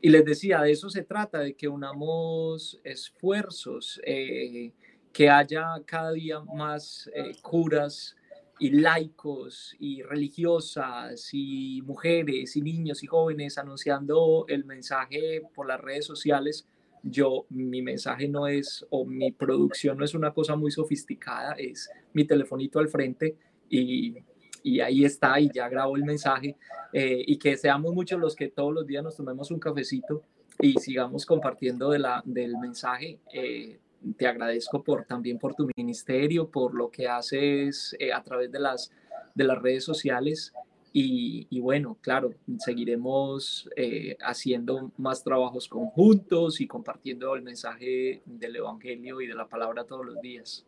Y 0.00 0.10
les 0.10 0.24
decía, 0.24 0.60
de 0.60 0.70
eso 0.70 0.90
se 0.90 1.02
trata, 1.02 1.40
de 1.40 1.54
que 1.54 1.66
unamos 1.66 2.78
esfuerzos, 2.84 4.00
eh, 4.04 4.70
que 5.12 5.30
haya 5.30 5.82
cada 5.86 6.12
día 6.12 6.40
más 6.40 7.10
curas, 7.40 8.14
y 8.58 8.70
laicos 8.70 9.74
y 9.78 10.02
religiosas 10.02 11.28
y 11.32 11.82
mujeres 11.82 12.56
y 12.56 12.62
niños 12.62 13.02
y 13.02 13.06
jóvenes 13.06 13.58
anunciando 13.58 14.44
el 14.48 14.64
mensaje 14.64 15.42
por 15.54 15.66
las 15.66 15.80
redes 15.80 16.06
sociales, 16.06 16.66
yo, 17.02 17.46
mi 17.50 17.82
mensaje 17.82 18.28
no 18.28 18.46
es, 18.46 18.86
o 18.90 19.04
mi 19.04 19.30
producción 19.32 19.98
no 19.98 20.04
es 20.04 20.14
una 20.14 20.32
cosa 20.32 20.56
muy 20.56 20.70
sofisticada, 20.70 21.52
es 21.52 21.90
mi 22.14 22.24
telefonito 22.24 22.78
al 22.78 22.88
frente 22.88 23.36
y, 23.68 24.14
y 24.62 24.80
ahí 24.80 25.04
está, 25.04 25.38
y 25.38 25.50
ya 25.52 25.68
grabó 25.68 25.96
el 25.96 26.04
mensaje, 26.04 26.56
eh, 26.92 27.22
y 27.26 27.36
que 27.36 27.56
seamos 27.56 27.92
muchos 27.92 28.18
los 28.18 28.34
que 28.34 28.48
todos 28.48 28.72
los 28.72 28.86
días 28.86 29.04
nos 29.04 29.16
tomemos 29.16 29.50
un 29.50 29.60
cafecito 29.60 30.22
y 30.60 30.74
sigamos 30.74 31.26
compartiendo 31.26 31.90
de 31.90 31.98
la, 31.98 32.22
del 32.24 32.56
mensaje. 32.58 33.18
Eh, 33.32 33.78
te 34.16 34.26
agradezco 34.26 34.82
por, 34.82 35.04
también 35.04 35.38
por 35.38 35.54
tu 35.54 35.68
ministerio, 35.76 36.48
por 36.48 36.74
lo 36.74 36.90
que 36.90 37.08
haces 37.08 37.96
a 38.14 38.22
través 38.22 38.50
de 38.50 38.60
las, 38.60 38.92
de 39.34 39.44
las 39.44 39.60
redes 39.60 39.84
sociales. 39.84 40.52
Y, 40.96 41.58
bueno, 41.58 41.98
claro, 42.00 42.30
seguiremos 42.58 43.68
eh, 43.74 44.16
haciendo 44.20 44.92
más 44.96 45.24
trabajos 45.24 45.66
conjuntos 45.68 46.60
y 46.60 46.68
compartiendo 46.68 47.34
el 47.34 47.42
mensaje 47.42 48.22
del 48.24 48.54
Evangelio 48.54 49.20
y 49.20 49.26
de 49.26 49.34
la 49.34 49.48
palabra 49.48 49.82
todos 49.82 50.06
los 50.06 50.20
días. 50.20 50.64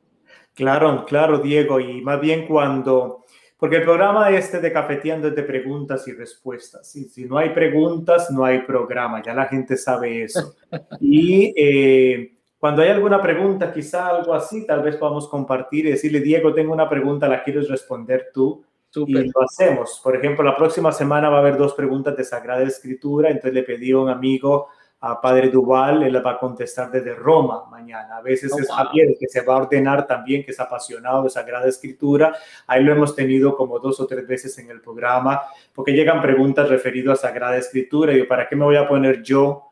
Claro, 0.52 1.04
claro, 1.04 1.38
Diego. 1.38 1.78
Y 1.78 2.00
más 2.02 2.20
bien 2.20 2.48
cuando, 2.48 3.24
porque 3.56 3.76
el 3.76 3.84
programa 3.84 4.30
este 4.30 4.60
de 4.60 4.72
Cafeteando 4.72 5.28
es 5.28 5.36
de 5.36 5.44
preguntas 5.44 6.08
y 6.08 6.12
respuestas. 6.12 6.96
Y 6.96 7.04
si 7.04 7.24
no 7.24 7.38
hay 7.38 7.50
preguntas, 7.50 8.28
no 8.32 8.44
hay 8.44 8.62
programa. 8.62 9.22
Ya 9.22 9.32
la 9.32 9.46
gente 9.46 9.76
sabe 9.76 10.24
eso. 10.24 10.56
y 11.00 11.54
eh, 11.56 12.35
cuando 12.58 12.82
hay 12.82 12.88
alguna 12.88 13.20
pregunta, 13.20 13.72
quizá 13.72 14.08
algo 14.08 14.32
así, 14.34 14.66
tal 14.66 14.82
vez 14.82 14.96
podamos 14.96 15.28
compartir 15.28 15.86
y 15.86 15.90
decirle, 15.90 16.20
Diego, 16.20 16.54
tengo 16.54 16.72
una 16.72 16.88
pregunta, 16.88 17.28
la 17.28 17.42
quieres 17.42 17.68
responder 17.68 18.28
tú 18.32 18.64
y 18.94 19.12
lo 19.12 19.42
hacemos. 19.42 20.00
Por 20.02 20.16
ejemplo, 20.16 20.42
la 20.42 20.56
próxima 20.56 20.90
semana 20.90 21.28
va 21.28 21.36
a 21.36 21.40
haber 21.40 21.58
dos 21.58 21.74
preguntas 21.74 22.16
de 22.16 22.24
Sagrada 22.24 22.62
Escritura, 22.62 23.28
entonces 23.28 23.52
le 23.52 23.62
pedí 23.62 23.92
a 23.92 23.98
un 23.98 24.08
amigo, 24.08 24.68
a 25.00 25.20
Padre 25.20 25.50
Duval, 25.50 26.02
él 26.02 26.24
va 26.24 26.32
a 26.32 26.38
contestar 26.38 26.90
desde 26.90 27.14
Roma 27.14 27.66
mañana. 27.70 28.16
A 28.16 28.22
veces 28.22 28.50
oh, 28.54 28.58
es 28.58 28.70
Javier 28.70 29.08
que 29.20 29.28
se 29.28 29.42
va 29.42 29.54
a 29.54 29.58
ordenar 29.58 30.06
también, 30.06 30.42
que 30.42 30.52
es 30.52 30.60
apasionado 30.60 31.24
de 31.24 31.30
Sagrada 31.30 31.68
Escritura. 31.68 32.34
Ahí 32.66 32.82
lo 32.82 32.92
hemos 32.92 33.14
tenido 33.14 33.54
como 33.56 33.78
dos 33.78 34.00
o 34.00 34.06
tres 34.06 34.26
veces 34.26 34.58
en 34.58 34.70
el 34.70 34.80
programa, 34.80 35.42
porque 35.74 35.92
llegan 35.92 36.22
preguntas 36.22 36.68
referidas 36.68 37.18
a 37.18 37.28
Sagrada 37.28 37.58
Escritura 37.58 38.14
y 38.14 38.22
¿para 38.22 38.48
qué 38.48 38.56
me 38.56 38.64
voy 38.64 38.76
a 38.76 38.88
poner 38.88 39.22
yo 39.22 39.65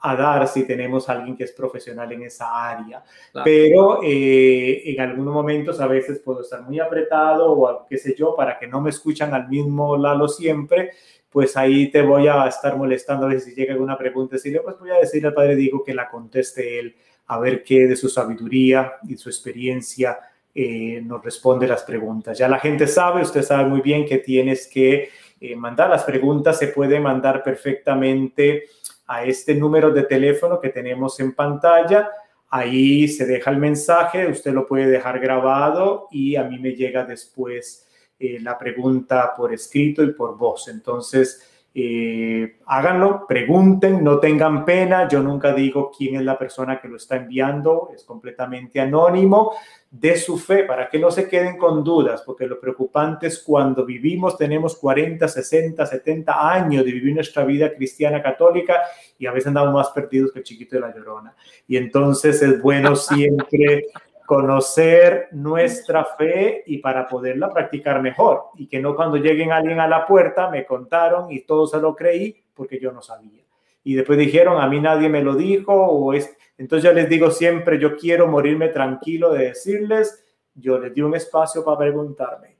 a 0.00 0.14
dar 0.14 0.46
si 0.46 0.64
tenemos 0.64 1.08
a 1.08 1.12
alguien 1.12 1.36
que 1.36 1.44
es 1.44 1.52
profesional 1.52 2.10
en 2.12 2.22
esa 2.22 2.70
área. 2.70 3.02
Pero 3.44 4.00
eh, 4.02 4.82
en 4.84 5.00
algunos 5.00 5.34
momentos 5.34 5.80
a 5.80 5.86
veces 5.86 6.20
puedo 6.20 6.42
estar 6.42 6.62
muy 6.62 6.78
apretado 6.78 7.52
o 7.52 7.86
qué 7.86 7.98
sé 7.98 8.14
yo, 8.16 8.36
para 8.36 8.58
que 8.58 8.66
no 8.66 8.80
me 8.80 8.90
escuchan 8.90 9.34
al 9.34 9.48
mismo 9.48 9.96
Lalo 9.96 10.28
siempre, 10.28 10.92
pues 11.30 11.56
ahí 11.56 11.90
te 11.90 12.02
voy 12.02 12.28
a 12.28 12.46
estar 12.46 12.76
molestando 12.76 13.26
a 13.26 13.30
veces 13.30 13.44
si 13.44 13.54
llega 13.54 13.72
alguna 13.72 13.98
pregunta, 13.98 14.36
decirle, 14.36 14.60
pues 14.60 14.78
voy 14.78 14.90
a 14.90 14.98
decirle 14.98 15.28
al 15.28 15.34
Padre 15.34 15.56
Diego 15.56 15.82
que 15.84 15.94
la 15.94 16.08
conteste 16.08 16.78
él, 16.78 16.96
a 17.26 17.38
ver 17.38 17.62
qué 17.62 17.86
de 17.86 17.96
su 17.96 18.08
sabiduría 18.08 18.94
y 19.06 19.16
su 19.16 19.28
experiencia 19.28 20.18
eh, 20.54 21.00
nos 21.04 21.22
responde 21.22 21.66
las 21.66 21.82
preguntas. 21.82 22.38
Ya 22.38 22.48
la 22.48 22.58
gente 22.58 22.86
sabe, 22.86 23.22
usted 23.22 23.42
sabe 23.42 23.68
muy 23.68 23.80
bien 23.80 24.06
que 24.06 24.18
tienes 24.18 24.66
que 24.66 25.10
eh, 25.40 25.54
mandar 25.54 25.90
las 25.90 26.04
preguntas, 26.04 26.58
se 26.58 26.68
puede 26.68 26.98
mandar 26.98 27.42
perfectamente 27.42 28.64
a 29.08 29.24
este 29.24 29.54
número 29.54 29.90
de 29.90 30.04
teléfono 30.04 30.60
que 30.60 30.68
tenemos 30.68 31.18
en 31.18 31.34
pantalla. 31.34 32.10
Ahí 32.50 33.08
se 33.08 33.26
deja 33.26 33.50
el 33.50 33.56
mensaje, 33.56 34.28
usted 34.28 34.52
lo 34.52 34.66
puede 34.66 34.86
dejar 34.86 35.18
grabado 35.18 36.08
y 36.10 36.36
a 36.36 36.44
mí 36.44 36.58
me 36.58 36.72
llega 36.72 37.04
después 37.04 37.88
eh, 38.18 38.38
la 38.40 38.58
pregunta 38.58 39.32
por 39.36 39.52
escrito 39.52 40.02
y 40.02 40.12
por 40.12 40.36
voz. 40.36 40.68
Entonces, 40.68 41.57
eh, 41.74 42.56
háganlo, 42.66 43.26
pregunten, 43.26 44.02
no 44.02 44.18
tengan 44.18 44.64
pena. 44.64 45.06
Yo 45.06 45.22
nunca 45.22 45.52
digo 45.52 45.90
quién 45.96 46.16
es 46.16 46.22
la 46.22 46.38
persona 46.38 46.80
que 46.80 46.88
lo 46.88 46.96
está 46.96 47.16
enviando, 47.16 47.90
es 47.94 48.04
completamente 48.04 48.80
anónimo 48.80 49.52
de 49.90 50.16
su 50.16 50.38
fe, 50.38 50.64
para 50.64 50.88
que 50.88 50.98
no 50.98 51.10
se 51.10 51.28
queden 51.28 51.56
con 51.56 51.82
dudas, 51.82 52.22
porque 52.26 52.46
lo 52.46 52.60
preocupante 52.60 53.28
es 53.28 53.42
cuando 53.42 53.86
vivimos, 53.86 54.36
tenemos 54.36 54.76
40, 54.76 55.26
60, 55.26 55.86
70 55.86 56.52
años 56.52 56.84
de 56.84 56.92
vivir 56.92 57.14
nuestra 57.14 57.44
vida 57.44 57.72
cristiana 57.72 58.22
católica 58.22 58.82
y 59.18 59.26
a 59.26 59.32
veces 59.32 59.48
andamos 59.48 59.72
más 59.72 59.88
perdidos 59.90 60.32
que 60.32 60.40
el 60.40 60.44
chiquito 60.44 60.76
de 60.76 60.82
la 60.82 60.94
llorona. 60.94 61.34
Y 61.66 61.76
entonces 61.76 62.42
es 62.42 62.60
bueno 62.60 62.96
siempre 62.96 63.86
conocer 64.28 65.28
nuestra 65.32 66.04
fe 66.04 66.62
y 66.66 66.78
para 66.78 67.08
poderla 67.08 67.50
practicar 67.50 68.02
mejor. 68.02 68.42
Y 68.56 68.66
que 68.66 68.78
no 68.78 68.94
cuando 68.94 69.16
lleguen 69.16 69.52
alguien 69.52 69.80
a 69.80 69.88
la 69.88 70.06
puerta 70.06 70.50
me 70.50 70.66
contaron 70.66 71.32
y 71.32 71.46
todo 71.46 71.66
se 71.66 71.80
lo 71.80 71.96
creí 71.96 72.36
porque 72.52 72.78
yo 72.78 72.92
no 72.92 73.00
sabía. 73.00 73.42
Y 73.82 73.94
después 73.94 74.18
dijeron, 74.18 74.60
a 74.60 74.68
mí 74.68 74.80
nadie 74.80 75.08
me 75.08 75.22
lo 75.22 75.34
dijo, 75.34 75.72
o 75.72 76.12
es... 76.12 76.36
entonces 76.58 76.84
yo 76.84 76.92
les 76.92 77.08
digo 77.08 77.30
siempre, 77.30 77.78
yo 77.78 77.96
quiero 77.96 78.28
morirme 78.28 78.68
tranquilo 78.68 79.32
de 79.32 79.46
decirles, 79.46 80.26
yo 80.54 80.78
les 80.78 80.92
di 80.92 81.00
un 81.00 81.14
espacio 81.14 81.64
para 81.64 81.78
preguntarme, 81.78 82.58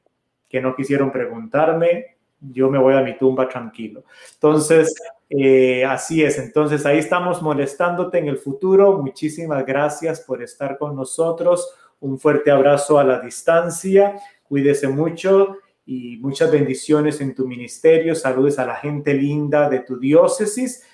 que 0.49 0.63
no 0.63 0.75
quisieron 0.75 1.13
preguntarme, 1.13 2.17
yo 2.41 2.71
me 2.71 2.79
voy 2.79 2.95
a 2.95 3.01
mi 3.01 3.17
tumba 3.17 3.49
tranquilo. 3.49 4.05
Entonces, 4.35 4.95
eh, 5.29 5.85
así 5.85 6.23
es, 6.23 6.39
entonces 6.39 6.87
ahí 6.87 6.99
estamos 6.99 7.43
molestándote 7.43 8.19
en 8.19 8.29
el 8.29 8.39
futuro. 8.39 8.99
Muchísimas 8.99 9.65
gracias 9.67 10.21
por 10.21 10.43
estar 10.43 10.79
con 10.79 10.97
nosotros. 10.97 11.75
Un 12.01 12.19
fuerte 12.19 12.51
abrazo 12.51 12.99
a 12.99 13.05
la 13.05 13.21
distancia. 13.21 14.17
Cuídese 14.45 14.89
mucho 14.89 15.57
y 15.85 16.17
muchas 16.19 16.51
bendiciones 16.51 17.21
en 17.21 17.35
tu 17.35 17.47
ministerio. 17.47 18.15
Saludes 18.15 18.59
a 18.59 18.67
la 18.67 18.77
gente 18.77 19.15
linda 19.15 19.69
de 19.69 19.81
tu 19.81 19.99
diócesis. 19.99 20.85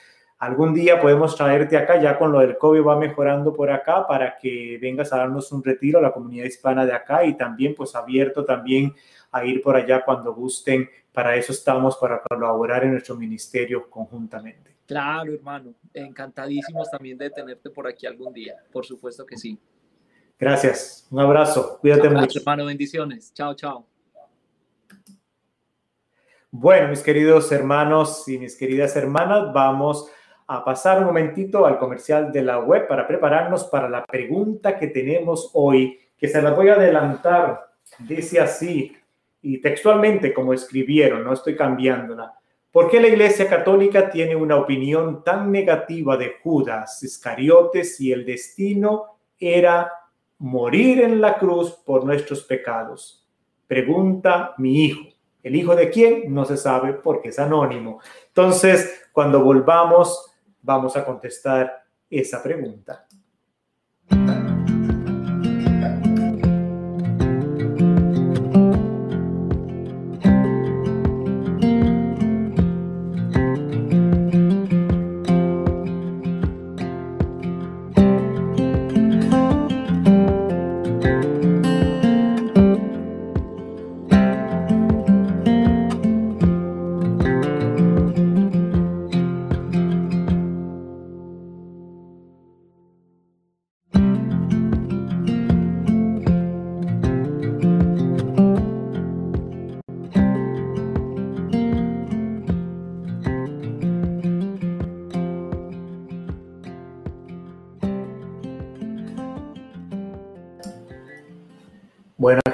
Algún 0.45 0.75
día 0.75 1.01
podemos 1.01 1.35
traerte 1.37 1.75
acá, 1.75 1.99
ya 1.99 2.19
con 2.19 2.31
lo 2.31 2.41
del 2.41 2.59
COVID 2.59 2.83
va 2.83 2.99
mejorando 2.99 3.55
por 3.55 3.71
acá, 3.71 4.07
para 4.07 4.37
que 4.37 4.79
vengas 4.79 5.11
a 5.11 5.17
darnos 5.17 5.51
un 5.53 5.65
retiro 5.65 5.99
a 5.99 6.03
la 6.03 6.13
comunidad 6.13 6.45
hispana 6.45 6.85
de 6.85 6.93
acá 6.93 7.25
y 7.25 7.35
también 7.35 7.75
pues 7.75 7.95
abierto 7.95 8.45
también 8.45 8.95
a 9.33 9.43
ir 9.47 9.63
por 9.63 9.75
allá 9.75 10.05
cuando 10.05 10.35
gusten 10.35 10.87
para 11.15 11.35
eso 11.35 11.51
estamos, 11.53 11.97
para 11.97 12.21
colaborar 12.21 12.85
en 12.85 12.93
nuestro 12.93 13.17
ministerio 13.17 13.89
conjuntamente. 13.89 14.77
Claro, 14.87 15.33
hermano. 15.33 15.73
Encantadísimos 15.95 16.91
también 16.91 17.17
de 17.17 17.31
tenerte 17.31 17.71
por 17.71 17.87
aquí 17.87 18.07
algún 18.07 18.31
día. 18.35 18.57
Por 18.71 18.85
supuesto 18.85 19.25
que 19.25 19.39
sí. 19.39 19.59
Gracias. 20.39 21.09
Un 21.11 21.21
abrazo. 21.21 21.79
Cuídate 21.81 22.11
mucho. 22.11 22.39
Hermano, 22.39 22.67
bendiciones. 22.67 23.33
Chao, 23.33 23.55
chao. 23.55 23.87
Bueno, 26.51 26.89
mis 26.89 27.01
queridos 27.01 27.51
hermanos 27.51 28.29
y 28.29 28.37
mis 28.37 28.59
queridas 28.59 28.95
hermanas, 28.95 29.51
vamos 29.55 30.11
a 30.47 30.65
pasar 30.65 30.99
un 30.99 31.07
momentito 31.07 31.65
al 31.65 31.79
comercial 31.79 32.31
de 32.31 32.43
la 32.43 32.59
web 32.59 32.87
para 32.87 33.07
prepararnos 33.07 33.65
para 33.65 33.89
la 33.89 34.05
pregunta 34.05 34.79
que 34.79 34.89
tenemos 34.89 35.51
hoy, 35.55 35.99
que 36.17 36.29
se 36.29 36.43
la 36.43 36.51
voy 36.51 36.69
a 36.69 36.75
adelantar. 36.75 37.73
Dice 37.99 38.41
así, 38.41 38.97
y 39.43 39.59
textualmente 39.59 40.33
como 40.33 40.53
escribieron, 40.53 41.25
no 41.25 41.33
estoy 41.33 41.57
cambiándola. 41.57 42.35
¿Por 42.71 42.91
qué 42.91 43.01
la 43.01 43.09
Iglesia 43.09 43.49
Católica 43.49 44.11
tiene 44.11 44.35
una 44.35 44.57
opinión 44.57 45.23
tan 45.23 45.53
negativa 45.53 46.17
de 46.17 46.35
Judas 46.43 47.03
Iscariotes 47.03 47.97
si 47.97 48.11
el 48.11 48.27
destino 48.27 49.19
era 49.39 49.93
morir 50.39 51.03
en 51.03 51.21
la 51.21 51.39
cruz 51.39 51.71
por 51.71 52.05
nuestros 52.05 52.43
pecados? 52.43 53.25
Pregunta 53.67 54.55
mi 54.59 54.87
hijo. 54.87 55.09
¿El 55.43 55.57
hijo 55.57 55.77
de 55.77 55.91
quién? 55.91 56.35
No 56.35 56.45
se 56.45 56.57
sabe 56.57 56.95
porque 56.95 57.29
es 57.29 57.39
anónimo. 57.39 58.01
Entonces, 58.29 59.09
cuando 59.13 59.45
volvamos, 59.45 60.34
vamos 60.65 60.97
a 60.97 61.05
contestar 61.05 61.85
esa 62.11 62.43
pregunta. 62.43 63.07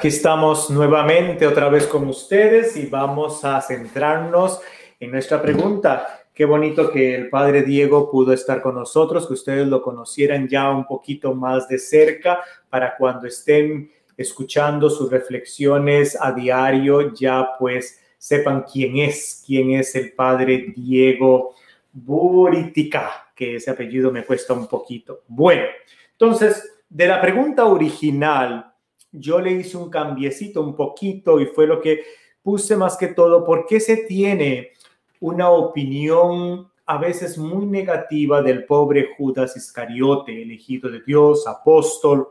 Aquí 0.00 0.08
estamos 0.08 0.70
nuevamente 0.70 1.46
otra 1.46 1.68
vez 1.68 1.86
con 1.86 2.08
ustedes 2.08 2.74
y 2.74 2.86
vamos 2.86 3.44
a 3.44 3.60
centrarnos 3.60 4.58
en 4.98 5.10
nuestra 5.10 5.42
pregunta. 5.42 6.22
Qué 6.32 6.46
bonito 6.46 6.90
que 6.90 7.14
el 7.14 7.28
padre 7.28 7.64
Diego 7.64 8.10
pudo 8.10 8.32
estar 8.32 8.62
con 8.62 8.76
nosotros, 8.76 9.26
que 9.26 9.34
ustedes 9.34 9.68
lo 9.68 9.82
conocieran 9.82 10.48
ya 10.48 10.70
un 10.70 10.86
poquito 10.86 11.34
más 11.34 11.68
de 11.68 11.78
cerca 11.78 12.40
para 12.70 12.96
cuando 12.96 13.26
estén 13.26 13.90
escuchando 14.16 14.88
sus 14.88 15.10
reflexiones 15.10 16.16
a 16.18 16.32
diario, 16.32 17.12
ya 17.12 17.50
pues 17.58 18.00
sepan 18.16 18.64
quién 18.72 18.96
es, 18.96 19.44
quién 19.46 19.72
es 19.72 19.94
el 19.96 20.12
padre 20.12 20.72
Diego 20.74 21.56
Buritica, 21.92 23.32
que 23.36 23.56
ese 23.56 23.70
apellido 23.70 24.10
me 24.10 24.24
cuesta 24.24 24.54
un 24.54 24.66
poquito. 24.66 25.24
Bueno, 25.28 25.64
entonces, 26.12 26.80
de 26.88 27.06
la 27.06 27.20
pregunta 27.20 27.66
original, 27.66 28.69
yo 29.12 29.40
le 29.40 29.52
hice 29.52 29.76
un 29.76 29.90
cambiecito 29.90 30.62
un 30.62 30.74
poquito 30.74 31.40
y 31.40 31.46
fue 31.46 31.66
lo 31.66 31.80
que 31.80 32.02
puse 32.42 32.76
más 32.76 32.96
que 32.96 33.08
todo, 33.08 33.44
¿por 33.44 33.66
qué 33.66 33.80
se 33.80 33.98
tiene 33.98 34.72
una 35.20 35.50
opinión 35.50 36.68
a 36.86 36.98
veces 36.98 37.38
muy 37.38 37.66
negativa 37.66 38.42
del 38.42 38.64
pobre 38.64 39.10
Judas 39.16 39.56
Iscariote, 39.56 40.42
elegido 40.42 40.90
de 40.90 41.02
Dios, 41.02 41.46
apóstol? 41.46 42.28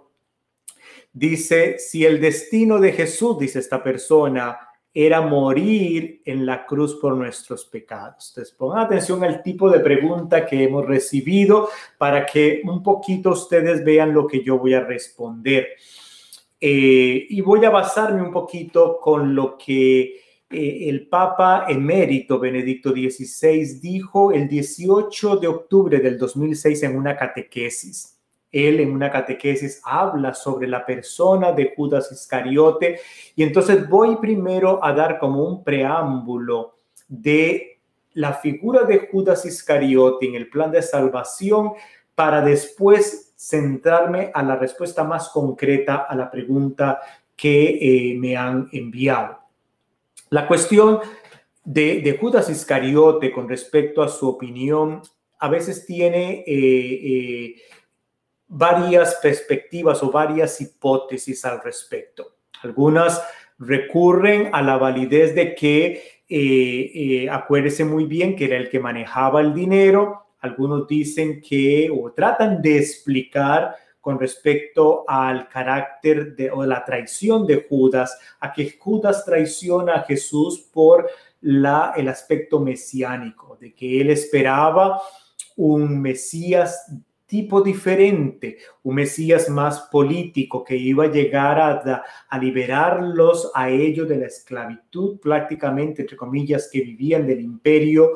Dice, 1.13 1.77
si 1.79 2.05
el 2.05 2.19
destino 2.19 2.79
de 2.79 2.91
Jesús, 2.91 3.37
dice 3.37 3.59
esta 3.59 3.83
persona, 3.83 4.57
era 4.93 5.21
morir 5.21 6.21
en 6.25 6.45
la 6.45 6.65
cruz 6.65 6.95
por 6.95 7.15
nuestros 7.15 7.65
pecados. 7.65 8.29
Entonces, 8.29 8.55
pongan 8.55 8.79
atención 8.79 9.23
al 9.23 9.43
tipo 9.43 9.69
de 9.69 9.79
pregunta 9.79 10.45
que 10.45 10.63
hemos 10.63 10.85
recibido 10.85 11.69
para 11.97 12.25
que 12.25 12.61
un 12.65 12.81
poquito 12.81 13.31
ustedes 13.31 13.83
vean 13.83 14.13
lo 14.13 14.27
que 14.27 14.43
yo 14.43 14.57
voy 14.57 14.73
a 14.73 14.81
responder. 14.81 15.67
Eh, 16.61 17.27
y 17.29 17.41
voy 17.41 17.63
a 17.63 17.69
basarme 17.69 18.21
un 18.21 18.31
poquito 18.31 18.99
con 18.99 19.33
lo 19.33 19.57
que 19.57 20.01
eh, 20.49 20.89
el 20.89 21.07
Papa 21.07 21.65
emérito 21.69 22.39
Benedicto 22.39 22.89
XVI 22.89 23.79
dijo 23.79 24.31
el 24.31 24.47
18 24.49 25.37
de 25.37 25.47
octubre 25.47 25.99
del 25.99 26.17
2006 26.17 26.83
en 26.83 26.97
una 26.97 27.15
catequesis. 27.15 28.17
Él 28.51 28.79
en 28.79 28.91
una 28.91 29.11
catequesis 29.11 29.79
habla 29.85 30.33
sobre 30.33 30.67
la 30.67 30.85
persona 30.85 31.51
de 31.51 31.71
Judas 31.75 32.11
Iscariote 32.11 32.99
y 33.35 33.43
entonces 33.43 33.87
voy 33.87 34.17
primero 34.17 34.83
a 34.83 34.91
dar 34.91 35.19
como 35.19 35.43
un 35.43 35.63
preámbulo 35.63 36.75
de 37.07 37.79
la 38.13 38.33
figura 38.33 38.83
de 38.83 39.07
Judas 39.11 39.45
Iscariote 39.45 40.25
en 40.27 40.35
el 40.35 40.49
plan 40.49 40.71
de 40.71 40.81
salvación 40.81 41.73
para 42.19 42.41
después 42.41 43.32
centrarme 43.38 44.29
a 44.34 44.43
la 44.43 44.58
respuesta 44.58 45.05
más 45.05 45.29
concreta 45.29 45.95
a 45.99 46.13
la 46.17 46.29
pregunta 46.29 46.99
que 47.34 47.77
eh, 47.79 48.17
me 48.17 48.36
han 48.36 48.67
enviado. 48.73 49.39
La 50.29 50.45
cuestión 50.45 50.99
de, 51.63 52.17
Judas 52.19 52.49
Iscariote 52.49 53.32
con 53.32 53.47
respecto 53.47 54.03
a 54.03 54.10
su 54.10 54.27
opinión 54.27 55.01
a 55.39 55.47
veces 55.47 55.86
tiene 55.86 56.43
eh, 56.45 56.45
eh, 56.45 57.55
varias 58.49 59.15
perspectivas 59.23 60.03
o 60.03 60.12
varias 60.12 60.60
hipótesis 60.60 61.45
al 61.45 61.63
respecto. 61.63 62.36
Algunas 62.63 63.23
recurren 63.60 64.49
a 64.51 64.62
la 64.62 64.75
validez 64.75 65.34
de 65.36 65.55
que, 65.55 67.29
acuérdese 67.32 67.86
muy 67.86 68.03
bien 68.03 68.36
que 68.36 68.43
era 68.43 68.58
el 68.58 68.69
que 68.69 68.82
manejaba 68.82 69.39
el 69.39 69.53
dinero, 69.53 70.25
algunos 70.39 70.88
dicen 70.88 71.41
que 71.41 71.89
o 71.91 72.12
tratan 72.12 72.62
de 72.62 72.78
explicar 72.78 73.75
con 73.99 74.19
respecto 74.19 75.04
al 75.08 75.49
carácter 75.49 76.36
de, 76.36 76.49
o 76.49 76.65
la 76.65 76.86
traición 76.86 77.45
de 77.45 77.65
Judas, 77.67 78.17
a 78.39 78.54
que 78.54 78.78
Judas 78.80 79.25
traiciona 79.25 79.95
a 79.95 80.04
Jesús 80.04 80.60
por 80.73 81.10
la, 81.41 81.93
el 81.95 82.08
aspecto 82.08 82.60
mesiánico, 82.60 83.58
de 83.60 83.73
que 83.73 84.02
él 84.02 84.10
esperaba 84.10 85.02
un 85.58 86.02
Mesías 86.02 86.89
tipo 87.29 87.61
diferente, 87.61 88.57
un 88.81 88.95
Mesías 88.95 89.49
más 89.49 89.81
político 89.91 90.63
que 90.63 90.75
iba 90.75 91.03
a 91.03 91.11
llegar 91.11 91.59
a, 91.59 92.39
liberarlos 92.39 93.51
a 93.53 93.69
ellos 93.69 94.09
de 94.09 94.17
la 94.17 94.25
esclavitud 94.25 95.19
prácticamente, 95.19 96.01
entre 96.01 96.17
comillas, 96.17 96.69
que 96.73 96.81
vivían 96.81 97.27
del 97.27 97.41
imperio 97.41 98.13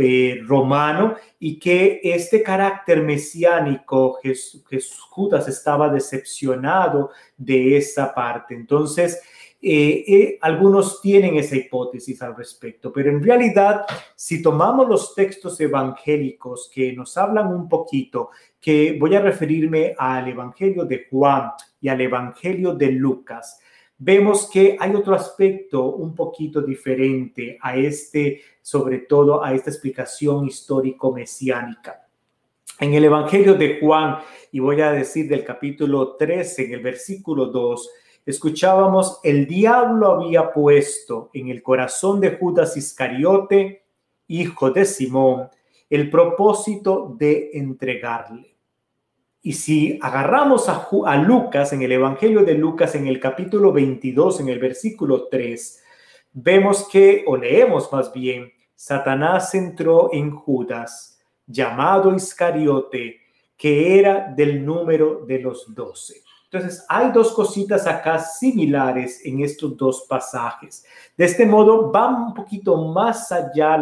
eh, 0.00 0.40
romano 0.44 1.14
y 1.38 1.60
que 1.60 2.00
este 2.02 2.42
carácter 2.42 3.00
mesiánico, 3.00 4.18
Jesús, 4.22 4.98
Judas 5.08 5.46
estaba 5.46 5.88
decepcionado 5.88 7.10
de 7.36 7.76
esa 7.76 8.12
parte. 8.12 8.56
Entonces, 8.56 9.22
eh, 9.60 10.04
eh, 10.06 10.38
algunos 10.40 11.00
tienen 11.00 11.36
esa 11.36 11.56
hipótesis 11.56 12.22
al 12.22 12.36
respecto, 12.36 12.92
pero 12.92 13.10
en 13.10 13.20
realidad, 13.20 13.84
si 14.14 14.40
tomamos 14.40 14.88
los 14.88 15.14
textos 15.16 15.60
evangélicos 15.60 16.70
que 16.72 16.92
nos 16.92 17.16
hablan 17.16 17.48
un 17.48 17.68
poquito, 17.68 18.30
que 18.60 18.96
voy 19.00 19.16
a 19.16 19.20
referirme 19.20 19.94
al 19.98 20.28
Evangelio 20.28 20.84
de 20.84 21.06
Juan 21.10 21.50
y 21.80 21.88
al 21.88 22.00
Evangelio 22.00 22.74
de 22.74 22.92
Lucas, 22.92 23.58
vemos 23.98 24.48
que 24.48 24.76
hay 24.78 24.94
otro 24.94 25.16
aspecto 25.16 25.86
un 25.86 26.14
poquito 26.14 26.62
diferente 26.62 27.58
a 27.60 27.76
este, 27.76 28.40
sobre 28.62 28.98
todo 28.98 29.42
a 29.42 29.52
esta 29.52 29.70
explicación 29.70 30.46
histórico-mesiánica. 30.46 32.06
En 32.78 32.94
el 32.94 33.04
Evangelio 33.04 33.54
de 33.54 33.80
Juan, 33.80 34.18
y 34.52 34.60
voy 34.60 34.80
a 34.82 34.92
decir 34.92 35.28
del 35.28 35.44
capítulo 35.44 36.14
13, 36.14 36.66
en 36.66 36.72
el 36.74 36.80
versículo 36.80 37.46
2, 37.46 37.90
escuchábamos, 38.30 39.20
el 39.22 39.46
diablo 39.46 40.12
había 40.12 40.52
puesto 40.52 41.30
en 41.32 41.48
el 41.48 41.62
corazón 41.62 42.20
de 42.20 42.36
Judas 42.36 42.76
Iscariote, 42.76 43.84
hijo 44.26 44.70
de 44.70 44.84
Simón, 44.84 45.48
el 45.88 46.10
propósito 46.10 47.14
de 47.18 47.52
entregarle. 47.54 48.54
Y 49.40 49.54
si 49.54 49.98
agarramos 50.02 50.68
a, 50.68 51.16
Lucas 51.16 51.72
en 51.72 51.80
el 51.80 51.92
Evangelio 51.92 52.44
de 52.44 52.52
Lucas 52.52 52.94
en 52.94 53.06
el 53.06 53.18
capítulo 53.18 53.72
22, 53.72 54.40
en 54.40 54.50
el 54.50 54.58
versículo 54.58 55.28
3, 55.28 55.82
vemos 56.34 56.86
que, 56.86 57.24
o 57.26 57.34
leemos 57.34 57.90
más 57.90 58.12
bien, 58.12 58.52
Satanás 58.74 59.54
entró 59.54 60.10
en 60.12 60.32
Judas, 60.32 61.18
llamado 61.46 62.14
Iscariote, 62.14 63.20
que 63.56 63.98
era 63.98 64.34
del 64.36 64.66
número 64.66 65.24
de 65.26 65.38
los 65.38 65.74
doce. 65.74 66.27
Entonces, 66.50 66.82
hay 66.88 67.12
dos 67.12 67.32
cositas 67.32 67.86
acá 67.86 68.18
similares 68.18 69.20
en 69.24 69.40
estos 69.40 69.76
dos 69.76 70.06
pasajes. 70.08 70.82
De 71.14 71.26
este 71.26 71.44
modo, 71.44 71.92
va 71.92 72.08
un 72.08 72.32
poquito 72.32 72.74
más 72.86 73.30
allá 73.30 73.76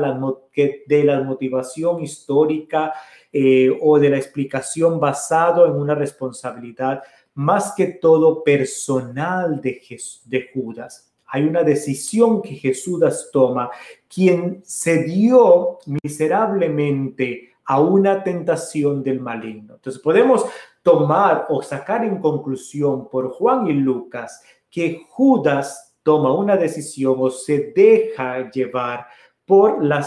de 0.87 1.05
la 1.05 1.23
motivación 1.23 2.03
histórica 2.03 2.93
eh, 3.33 3.71
o 3.81 4.01
de 4.01 4.11
la 4.11 4.17
explicación 4.17 4.99
basado 4.99 5.67
en 5.67 5.75
una 5.75 5.95
responsabilidad 5.95 7.03
más 7.35 7.73
que 7.77 7.87
todo 7.87 8.43
personal 8.43 9.61
de, 9.61 9.81
de 10.25 10.51
Judas. 10.53 11.13
Hay 11.27 11.45
una 11.45 11.63
decisión 11.63 12.43
que 12.43 12.55
Jesús 12.57 13.31
toma, 13.33 13.71
quien 14.13 14.63
se 14.65 15.05
dio 15.05 15.79
miserablemente 16.03 17.53
a 17.65 17.81
una 17.81 18.25
tentación 18.25 19.03
del 19.03 19.21
maligno. 19.21 19.75
Entonces 19.75 20.01
podemos 20.01 20.47
tomar 20.87 21.47
o 21.49 21.63
sacar 21.63 22.05
en 22.05 22.21
conclusión 22.21 23.09
por 23.11 23.31
Juan 23.31 23.67
y 23.67 23.73
Lucas 23.73 24.41
que 24.71 25.05
Judas 25.09 25.97
toma 26.05 26.33
una 26.33 26.57
decisión 26.57 27.17
o 27.19 27.29
se 27.29 27.73
deja 27.75 28.49
llevar 28.53 29.09
por 29.45 29.85
la, 29.85 30.05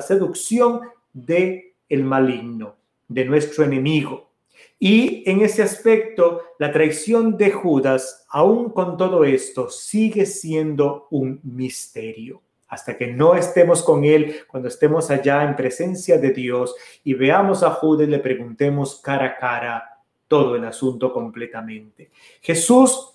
seducción 0.00 0.80
de 1.12 1.74
el 1.86 2.02
maligno, 2.02 2.76
de 3.08 3.26
nuestro 3.26 3.62
enemigo. 3.64 4.30
Y 4.78 5.22
en 5.30 5.42
ese 5.42 5.62
aspecto, 5.62 6.40
la 6.58 6.72
traición 6.72 7.36
de 7.36 7.50
Judas, 7.50 8.24
aún 8.30 8.70
con 8.70 8.96
todo 8.96 9.22
esto, 9.22 9.68
sigue 9.68 10.24
siendo 10.24 11.08
un 11.10 11.40
misterio 11.42 12.40
hasta 12.68 12.96
que 12.96 13.06
no 13.08 13.34
estemos 13.34 13.82
con 13.82 14.04
Él, 14.04 14.36
cuando 14.48 14.68
estemos 14.68 15.10
allá 15.10 15.44
en 15.44 15.54
presencia 15.56 16.18
de 16.18 16.30
Dios 16.30 16.74
y 17.04 17.14
veamos 17.14 17.62
a 17.62 17.70
Judas 17.70 18.08
le 18.08 18.18
preguntemos 18.18 19.00
cara 19.00 19.26
a 19.26 19.36
cara 19.36 19.96
todo 20.28 20.56
el 20.56 20.64
asunto 20.64 21.12
completamente. 21.12 22.10
Jesús 22.40 23.12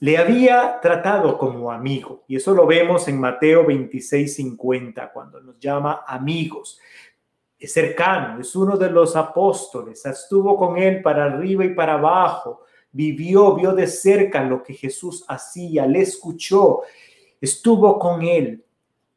le 0.00 0.18
había 0.18 0.80
tratado 0.80 1.38
como 1.38 1.70
amigo 1.70 2.24
y 2.26 2.36
eso 2.36 2.54
lo 2.54 2.66
vemos 2.66 3.06
en 3.08 3.20
Mateo 3.20 3.64
26, 3.66 4.34
50, 4.34 5.12
cuando 5.12 5.40
nos 5.40 5.58
llama 5.58 6.04
amigos. 6.06 6.78
Es 7.58 7.72
cercano, 7.72 8.40
es 8.40 8.54
uno 8.56 8.76
de 8.76 8.90
los 8.90 9.16
apóstoles, 9.16 10.04
estuvo 10.04 10.56
con 10.56 10.76
él 10.76 11.00
para 11.00 11.24
arriba 11.24 11.64
y 11.64 11.74
para 11.74 11.94
abajo, 11.94 12.64
vivió, 12.92 13.54
vio 13.54 13.72
de 13.72 13.86
cerca 13.86 14.42
lo 14.42 14.62
que 14.62 14.74
Jesús 14.74 15.24
hacía, 15.28 15.86
le 15.86 16.02
escuchó, 16.02 16.82
estuvo 17.40 17.98
con 17.98 18.22
él, 18.22 18.64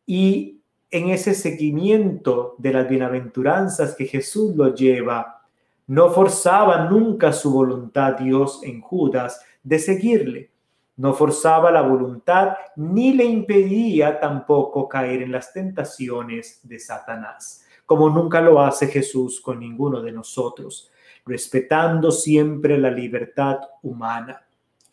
y 0.08 0.62
en 0.90 1.10
ese 1.10 1.36
seguimiento 1.36 2.56
de 2.58 2.72
las 2.72 2.88
bienaventuranzas 2.88 3.94
que 3.94 4.06
Jesús 4.06 4.56
lo 4.56 4.74
lleva, 4.74 5.44
no 5.86 6.10
forzaba 6.10 6.90
nunca 6.90 7.34
su 7.34 7.52
voluntad 7.52 8.14
Dios 8.18 8.62
en 8.64 8.82
Judas 8.82 9.42
de 9.62 9.80
seguirle. 9.80 10.52
No 10.96 11.14
forzaba 11.14 11.72
la 11.72 11.82
voluntad 11.82 12.54
ni 12.78 13.14
le 13.14 13.26
impedía 13.26 14.20
tampoco 14.20 14.88
caer 14.88 15.22
en 15.22 15.32
las 15.32 15.52
tentaciones 15.54 16.62
de 16.64 16.80
Satanás, 16.80 17.66
como 17.86 18.10
nunca 18.10 18.42
lo 18.42 18.62
hace 18.62 18.88
Jesús 18.88 19.42
con 19.42 19.60
ninguno 19.60 20.02
de 20.02 20.14
nosotros, 20.14 20.90
respetando 21.26 22.12
siempre 22.12 22.78
la 22.78 22.90
libertad 22.90 23.60
humana. 23.84 24.47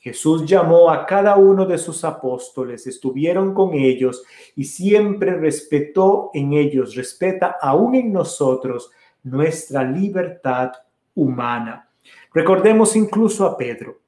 Jesús 0.04 0.44
llamó 0.44 0.90
a 0.90 1.06
cada 1.06 1.36
uno 1.36 1.64
de 1.64 1.78
sus 1.78 2.04
apóstoles, 2.04 2.86
estuvieron 2.86 3.54
con 3.54 3.72
ellos 3.72 4.22
y 4.54 4.64
siempre 4.64 5.34
respetó 5.34 6.30
en 6.34 6.52
ellos, 6.52 6.94
respeta 6.94 7.56
aún 7.58 7.94
en 7.94 8.12
nosotros 8.12 8.90
nuestra 9.22 9.82
libertad 9.82 10.72
humana. 11.14 11.88
Recordemos 12.34 12.94
incluso 12.96 13.46
a 13.46 13.56
Pedro. 13.56 14.02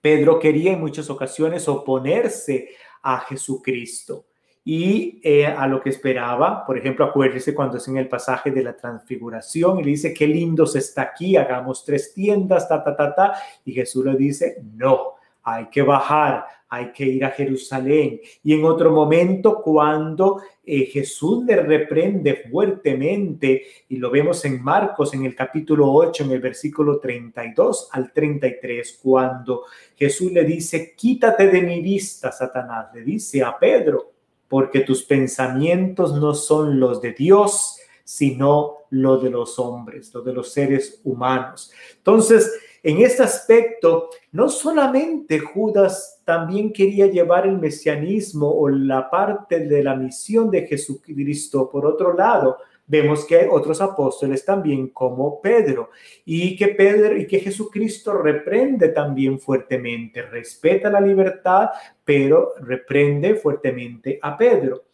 Pedro 0.00 0.38
quería 0.38 0.72
en 0.72 0.80
muchas 0.80 1.10
ocasiones 1.10 1.68
oponerse 1.68 2.70
a 3.02 3.20
Jesucristo 3.20 4.24
y 4.72 5.20
eh, 5.24 5.46
a 5.46 5.66
lo 5.66 5.80
que 5.80 5.90
esperaba. 5.90 6.64
Por 6.64 6.78
ejemplo, 6.78 7.04
acuérdese 7.04 7.52
cuando 7.52 7.78
es 7.78 7.88
en 7.88 7.96
el 7.96 8.06
pasaje 8.06 8.52
de 8.52 8.62
la 8.62 8.76
transfiguración 8.76 9.80
y 9.80 9.82
le 9.82 9.90
dice, 9.90 10.14
qué 10.14 10.28
lindo 10.28 10.64
se 10.64 10.78
está 10.78 11.02
aquí, 11.02 11.34
hagamos 11.34 11.84
tres 11.84 12.14
tiendas, 12.14 12.68
ta, 12.68 12.84
ta, 12.84 12.94
ta, 12.94 13.12
ta. 13.12 13.34
Y 13.64 13.72
Jesús 13.72 14.04
le 14.04 14.14
dice, 14.14 14.62
no, 14.76 15.14
hay 15.42 15.66
que 15.70 15.82
bajar, 15.82 16.44
hay 16.68 16.92
que 16.92 17.04
ir 17.04 17.24
a 17.24 17.30
Jerusalén. 17.30 18.20
Y 18.44 18.54
en 18.54 18.64
otro 18.64 18.92
momento, 18.92 19.60
cuando 19.60 20.40
eh, 20.64 20.84
Jesús 20.84 21.44
le 21.44 21.56
reprende 21.56 22.44
fuertemente, 22.48 23.64
y 23.88 23.96
lo 23.96 24.08
vemos 24.08 24.44
en 24.44 24.62
Marcos 24.62 25.12
en 25.14 25.24
el 25.24 25.34
capítulo 25.34 25.92
8, 25.92 26.22
en 26.22 26.30
el 26.30 26.40
versículo 26.40 27.00
32 27.00 27.88
al 27.90 28.12
33, 28.12 29.00
cuando 29.02 29.64
Jesús 29.96 30.30
le 30.30 30.44
dice, 30.44 30.94
quítate 30.96 31.48
de 31.48 31.60
mi 31.60 31.80
vista, 31.80 32.30
Satanás, 32.30 32.94
le 32.94 33.02
dice 33.02 33.42
a 33.42 33.58
Pedro, 33.58 34.19
porque 34.50 34.80
tus 34.80 35.04
pensamientos 35.04 36.12
no 36.14 36.34
son 36.34 36.80
los 36.80 37.00
de 37.00 37.12
Dios, 37.12 37.78
sino 38.02 38.78
los 38.90 39.22
de 39.22 39.30
los 39.30 39.60
hombres, 39.60 40.12
los 40.12 40.24
de 40.24 40.32
los 40.32 40.52
seres 40.52 41.00
humanos. 41.04 41.70
Entonces, 41.98 42.52
en 42.82 43.00
este 43.00 43.22
aspecto, 43.22 44.10
no 44.32 44.48
solamente 44.48 45.38
Judas 45.38 46.20
también 46.24 46.72
quería 46.72 47.06
llevar 47.06 47.46
el 47.46 47.58
mesianismo 47.58 48.50
o 48.50 48.68
la 48.68 49.08
parte 49.08 49.60
de 49.60 49.84
la 49.84 49.94
misión 49.94 50.50
de 50.50 50.66
Jesucristo, 50.66 51.70
por 51.70 51.86
otro 51.86 52.12
lado, 52.12 52.58
vemos 52.90 53.24
que 53.24 53.36
hay 53.36 53.46
otros 53.48 53.80
apóstoles 53.80 54.44
también 54.44 54.88
como 54.88 55.40
Pedro 55.40 55.90
y 56.24 56.56
que 56.56 56.68
Pedro 56.68 57.16
y 57.16 57.24
que 57.24 57.38
Jesucristo 57.38 58.14
reprende 58.14 58.88
también 58.88 59.38
fuertemente, 59.38 60.22
respeta 60.22 60.90
la 60.90 61.00
libertad, 61.00 61.70
pero 62.04 62.54
reprende 62.60 63.36
fuertemente 63.36 64.18
a 64.20 64.36
Pedro. 64.36 64.86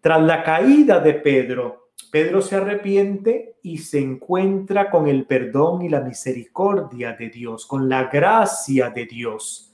Tras 0.00 0.20
la 0.20 0.42
caída 0.42 0.98
de 0.98 1.14
Pedro, 1.14 1.90
Pedro 2.10 2.42
se 2.42 2.56
arrepiente 2.56 3.54
y 3.62 3.78
se 3.78 4.00
encuentra 4.00 4.90
con 4.90 5.06
el 5.06 5.24
perdón 5.24 5.82
y 5.82 5.88
la 5.88 6.00
misericordia 6.00 7.12
de 7.12 7.30
Dios, 7.30 7.66
con 7.66 7.88
la 7.88 8.08
gracia 8.08 8.90
de 8.90 9.06
Dios. 9.06 9.72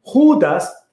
Judas 0.00 0.88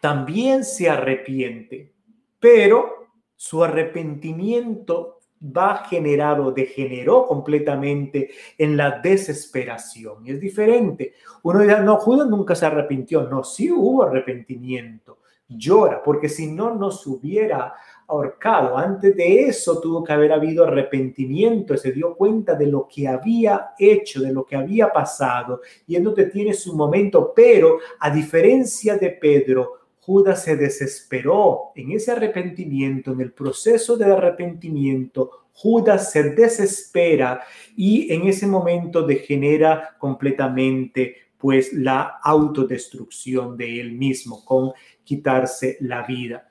también 0.00 0.64
se 0.64 0.88
arrepiente, 0.88 1.92
pero 2.38 3.08
su 3.36 3.62
arrepentimiento 3.62 5.19
va 5.42 5.84
generado, 5.88 6.52
degeneró 6.52 7.26
completamente 7.26 8.30
en 8.58 8.76
la 8.76 9.00
desesperación. 9.00 10.26
Y 10.26 10.32
es 10.32 10.40
diferente. 10.40 11.14
Uno 11.42 11.60
dirá, 11.60 11.80
no, 11.80 11.96
Judas 11.96 12.28
nunca 12.28 12.54
se 12.54 12.66
arrepintió. 12.66 13.22
No, 13.22 13.42
sí 13.42 13.70
hubo 13.70 14.02
arrepentimiento. 14.02 15.18
Llora, 15.48 16.02
porque 16.02 16.28
si 16.28 16.46
no, 16.52 16.74
no 16.74 16.90
se 16.90 17.08
hubiera 17.08 17.74
ahorcado. 18.06 18.76
Antes 18.76 19.16
de 19.16 19.44
eso 19.44 19.80
tuvo 19.80 20.04
que 20.04 20.12
haber 20.12 20.32
habido 20.32 20.64
arrepentimiento, 20.64 21.76
se 21.76 21.92
dio 21.92 22.14
cuenta 22.14 22.54
de 22.54 22.66
lo 22.66 22.86
que 22.86 23.08
había 23.08 23.70
hecho, 23.78 24.20
de 24.20 24.32
lo 24.32 24.44
que 24.44 24.56
había 24.56 24.92
pasado, 24.92 25.60
y 25.86 25.96
él 25.96 26.12
tiene 26.32 26.52
su 26.52 26.76
momento, 26.76 27.32
pero 27.34 27.78
a 27.98 28.10
diferencia 28.10 28.96
de 28.96 29.10
Pedro, 29.10 29.79
Judas 30.00 30.44
se 30.44 30.56
desesperó 30.56 31.72
en 31.74 31.92
ese 31.92 32.12
arrepentimiento, 32.12 33.12
en 33.12 33.20
el 33.20 33.32
proceso 33.32 33.96
de 33.96 34.06
arrepentimiento, 34.06 35.30
Judas 35.52 36.10
se 36.10 36.30
desespera 36.30 37.42
y 37.76 38.10
en 38.12 38.26
ese 38.26 38.46
momento 38.46 39.02
degenera 39.02 39.96
completamente 39.98 41.16
pues 41.36 41.72
la 41.72 42.18
autodestrucción 42.22 43.56
de 43.56 43.80
él 43.80 43.92
mismo 43.92 44.44
con 44.44 44.72
quitarse 45.04 45.76
la 45.80 46.06
vida. 46.06 46.50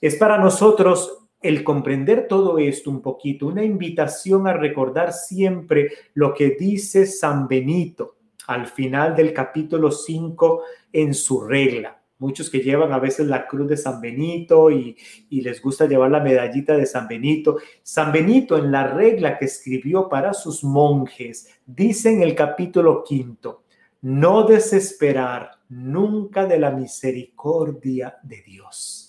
Es 0.00 0.16
para 0.16 0.38
nosotros 0.38 1.26
el 1.40 1.62
comprender 1.62 2.26
todo 2.26 2.58
esto 2.58 2.90
un 2.90 3.00
poquito, 3.00 3.46
una 3.46 3.64
invitación 3.64 4.46
a 4.46 4.54
recordar 4.54 5.12
siempre 5.12 5.92
lo 6.14 6.34
que 6.34 6.56
dice 6.58 7.06
San 7.06 7.48
Benito 7.48 8.16
al 8.46 8.66
final 8.66 9.14
del 9.14 9.32
capítulo 9.32 9.90
5 9.90 10.62
en 10.92 11.14
su 11.14 11.42
regla. 11.42 11.97
Muchos 12.18 12.50
que 12.50 12.60
llevan 12.60 12.92
a 12.92 12.98
veces 12.98 13.26
la 13.26 13.46
cruz 13.46 13.68
de 13.68 13.76
San 13.76 14.00
Benito 14.00 14.70
y, 14.70 14.96
les 15.30 15.62
gusta 15.62 15.86
llevar 15.86 16.10
la 16.10 16.20
medallita 16.20 16.76
de 16.76 16.84
San 16.84 17.06
Benito. 17.06 17.58
San 17.82 18.12
Benito 18.12 18.58
en 18.58 18.72
la 18.72 18.88
regla 18.88 19.38
que 19.38 19.44
escribió 19.44 20.08
para 20.08 20.34
sus 20.34 20.64
monjes 20.64 21.48
dice 21.64 22.10
en 22.10 22.22
el 22.22 22.34
capítulo 22.34 23.04
quinto, 23.04 23.64
no 24.02 24.44
desesperar 24.44 25.52
nunca 25.68 26.46
de 26.46 26.58
la 26.58 26.70
misericordia 26.70 28.18
de 28.22 28.42
Dios 28.42 29.08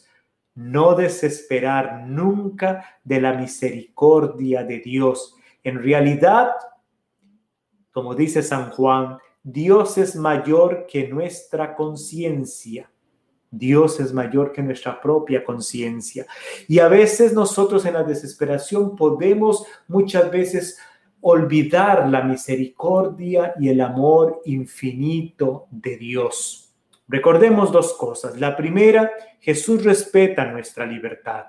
no 0.60 0.94
desesperar 0.94 2.06
nunca 2.06 3.00
de 3.06 3.22
la 3.22 3.34
misericordia 3.34 4.64
de 4.66 4.80
Dios. 4.80 5.36
En 5.64 5.82
realidad, 5.82 6.52
como 7.92 8.14
dice 8.14 8.44
San 8.44 8.70
Juan, 8.72 9.18
Dios 9.42 9.98
es 9.98 10.18
mayor 10.18 10.86
que 10.86 11.08
nuestra 11.08 11.76
conciencia. 11.76 12.92
Dios 13.52 14.00
es 14.00 14.14
mayor 14.14 14.52
que 14.52 14.62
nuestra 14.62 15.02
propia 15.02 15.44
conciencia. 15.44 16.26
Y 16.68 16.80
a 16.80 16.88
veces 16.88 17.34
nosotros 17.34 17.86
en 17.86 17.94
la 17.94 18.04
desesperación 18.04 18.96
podemos 18.96 19.66
muchas 19.88 20.30
veces 20.30 20.78
olvidar 21.22 22.08
la 22.10 22.22
misericordia 22.22 23.54
y 23.60 23.70
el 23.70 23.82
amor 23.82 24.42
infinito 24.46 25.68
de 25.72 25.98
Dios. 25.98 26.74
Recordemos 27.08 27.72
dos 27.72 27.94
cosas. 27.94 28.40
La 28.40 28.56
primera, 28.56 29.12
Jesús 29.40 29.84
respeta 29.84 30.46
nuestra 30.46 30.86
libertad. 30.86 31.48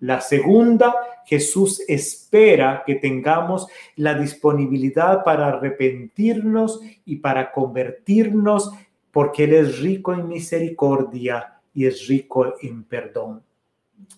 La 0.00 0.20
segunda, 0.20 0.94
Jesús 1.24 1.82
espera 1.88 2.84
que 2.86 2.96
tengamos 2.96 3.66
la 3.96 4.14
disponibilidad 4.14 5.24
para 5.24 5.48
arrepentirnos 5.48 6.80
y 7.04 7.16
para 7.16 7.50
convertirnos 7.50 8.70
porque 9.10 9.44
Él 9.44 9.54
es 9.54 9.80
rico 9.80 10.12
en 10.12 10.28
misericordia 10.28 11.60
y 11.74 11.86
es 11.86 12.06
rico 12.06 12.54
en 12.60 12.84
perdón. 12.84 13.42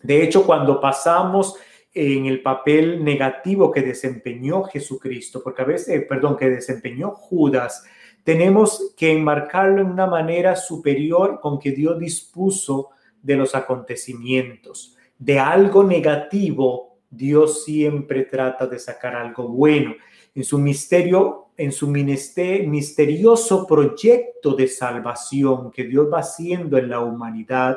De 0.03 0.23
hecho, 0.23 0.45
cuando 0.45 0.81
pasamos 0.81 1.57
en 1.93 2.27
el 2.27 2.43
papel 2.43 3.03
negativo 3.03 3.71
que 3.71 3.83
desempeñó 3.83 4.63
Jesucristo, 4.65 5.43
porque 5.43 5.63
a 5.63 5.67
veces, 5.67 6.05
perdón, 6.09 6.37
que 6.37 6.49
desempeñó 6.49 7.11
Judas, 7.11 7.85
tenemos 8.23 8.95
que 8.97 9.13
enmarcarlo 9.13 9.81
en 9.83 9.89
una 9.89 10.07
manera 10.07 10.55
superior 10.55 11.41
con 11.41 11.59
que 11.59 11.73
Dios 11.73 11.99
dispuso 11.99 12.91
de 13.23 13.37
los 13.37 13.55
acontecimientos. 13.55 14.97
De 15.19 15.39
algo 15.39 15.83
negativo, 15.83 16.99
Dios 17.11 17.65
siempre 17.65 18.25
trata 18.25 18.67
de 18.67 18.79
sacar 18.79 19.17
algo 19.17 19.49
bueno. 19.49 19.95
En 20.35 20.45
su 20.45 20.59
misterio, 20.59 21.50
en 21.61 21.73
su 21.73 21.89
misterioso 21.89 23.67
proyecto 23.67 24.55
de 24.55 24.67
salvación 24.67 25.71
que 25.71 25.85
Dios 25.85 26.09
va 26.11 26.21
haciendo 26.21 26.79
en 26.79 26.89
la 26.89 27.01
humanidad, 27.01 27.77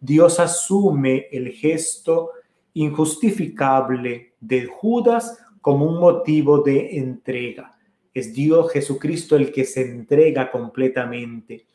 Dios 0.00 0.40
asume 0.40 1.26
el 1.30 1.50
gesto 1.50 2.30
injustificable 2.72 4.32
de 4.40 4.64
Judas 4.64 5.38
como 5.60 5.84
un 5.84 6.00
motivo 6.00 6.62
de 6.62 6.96
entrega. 6.96 7.76
Es 8.14 8.32
Dios 8.32 8.72
Jesucristo 8.72 9.36
el 9.36 9.52
que 9.52 9.66
se 9.66 9.82
entrega 9.82 10.50
completamente. 10.50 11.66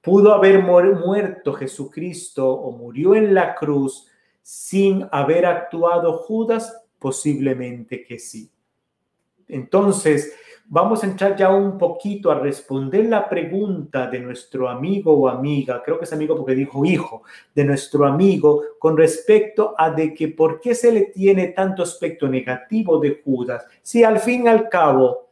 ¿Pudo 0.00 0.32
haber 0.32 0.62
muerto 0.62 1.52
Jesucristo 1.52 2.50
o 2.50 2.72
murió 2.72 3.14
en 3.14 3.34
la 3.34 3.54
cruz 3.54 4.06
sin 4.40 5.06
haber 5.12 5.44
actuado 5.44 6.14
Judas? 6.14 6.82
Posiblemente 6.98 8.04
que 8.04 8.18
sí. 8.18 8.50
Entonces, 9.48 10.34
vamos 10.66 11.02
a 11.02 11.06
entrar 11.06 11.36
ya 11.36 11.50
un 11.50 11.78
poquito 11.78 12.30
a 12.30 12.38
responder 12.38 13.06
la 13.06 13.28
pregunta 13.28 14.06
de 14.06 14.20
nuestro 14.20 14.68
amigo 14.68 15.12
o 15.12 15.28
amiga, 15.28 15.82
creo 15.82 15.98
que 15.98 16.04
es 16.04 16.12
amigo 16.12 16.36
porque 16.36 16.54
dijo 16.54 16.84
hijo, 16.84 17.22
de 17.54 17.64
nuestro 17.64 18.06
amigo 18.06 18.62
con 18.78 18.96
respecto 18.96 19.74
a 19.78 19.90
de 19.90 20.12
que 20.12 20.28
por 20.28 20.60
qué 20.60 20.74
se 20.74 20.92
le 20.92 21.06
tiene 21.06 21.48
tanto 21.48 21.82
aspecto 21.82 22.28
negativo 22.28 22.98
de 22.98 23.22
Judas, 23.24 23.64
si 23.82 24.04
al 24.04 24.20
fin 24.20 24.44
y 24.44 24.48
al 24.48 24.68
cabo 24.68 25.28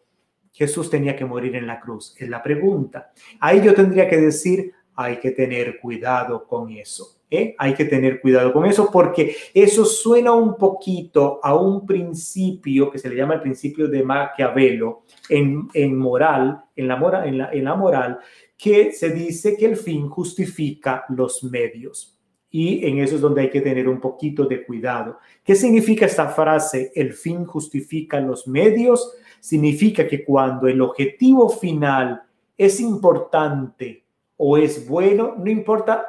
Jesús 0.56 0.88
tenía 0.88 1.14
que 1.14 1.26
morir 1.26 1.54
en 1.54 1.66
la 1.66 1.78
cruz? 1.78 2.14
Es 2.18 2.30
la 2.30 2.42
pregunta. 2.42 3.12
Ahí 3.40 3.62
yo 3.62 3.74
tendría 3.74 4.08
que 4.08 4.16
decir, 4.16 4.72
hay 4.94 5.18
que 5.18 5.32
tener 5.32 5.78
cuidado 5.78 6.46
con 6.46 6.70
eso. 6.70 7.15
¿Eh? 7.30 7.54
Hay 7.58 7.74
que 7.74 7.84
tener 7.84 8.20
cuidado 8.20 8.52
con 8.52 8.66
eso 8.66 8.90
porque 8.92 9.36
eso 9.52 9.84
suena 9.84 10.32
un 10.32 10.56
poquito 10.56 11.40
a 11.42 11.54
un 11.54 11.86
principio 11.86 12.90
que 12.90 12.98
se 12.98 13.08
le 13.08 13.16
llama 13.16 13.34
el 13.34 13.40
principio 13.40 13.88
de 13.88 14.02
Maquiavelo 14.02 15.02
en, 15.28 15.68
en 15.74 15.96
moral, 15.96 16.64
en 16.74 16.88
la, 16.88 16.96
moral, 16.96 17.28
en, 17.28 17.38
la, 17.38 17.52
en 17.52 17.64
la 17.64 17.74
moral, 17.74 18.18
que 18.56 18.92
se 18.92 19.10
dice 19.10 19.56
que 19.56 19.66
el 19.66 19.76
fin 19.76 20.08
justifica 20.08 21.04
los 21.10 21.44
medios. 21.44 22.12
Y 22.50 22.86
en 22.86 22.98
eso 22.98 23.16
es 23.16 23.20
donde 23.20 23.42
hay 23.42 23.50
que 23.50 23.60
tener 23.60 23.88
un 23.88 24.00
poquito 24.00 24.46
de 24.46 24.64
cuidado. 24.64 25.18
¿Qué 25.44 25.54
significa 25.54 26.06
esta 26.06 26.28
frase? 26.28 26.92
El 26.94 27.12
fin 27.12 27.44
justifica 27.44 28.18
los 28.20 28.46
medios. 28.48 29.14
Significa 29.40 30.06
que 30.06 30.24
cuando 30.24 30.66
el 30.66 30.80
objetivo 30.80 31.50
final 31.50 32.22
es 32.56 32.80
importante 32.80 34.04
o 34.38 34.56
es 34.56 34.88
bueno, 34.88 35.34
no 35.36 35.50
importa 35.50 36.06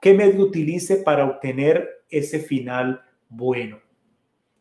qué 0.00 0.14
medio 0.14 0.44
utilice 0.44 0.96
para 0.96 1.24
obtener 1.24 2.04
ese 2.08 2.40
final 2.40 3.02
bueno. 3.28 3.78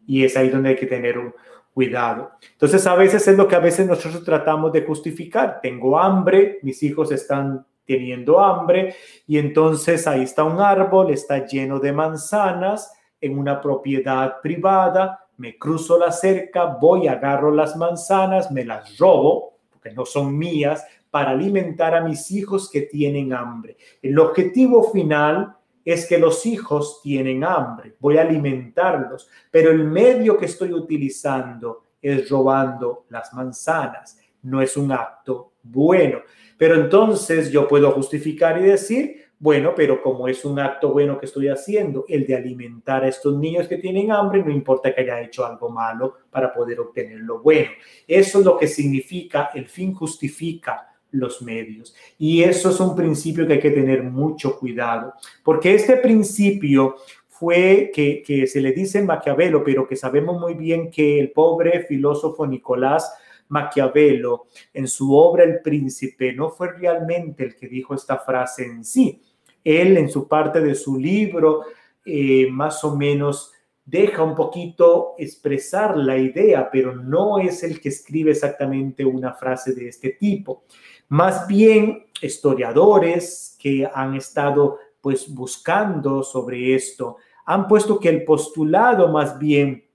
Y 0.05 0.23
es 0.23 0.37
ahí 0.37 0.49
donde 0.49 0.69
hay 0.69 0.75
que 0.75 0.85
tener 0.85 1.17
un 1.17 1.33
cuidado. 1.73 2.31
Entonces, 2.53 2.87
a 2.87 2.95
veces 2.95 3.27
es 3.27 3.37
lo 3.37 3.47
que 3.47 3.55
a 3.55 3.59
veces 3.59 3.85
nosotros 3.85 4.23
tratamos 4.23 4.71
de 4.71 4.81
justificar. 4.81 5.59
Tengo 5.61 5.99
hambre, 5.99 6.59
mis 6.63 6.81
hijos 6.81 7.11
están 7.11 7.65
teniendo 7.85 8.39
hambre 8.39 8.95
y 9.25 9.37
entonces 9.37 10.05
ahí 10.07 10.23
está 10.23 10.43
un 10.43 10.59
árbol, 10.59 11.11
está 11.11 11.45
lleno 11.45 11.79
de 11.79 11.93
manzanas 11.93 12.91
en 13.21 13.37
una 13.39 13.61
propiedad 13.61 14.41
privada, 14.41 15.25
me 15.37 15.57
cruzo 15.57 15.97
la 15.97 16.11
cerca, 16.11 16.65
voy, 16.65 17.07
agarro 17.07 17.51
las 17.51 17.75
manzanas, 17.75 18.51
me 18.51 18.65
las 18.65 18.97
robo, 18.97 19.57
porque 19.71 19.91
no 19.91 20.05
son 20.05 20.37
mías, 20.37 20.85
para 21.09 21.31
alimentar 21.31 21.95
a 21.95 22.01
mis 22.01 22.31
hijos 22.31 22.69
que 22.69 22.81
tienen 22.81 23.33
hambre. 23.33 23.77
El 24.01 24.17
objetivo 24.19 24.91
final 24.91 25.55
es 25.83 26.05
que 26.05 26.17
los 26.17 26.45
hijos 26.45 26.99
tienen 27.01 27.43
hambre, 27.45 27.95
voy 27.99 28.17
a 28.17 28.21
alimentarlos, 28.21 29.29
pero 29.49 29.71
el 29.71 29.85
medio 29.85 30.37
que 30.37 30.45
estoy 30.45 30.73
utilizando 30.73 31.83
es 32.01 32.29
robando 32.29 33.05
las 33.09 33.33
manzanas, 33.33 34.19
no 34.43 34.61
es 34.61 34.75
un 34.75 34.91
acto 34.91 35.53
bueno. 35.63 36.19
Pero 36.57 36.75
entonces 36.75 37.51
yo 37.51 37.67
puedo 37.67 37.91
justificar 37.91 38.59
y 38.59 38.63
decir, 38.63 39.27
bueno, 39.39 39.73
pero 39.75 40.01
como 40.01 40.27
es 40.27 40.43
un 40.45 40.59
acto 40.59 40.91
bueno 40.91 41.19
que 41.19 41.27
estoy 41.27 41.47
haciendo, 41.47 42.05
el 42.07 42.25
de 42.25 42.35
alimentar 42.35 43.03
a 43.03 43.07
estos 43.07 43.37
niños 43.37 43.67
que 43.67 43.77
tienen 43.77 44.11
hambre, 44.11 44.43
no 44.43 44.51
importa 44.51 44.93
que 44.93 45.01
haya 45.01 45.21
hecho 45.21 45.45
algo 45.45 45.69
malo 45.69 46.15
para 46.31 46.51
poder 46.51 46.79
obtener 46.79 47.19
lo 47.19 47.39
bueno. 47.39 47.69
Eso 48.07 48.39
es 48.39 48.45
lo 48.45 48.57
que 48.57 48.67
significa, 48.67 49.51
el 49.53 49.67
fin 49.67 49.93
justifica 49.93 50.87
los 51.11 51.41
medios. 51.41 51.95
Y 52.17 52.43
eso 52.43 52.69
es 52.69 52.79
un 52.79 52.95
principio 52.95 53.47
que 53.47 53.53
hay 53.53 53.59
que 53.59 53.71
tener 53.71 54.03
mucho 54.03 54.57
cuidado, 54.59 55.13
porque 55.43 55.75
este 55.75 55.97
principio 55.97 56.95
fue 57.27 57.91
que, 57.93 58.23
que 58.25 58.47
se 58.47 58.61
le 58.61 58.71
dice 58.71 59.01
Maquiavelo, 59.01 59.63
pero 59.63 59.87
que 59.87 59.95
sabemos 59.95 60.39
muy 60.39 60.55
bien 60.55 60.89
que 60.89 61.19
el 61.19 61.31
pobre 61.31 61.85
filósofo 61.85 62.47
Nicolás 62.47 63.13
Maquiavelo 63.49 64.47
en 64.73 64.87
su 64.87 65.15
obra 65.15 65.43
El 65.43 65.61
Príncipe 65.61 66.33
no 66.33 66.49
fue 66.49 66.73
realmente 66.73 67.43
el 67.43 67.55
que 67.55 67.67
dijo 67.67 67.93
esta 67.93 68.17
frase 68.17 68.65
en 68.65 68.83
sí. 68.83 69.21
Él 69.63 69.97
en 69.97 70.09
su 70.09 70.27
parte 70.27 70.61
de 70.61 70.75
su 70.75 70.97
libro 70.97 71.63
eh, 72.05 72.47
más 72.49 72.83
o 72.83 72.95
menos 72.95 73.51
deja 73.85 74.21
un 74.23 74.35
poquito 74.35 75.15
expresar 75.17 75.97
la 75.97 76.17
idea, 76.17 76.69
pero 76.69 76.95
no 76.95 77.39
es 77.39 77.63
el 77.63 77.79
que 77.79 77.89
escribe 77.89 78.31
exactamente 78.31 79.05
una 79.05 79.33
frase 79.33 79.73
de 79.73 79.87
este 79.87 80.09
tipo. 80.11 80.63
Más 81.09 81.47
bien 81.47 82.05
historiadores 82.21 83.55
que 83.59 83.89
han 83.93 84.15
estado 84.15 84.79
pues 84.99 85.33
buscando 85.33 86.23
sobre 86.23 86.75
esto 86.75 87.17
han 87.45 87.67
puesto 87.67 87.99
que 87.99 88.09
el 88.09 88.25
postulado 88.25 89.07
más 89.07 89.39
bien 89.39 89.85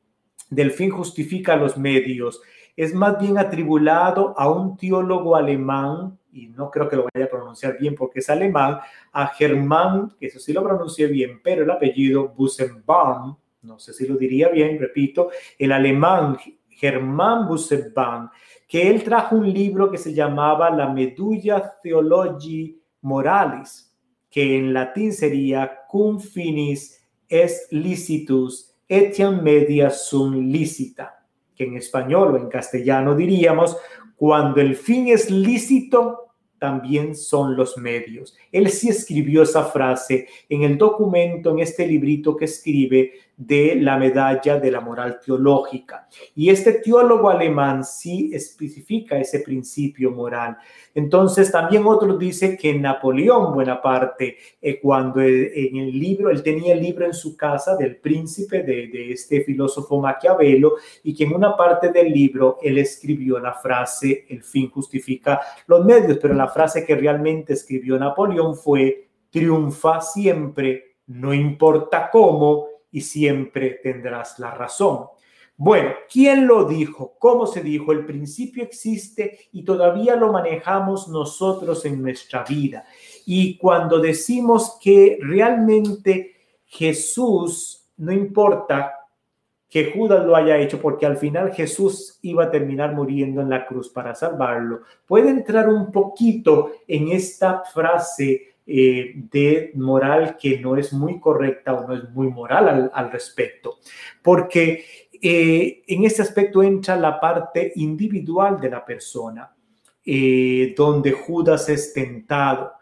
del 0.49 0.71
fin 0.71 0.91
justifica 0.91 1.57
los 1.57 1.77
medios 1.77 2.41
es 2.77 2.95
más 2.95 3.19
bien 3.21 3.37
atribulado 3.37 4.35
a 4.39 4.51
un 4.51 4.77
teólogo 4.79 5.37
alemán, 5.37 6.19
y 6.33 6.47
no 6.47 6.71
creo 6.71 6.89
que 6.89 6.97
lo 6.97 7.07
vaya 7.13 7.27
a 7.27 7.31
pronunciar 7.31 7.77
bien 7.79 7.95
porque 7.95 8.21
es 8.21 8.31
alemán, 8.31 8.79
a 9.13 9.27
Germán, 9.27 10.15
que 10.19 10.27
eso 10.27 10.39
sí 10.39 10.55
lo 10.55 10.63
pronuncié 10.63 11.07
bien, 11.09 11.41
pero 11.43 11.65
el 11.65 11.71
apellido 11.71 12.29
Busenbaum, 12.29 13.37
no 13.63 13.79
sé 13.79 13.93
si 13.93 14.07
lo 14.07 14.17
diría 14.17 14.49
bien, 14.49 14.79
repito, 14.81 15.31
el 15.59 15.73
alemán 15.73 16.39
Germán 16.77 17.47
Busenbaum, 17.47 18.29
que 18.69 18.91
él 18.91 19.03
trajo 19.05 19.37
un 19.37 19.53
libro 19.53 19.91
que 19.91 19.99
se 19.99 20.15
llamaba 20.15 20.71
La 20.71 20.89
Medulla 20.89 21.75
Theologi 21.83 22.81
Moralis, 23.03 23.95
que 24.31 24.57
en 24.57 24.73
latín 24.73 25.13
sería 25.13 25.81
Cum 25.89 26.19
finis 26.19 26.99
est 27.29 27.73
licitus 27.73 28.75
etiam 28.89 29.43
media 29.43 29.91
sum 29.91 30.51
licita 30.51 31.23
que 31.55 31.65
en 31.65 31.77
español 31.77 32.35
o 32.35 32.37
en 32.39 32.49
castellano 32.49 33.15
diríamos, 33.15 33.77
cuando 34.17 34.61
el 34.61 34.77
fin 34.77 35.09
es 35.09 35.31
lícito, 35.31 36.19
también 36.59 37.17
son 37.17 37.57
los 37.57 37.77
medios. 37.77 38.37
Él 38.53 38.69
sí 38.71 38.89
escribió 38.89 39.43
esa 39.43 39.65
frase 39.65 40.29
en 40.49 40.63
el 40.63 40.79
documento, 40.79 41.51
en 41.51 41.59
este 41.59 41.87
librito 41.87 42.37
que 42.37 42.45
escribe 42.45 43.13
de 43.37 43.77
la 43.77 43.97
medalla 43.97 44.59
de 44.59 44.71
la 44.71 44.81
moral 44.81 45.19
teológica. 45.25 46.09
Y 46.35 46.51
este 46.51 46.75
teólogo 46.75 47.31
alemán 47.31 47.85
sí 47.85 48.31
especifica 48.33 49.19
ese 49.19 49.41
principio 49.41 50.11
moral. 50.11 50.57
Entonces, 50.95 51.51
también 51.51 51.87
otro 51.87 52.17
dice 52.17 52.57
que 52.57 52.75
Napoleón, 52.75 53.55
buena 53.55 53.81
parte, 53.81 54.37
eh, 54.61 54.79
cuando 54.81 55.21
en 55.21 55.77
el 55.77 55.99
libro, 55.99 56.31
él 56.31 56.43
tenía 56.43 56.75
el 56.75 56.83
libro 56.83 57.07
en 57.07 57.15
su 57.15 57.37
casa 57.37 57.77
del 57.77 57.97
príncipe 57.97 58.63
de, 58.63 58.89
de 58.89 59.13
este 59.13 59.43
filósofo 59.43 60.01
Maquiavelo, 60.01 60.75
y 61.03 61.15
que 61.15 61.25
en 61.25 61.35
una 61.35 61.57
parte 61.57 61.91
del 61.91 62.13
libro 62.13 62.59
él 62.63 62.79
escribió 62.79 63.39
la 63.39 63.55
frase, 63.55 64.27
el 64.29 64.43
fin 64.43 64.71
justifica 64.71 65.41
los 65.67 65.85
medios, 65.85 66.19
pero 66.21 66.35
la 66.35 66.49
frase 66.49 66.85
que 66.85 66.95
realmente 66.95 67.55
escribió 67.55 67.99
Napoleón 67.99 68.55
fue, 68.55 69.09
triunfa 69.31 70.01
siempre, 70.01 70.97
no 71.07 71.33
importa 71.33 72.11
cómo, 72.11 72.72
y 72.93 73.01
siempre 73.01 73.81
tendrás 73.83 74.39
la 74.39 74.55
razón. 74.55 75.07
Bueno, 75.57 75.91
¿quién 76.11 76.47
lo 76.47 76.65
dijo? 76.65 77.17
¿Cómo 77.19 77.47
se 77.47 77.63
dijo? 77.63 77.93
El 77.93 78.07
principio 78.07 78.63
existe 78.63 79.49
y 79.53 79.65
todavía 79.65 80.17
lo 80.17 80.33
manejamos 80.33 81.09
nosotros 81.09 81.85
en 81.85 82.03
nuestra 82.03 82.45
vida. 82.45 82.85
Y 83.27 83.57
cuando 83.59 83.99
decimos 83.99 84.79
que 84.83 85.19
realmente 85.21 86.33
Jesús, 86.65 87.87
no 87.97 88.13
importa 88.13 88.95
que 89.69 89.91
Judas 89.93 90.27
lo 90.27 90.37
haya 90.37 90.59
hecho, 90.59 90.81
porque 90.81 91.07
al 91.07 91.17
final 91.17 91.55
Jesús 91.55 92.19
iba 92.21 92.45
a 92.45 92.51
terminar 92.51 92.95
muriendo 92.95 93.41
en 93.41 93.49
la 93.49 93.65
cruz 93.65 93.89
para 93.89 94.15
salvarlo, 94.15 94.83
puede 95.07 95.31
entrar 95.31 95.69
un 95.69 95.91
poquito 95.91 96.73
en 96.87 97.09
esta 97.09 97.63
frase 97.73 98.52
eh, 98.67 99.13
de 99.15 99.73
moral 99.75 100.37
que 100.41 100.61
no 100.61 100.77
es 100.77 100.93
muy 100.93 101.19
correcta 101.19 101.75
o 101.75 101.87
no 101.87 101.95
es 101.95 102.09
muy 102.11 102.29
moral 102.29 102.91
al, 102.93 103.11
respecto, 103.11 103.79
porque 104.23 104.85
eh, 105.21 105.83
en 105.87 106.05
este 106.05 106.23
aspecto 106.23 106.63
entra 106.63 106.97
la 106.97 107.19
parte 107.19 107.73
individual 107.77 108.61
de 108.61 108.71
la 108.71 108.85
persona, 108.85 109.53
eh, 110.05 110.75
donde 110.77 111.13
Judas 111.13 111.69
es 111.69 111.93
tentado 111.93 112.73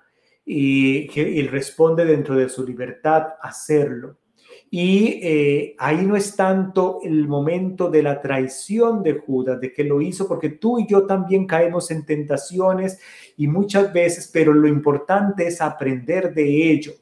y 0.45 1.09
él 1.19 1.49
responde 1.49 2.05
dentro 2.05 2.35
de 2.35 2.49
su 2.49 2.67
libertad 2.67 3.35
hacerlo. 3.41 4.20
Y 4.73 5.19
eh, 5.21 5.75
ahí 5.79 6.07
no 6.07 6.15
es 6.15 6.37
tanto 6.37 7.01
el 7.03 7.27
momento 7.27 7.91
de 7.91 8.05
la 8.05 8.21
traición 8.21 9.03
de 9.03 9.15
Judas, 9.15 9.61
de 9.61 9.73
que 9.73 9.83
lo 9.83 10.01
hizo, 10.01 10.29
porque 10.29 10.51
tú 10.51 10.79
y 10.79 10.87
yo 10.87 11.07
también 11.07 11.45
caemos 11.45 11.91
en 11.91 12.07
tentaciones 12.07 13.01
y 13.37 13.49
muchas 13.49 13.93
veces, 13.93 14.31
pero 14.33 14.53
lo 14.55 14.69
importante 14.69 15.49
es 15.49 15.61
aprender 15.61 16.33
de 16.33 16.71
ello. 16.71 16.93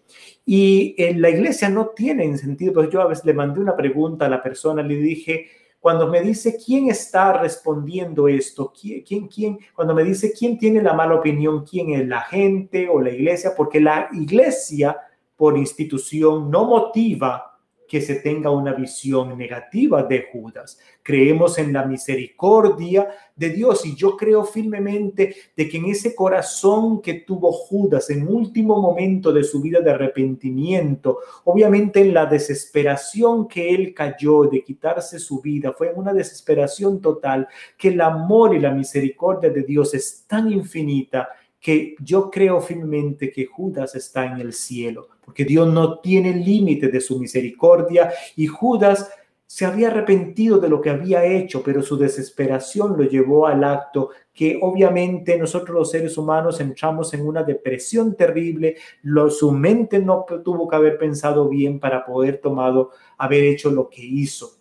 Y 0.46 0.94
en 0.96 1.20
la 1.20 1.28
iglesia 1.28 1.68
no 1.68 1.88
tiene 1.88 2.38
sentido, 2.38 2.72
pues 2.72 2.88
yo 2.88 3.02
a 3.02 3.06
veces 3.06 3.26
le 3.26 3.34
mandé 3.34 3.60
una 3.60 3.76
pregunta 3.76 4.24
a 4.24 4.30
la 4.30 4.42
persona, 4.42 4.82
le 4.82 4.96
dije, 4.96 5.48
cuando 5.78 6.08
me 6.08 6.22
dice 6.22 6.56
quién 6.64 6.88
está 6.88 7.34
respondiendo 7.34 8.28
esto, 8.28 8.72
quién, 8.72 9.02
quién, 9.02 9.28
quién, 9.28 9.58
cuando 9.74 9.94
me 9.94 10.04
dice 10.04 10.32
quién 10.32 10.56
tiene 10.56 10.82
la 10.82 10.94
mala 10.94 11.16
opinión, 11.16 11.66
quién 11.66 11.90
es 11.90 12.08
la 12.08 12.22
gente 12.22 12.88
o 12.88 13.02
la 13.02 13.10
iglesia, 13.10 13.52
porque 13.54 13.78
la 13.78 14.08
iglesia 14.12 14.96
por 15.36 15.58
institución 15.58 16.50
no 16.50 16.64
motiva 16.64 17.57
que 17.88 18.00
se 18.00 18.16
tenga 18.16 18.50
una 18.50 18.74
visión 18.74 19.36
negativa 19.36 20.02
de 20.02 20.28
Judas. 20.30 20.78
Creemos 21.02 21.58
en 21.58 21.72
la 21.72 21.84
misericordia 21.84 23.08
de 23.34 23.50
Dios 23.50 23.86
y 23.86 23.96
yo 23.96 24.16
creo 24.16 24.44
firmemente 24.44 25.34
de 25.56 25.68
que 25.68 25.78
en 25.78 25.86
ese 25.86 26.14
corazón 26.14 27.00
que 27.00 27.14
tuvo 27.14 27.50
Judas 27.50 28.10
en 28.10 28.28
último 28.28 28.80
momento 28.80 29.32
de 29.32 29.42
su 29.42 29.62
vida 29.62 29.80
de 29.80 29.90
arrepentimiento, 29.90 31.18
obviamente 31.44 32.00
en 32.00 32.12
la 32.12 32.26
desesperación 32.26 33.48
que 33.48 33.74
él 33.74 33.94
cayó 33.94 34.44
de 34.44 34.62
quitarse 34.62 35.18
su 35.18 35.40
vida, 35.40 35.72
fue 35.72 35.92
una 35.94 36.12
desesperación 36.12 37.00
total 37.00 37.48
que 37.76 37.88
el 37.88 38.00
amor 38.00 38.54
y 38.54 38.60
la 38.60 38.72
misericordia 38.72 39.50
de 39.50 39.62
Dios 39.62 39.94
es 39.94 40.24
tan 40.26 40.52
infinita 40.52 41.28
que 41.60 41.96
yo 42.00 42.30
creo 42.30 42.60
firmemente 42.60 43.30
que 43.30 43.46
Judas 43.46 43.94
está 43.94 44.26
en 44.26 44.40
el 44.40 44.52
cielo, 44.52 45.08
porque 45.28 45.44
Dios 45.44 45.70
no 45.70 45.98
tiene 45.98 46.32
límite 46.32 46.88
de 46.88 47.02
su 47.02 47.18
misericordia 47.18 48.10
y 48.34 48.46
Judas 48.46 49.10
se 49.44 49.66
había 49.66 49.88
arrepentido 49.88 50.58
de 50.58 50.70
lo 50.70 50.80
que 50.80 50.88
había 50.88 51.22
hecho, 51.22 51.62
pero 51.62 51.82
su 51.82 51.98
desesperación 51.98 52.96
lo 52.96 53.04
llevó 53.04 53.46
al 53.46 53.62
acto 53.62 54.08
que 54.32 54.58
obviamente 54.62 55.36
nosotros 55.36 55.76
los 55.76 55.90
seres 55.90 56.16
humanos 56.16 56.60
entramos 56.60 57.12
en 57.12 57.26
una 57.26 57.42
depresión 57.42 58.16
terrible, 58.16 58.76
lo, 59.02 59.28
su 59.28 59.52
mente 59.52 59.98
no 59.98 60.24
tuvo 60.42 60.66
que 60.66 60.76
haber 60.76 60.96
pensado 60.96 61.46
bien 61.46 61.78
para 61.78 62.06
poder 62.06 62.40
tomado, 62.40 62.92
haber 63.18 63.44
hecho 63.44 63.70
lo 63.70 63.90
que 63.90 64.02
hizo. 64.02 64.52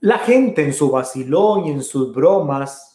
La 0.00 0.18
gente 0.18 0.62
en 0.62 0.74
su 0.74 0.90
vacilón 0.90 1.64
y 1.64 1.70
en 1.70 1.82
sus 1.82 2.14
bromas 2.14 2.87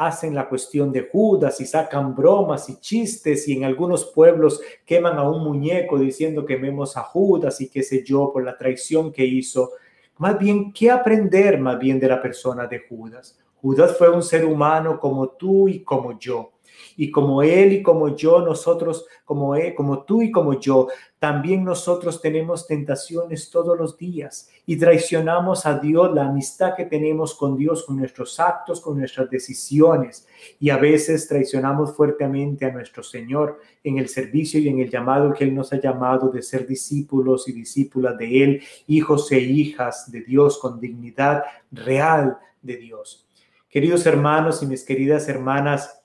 hacen 0.00 0.34
la 0.34 0.48
cuestión 0.48 0.90
de 0.92 1.10
Judas 1.12 1.60
y 1.60 1.66
sacan 1.66 2.14
bromas 2.14 2.70
y 2.70 2.80
chistes 2.80 3.46
y 3.46 3.52
en 3.52 3.64
algunos 3.64 4.06
pueblos 4.06 4.62
queman 4.86 5.18
a 5.18 5.28
un 5.28 5.44
muñeco 5.44 5.98
diciendo 5.98 6.46
quememos 6.46 6.96
a 6.96 7.02
Judas 7.02 7.60
y 7.60 7.68
qué 7.68 7.82
sé 7.82 8.02
yo 8.02 8.30
por 8.32 8.42
la 8.42 8.56
traición 8.56 9.12
que 9.12 9.26
hizo. 9.26 9.72
Más 10.16 10.38
bien, 10.38 10.72
¿qué 10.72 10.90
aprender 10.90 11.60
más 11.60 11.78
bien 11.78 12.00
de 12.00 12.08
la 12.08 12.22
persona 12.22 12.66
de 12.66 12.78
Judas? 12.88 13.38
Judas 13.60 13.94
fue 13.98 14.08
un 14.08 14.22
ser 14.22 14.46
humano 14.46 14.98
como 14.98 15.28
tú 15.28 15.68
y 15.68 15.84
como 15.84 16.18
yo. 16.18 16.52
Y 16.96 17.10
como 17.10 17.42
él 17.42 17.72
y 17.72 17.82
como 17.82 18.16
yo, 18.16 18.40
nosotros, 18.40 19.06
como 19.24 19.54
él, 19.54 19.74
como 19.74 20.04
tú 20.04 20.22
y 20.22 20.30
como 20.30 20.58
yo, 20.58 20.88
también 21.18 21.64
nosotros 21.64 22.22
tenemos 22.22 22.66
tentaciones 22.66 23.50
todos 23.50 23.78
los 23.78 23.98
días 23.98 24.48
y 24.64 24.78
traicionamos 24.78 25.66
a 25.66 25.78
Dios, 25.78 26.14
la 26.14 26.24
amistad 26.24 26.74
que 26.74 26.86
tenemos 26.86 27.34
con 27.34 27.58
Dios, 27.58 27.84
con 27.84 27.98
nuestros 27.98 28.40
actos, 28.40 28.80
con 28.80 28.98
nuestras 28.98 29.28
decisiones. 29.28 30.26
Y 30.58 30.70
a 30.70 30.78
veces 30.78 31.28
traicionamos 31.28 31.94
fuertemente 31.94 32.64
a 32.64 32.72
nuestro 32.72 33.02
Señor 33.02 33.60
en 33.84 33.98
el 33.98 34.08
servicio 34.08 34.60
y 34.60 34.68
en 34.68 34.80
el 34.80 34.88
llamado 34.88 35.34
que 35.34 35.44
Él 35.44 35.54
nos 35.54 35.72
ha 35.74 35.80
llamado 35.80 36.30
de 36.30 36.40
ser 36.40 36.66
discípulos 36.66 37.48
y 37.48 37.52
discípulas 37.52 38.16
de 38.16 38.42
Él, 38.42 38.62
hijos 38.86 39.30
e 39.30 39.40
hijas 39.40 40.10
de 40.10 40.22
Dios 40.22 40.58
con 40.58 40.80
dignidad 40.80 41.42
real 41.70 42.38
de 42.62 42.76
Dios. 42.76 43.26
Queridos 43.68 44.06
hermanos 44.06 44.62
y 44.62 44.66
mis 44.66 44.84
queridas 44.84 45.28
hermanas, 45.28 45.99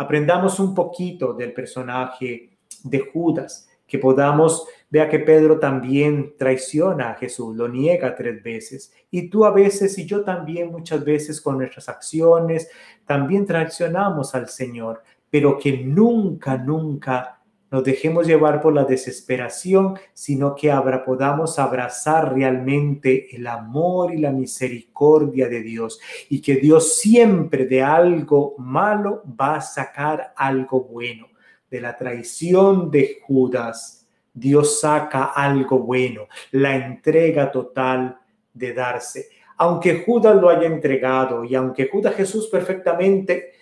aprendamos 0.00 0.58
un 0.58 0.74
poquito 0.74 1.34
del 1.34 1.52
personaje 1.52 2.56
de 2.84 3.00
Judas, 3.00 3.68
que 3.86 3.98
podamos, 3.98 4.66
vea 4.88 5.10
que 5.10 5.18
Pedro 5.18 5.58
también 5.58 6.36
traiciona 6.38 7.10
a 7.10 7.14
Jesús, 7.16 7.54
lo 7.54 7.68
niega 7.68 8.14
tres 8.14 8.42
veces, 8.42 8.94
y 9.10 9.28
tú 9.28 9.44
a 9.44 9.50
veces 9.50 9.98
y 9.98 10.06
yo 10.06 10.24
también 10.24 10.72
muchas 10.72 11.04
veces 11.04 11.38
con 11.38 11.58
nuestras 11.58 11.90
acciones 11.90 12.70
también 13.04 13.44
traicionamos 13.44 14.34
al 14.34 14.48
Señor, 14.48 15.02
pero 15.28 15.58
que 15.58 15.84
nunca, 15.84 16.56
nunca 16.56 17.39
nos 17.70 17.84
dejemos 17.84 18.26
llevar 18.26 18.60
por 18.60 18.74
la 18.74 18.84
desesperación, 18.84 19.96
sino 20.12 20.54
que 20.54 20.72
abra, 20.72 21.04
podamos 21.04 21.58
abrazar 21.58 22.34
realmente 22.34 23.34
el 23.34 23.46
amor 23.46 24.12
y 24.12 24.18
la 24.18 24.32
misericordia 24.32 25.48
de 25.48 25.62
Dios 25.62 26.00
y 26.28 26.42
que 26.42 26.56
Dios 26.56 26.96
siempre 26.96 27.66
de 27.66 27.82
algo 27.82 28.56
malo 28.58 29.22
va 29.40 29.56
a 29.56 29.60
sacar 29.60 30.32
algo 30.36 30.82
bueno. 30.84 31.28
De 31.70 31.80
la 31.80 31.96
traición 31.96 32.90
de 32.90 33.18
Judas, 33.22 34.08
Dios 34.34 34.80
saca 34.80 35.26
algo 35.26 35.78
bueno, 35.78 36.26
la 36.50 36.74
entrega 36.74 37.52
total 37.52 38.18
de 38.52 38.72
darse. 38.72 39.28
Aunque 39.56 40.02
Judas 40.04 40.34
lo 40.40 40.48
haya 40.48 40.66
entregado 40.66 41.44
y 41.44 41.54
aunque 41.54 41.88
Judas 41.88 42.16
Jesús 42.16 42.48
perfectamente 42.48 43.52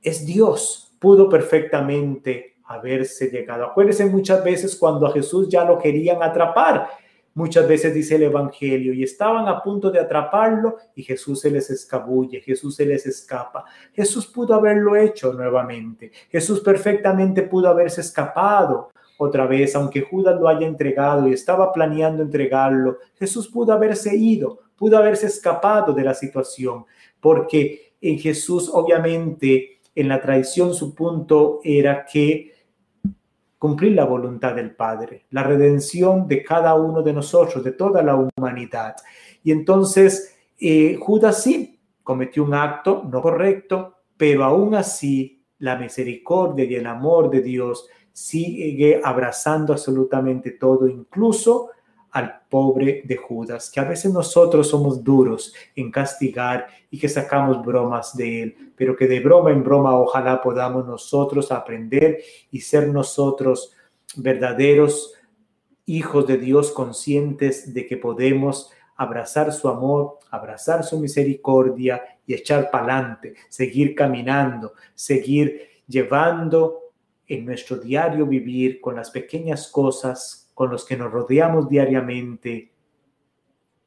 es 0.00 0.24
Dios, 0.24 0.94
pudo 0.98 1.28
perfectamente 1.28 2.51
haberse 2.64 3.28
llegado. 3.28 3.64
Acuérdense 3.66 4.06
muchas 4.06 4.42
veces 4.42 4.76
cuando 4.76 5.06
a 5.06 5.12
Jesús 5.12 5.48
ya 5.48 5.64
lo 5.64 5.78
querían 5.78 6.22
atrapar. 6.22 6.88
Muchas 7.34 7.66
veces 7.66 7.94
dice 7.94 8.16
el 8.16 8.24
Evangelio 8.24 8.92
y 8.92 9.02
estaban 9.02 9.48
a 9.48 9.62
punto 9.62 9.90
de 9.90 9.98
atraparlo 9.98 10.76
y 10.94 11.02
Jesús 11.02 11.40
se 11.40 11.50
les 11.50 11.70
escabulle, 11.70 12.40
Jesús 12.40 12.76
se 12.76 12.84
les 12.84 13.06
escapa. 13.06 13.64
Jesús 13.94 14.26
pudo 14.26 14.54
haberlo 14.54 14.96
hecho 14.96 15.32
nuevamente. 15.32 16.12
Jesús 16.30 16.60
perfectamente 16.60 17.42
pudo 17.42 17.68
haberse 17.68 18.02
escapado 18.02 18.90
otra 19.16 19.46
vez, 19.46 19.74
aunque 19.76 20.02
Judas 20.02 20.38
lo 20.38 20.48
haya 20.48 20.66
entregado 20.66 21.26
y 21.26 21.32
estaba 21.32 21.72
planeando 21.72 22.22
entregarlo. 22.22 22.98
Jesús 23.18 23.48
pudo 23.48 23.72
haberse 23.72 24.14
ido, 24.14 24.60
pudo 24.76 24.98
haberse 24.98 25.26
escapado 25.26 25.94
de 25.94 26.04
la 26.04 26.12
situación, 26.12 26.84
porque 27.18 27.92
en 28.00 28.18
Jesús 28.18 28.70
obviamente 28.70 29.80
en 29.94 30.08
la 30.08 30.20
tradición 30.20 30.74
su 30.74 30.94
punto 30.94 31.60
era 31.64 32.04
que 32.04 32.51
cumplir 33.62 33.92
la 33.92 34.04
voluntad 34.04 34.56
del 34.56 34.74
Padre, 34.74 35.26
la 35.30 35.44
redención 35.44 36.26
de 36.26 36.42
cada 36.42 36.74
uno 36.74 37.00
de 37.00 37.12
nosotros, 37.12 37.62
de 37.62 37.70
toda 37.70 38.02
la 38.02 38.16
humanidad. 38.16 38.96
Y 39.44 39.52
entonces 39.52 40.36
eh, 40.58 40.98
Judas 41.00 41.44
sí 41.44 41.78
cometió 42.02 42.42
un 42.42 42.54
acto 42.54 43.04
no 43.08 43.22
correcto, 43.22 43.98
pero 44.16 44.42
aún 44.42 44.74
así 44.74 45.44
la 45.60 45.76
misericordia 45.76 46.64
y 46.64 46.74
el 46.74 46.88
amor 46.88 47.30
de 47.30 47.40
Dios 47.40 47.86
sigue 48.10 49.00
abrazando 49.00 49.74
absolutamente 49.74 50.50
todo, 50.50 50.88
incluso 50.88 51.70
al 52.12 52.42
pobre 52.50 53.02
de 53.06 53.16
Judas, 53.16 53.70
que 53.70 53.80
a 53.80 53.84
veces 53.84 54.12
nosotros 54.12 54.68
somos 54.68 55.02
duros 55.02 55.54
en 55.74 55.90
castigar 55.90 56.66
y 56.90 56.98
que 56.98 57.08
sacamos 57.08 57.64
bromas 57.64 58.14
de 58.14 58.42
él, 58.42 58.72
pero 58.76 58.94
que 58.94 59.06
de 59.06 59.20
broma 59.20 59.50
en 59.50 59.64
broma 59.64 59.98
ojalá 59.98 60.40
podamos 60.42 60.86
nosotros 60.86 61.50
aprender 61.50 62.18
y 62.50 62.60
ser 62.60 62.88
nosotros 62.88 63.72
verdaderos 64.16 65.14
hijos 65.86 66.26
de 66.26 66.36
Dios 66.36 66.70
conscientes 66.70 67.72
de 67.72 67.86
que 67.86 67.96
podemos 67.96 68.70
abrazar 68.94 69.50
su 69.50 69.68
amor, 69.68 70.18
abrazar 70.30 70.84
su 70.84 71.00
misericordia 71.00 72.02
y 72.26 72.34
echar 72.34 72.70
para 72.70 72.98
adelante, 72.98 73.34
seguir 73.48 73.94
caminando, 73.94 74.74
seguir 74.94 75.82
llevando 75.88 76.92
en 77.26 77.46
nuestro 77.46 77.76
diario 77.78 78.26
vivir 78.26 78.82
con 78.82 78.96
las 78.96 79.10
pequeñas 79.10 79.68
cosas 79.68 80.41
con 80.54 80.70
los 80.70 80.84
que 80.84 80.96
nos 80.96 81.10
rodeamos 81.10 81.68
diariamente 81.68 82.72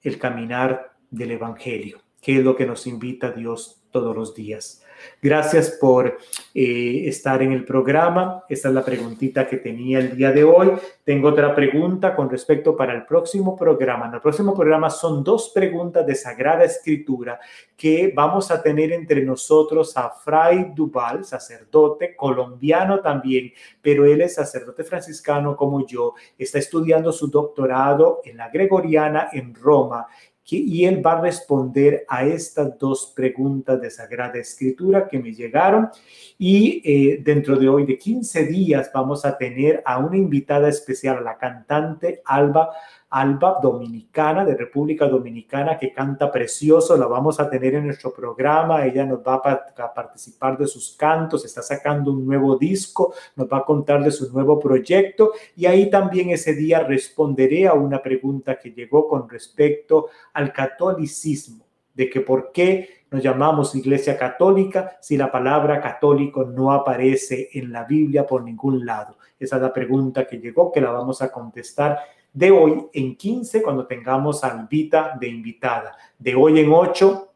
el 0.02 0.20
caminar 0.20 0.96
del 1.10 1.32
Evangelio, 1.32 2.02
que 2.22 2.38
es 2.38 2.44
lo 2.44 2.56
que 2.56 2.66
nos 2.66 2.88
invita 2.88 3.32
Dios 3.32 3.84
todos 3.92 4.16
los 4.16 4.36
días. 4.36 4.85
Gracias 5.22 5.72
por 5.72 6.18
eh, 6.54 7.04
estar 7.06 7.42
en 7.42 7.52
el 7.52 7.66
programa. 7.66 8.44
Esta 8.48 8.70
es 8.70 8.74
la 8.74 8.86
preguntita 8.86 9.48
que 9.48 9.58
tenía 9.58 10.00
el 10.00 10.16
día 10.16 10.32
de 10.32 10.44
hoy. 10.44 10.72
Tengo 11.04 11.30
otra 11.30 11.54
pregunta 11.54 12.16
con 12.16 12.30
respecto 12.30 12.76
para 12.76 12.94
el 12.94 13.06
próximo 13.06 13.56
programa. 13.56 14.08
En 14.08 14.16
el 14.16 14.22
próximo 14.22 14.54
programa 14.54 14.90
son 14.90 15.24
dos 15.24 15.52
preguntas 15.54 16.06
de 16.06 16.16
Sagrada 16.16 16.64
Escritura 16.64 17.40
que 17.76 18.14
vamos 18.16 18.52
a 18.52 18.62
tener 18.62 18.92
entre 18.92 19.24
nosotros 19.24 19.96
a 19.98 20.10
Fray 20.10 20.72
Duval, 20.74 21.26
sacerdote 21.26 22.16
colombiano 22.16 23.02
también, 23.02 23.52
pero 23.82 24.06
él 24.06 24.22
es 24.22 24.36
sacerdote 24.36 24.84
franciscano 24.84 25.56
como 25.56 25.86
yo. 25.86 26.14
Está 26.38 26.60
estudiando 26.60 27.12
su 27.12 27.28
doctorado 27.28 28.22
en 28.24 28.38
la 28.38 28.50
Gregoriana 28.50 29.30
en 29.34 29.54
Roma 29.54 30.08
y 30.48 30.86
él 30.86 31.06
va 31.06 31.14
a 31.14 31.22
responder 31.22 32.06
a 32.08 32.24
estas 32.24 32.78
dos 32.78 33.12
preguntas 33.16 33.82
de 33.82 33.90
Sagrada 33.90 34.38
Escritura 34.38 35.08
que 35.08 35.18
me 35.18 35.34
llegaron. 35.34 35.90
Y 36.38 36.82
eh, 36.86 37.22
dentro 37.24 37.58
de 37.58 37.68
hoy, 37.68 37.86
de 37.86 37.98
15 37.98 38.46
días, 38.46 38.92
vamos 38.94 39.26
a 39.26 39.38
tener 39.38 39.82
a 39.86 39.98
una 39.98 40.18
invitada 40.18 40.70
especial, 40.70 41.24
la 41.24 41.38
cantante 41.38 42.22
Alba 42.26 42.70
Alba 43.16 43.60
Dominicana, 43.64 44.44
de 44.44 44.58
República 44.58 45.08
Dominicana, 45.08 45.78
que 45.78 45.94
canta 45.94 46.30
precioso. 46.30 46.98
La 46.98 47.08
vamos 47.08 47.40
a 47.40 47.50
tener 47.50 47.76
en 47.76 47.86
nuestro 47.86 48.14
programa. 48.14 48.86
Ella 48.86 49.06
nos 49.06 49.20
va 49.20 49.36
a, 49.36 49.94
participar 49.94 50.58
de 50.58 50.68
sus 50.68 50.98
cantos, 50.98 51.46
está 51.46 51.62
sacando 51.62 52.12
un 52.12 52.26
nuevo 52.26 52.58
disco, 52.58 53.14
nos 53.38 53.48
va 53.48 53.60
a 53.60 53.64
contar 53.64 54.04
de 54.04 54.12
su 54.12 54.30
nuevo 54.34 54.60
proyecto. 54.60 55.32
Y 55.56 55.66
ahí 55.66 55.90
también 55.90 56.32
ese 56.32 56.56
día 56.56 56.82
responderé 56.82 57.68
a 57.68 57.74
una 57.74 58.04
pregunta 58.04 58.60
que 58.60 58.72
llegó 58.72 59.08
con 59.08 59.30
respecto 59.30 60.08
al 60.34 60.52
catolicismo, 60.52 61.66
de 61.94 62.10
que 62.10 62.20
por 62.20 62.52
qué 62.52 63.06
nos 63.12 63.24
llamamos 63.24 63.76
Iglesia 63.76 64.18
Católica 64.18 64.98
si 65.00 65.16
la 65.16 65.32
palabra 65.32 65.80
católico 65.80 66.44
no 66.44 66.74
aparece 66.74 67.48
en 67.54 67.72
la 67.72 67.86
Biblia 67.86 68.28
por 68.28 68.44
ningún 68.44 68.86
lado. 68.86 69.16
Esa 69.40 69.56
es 69.56 69.62
la 69.62 69.72
pregunta 69.72 70.28
que 70.28 70.38
llegó, 70.38 70.70
que 70.70 70.82
la 70.82 70.92
vamos 70.92 71.22
a 71.22 71.32
contestar 71.32 72.00
de 72.36 72.52
hoy 72.52 72.86
en 72.94 73.16
15 73.16 73.64
cuando 73.64 73.88
tengamos 73.88 74.44
a 74.44 74.68
Vita 74.70 75.18
de 75.20 75.30
invitada. 75.30 75.96
De 76.20 76.36
hoy 76.36 76.60
en 76.60 76.72
8 76.72 77.32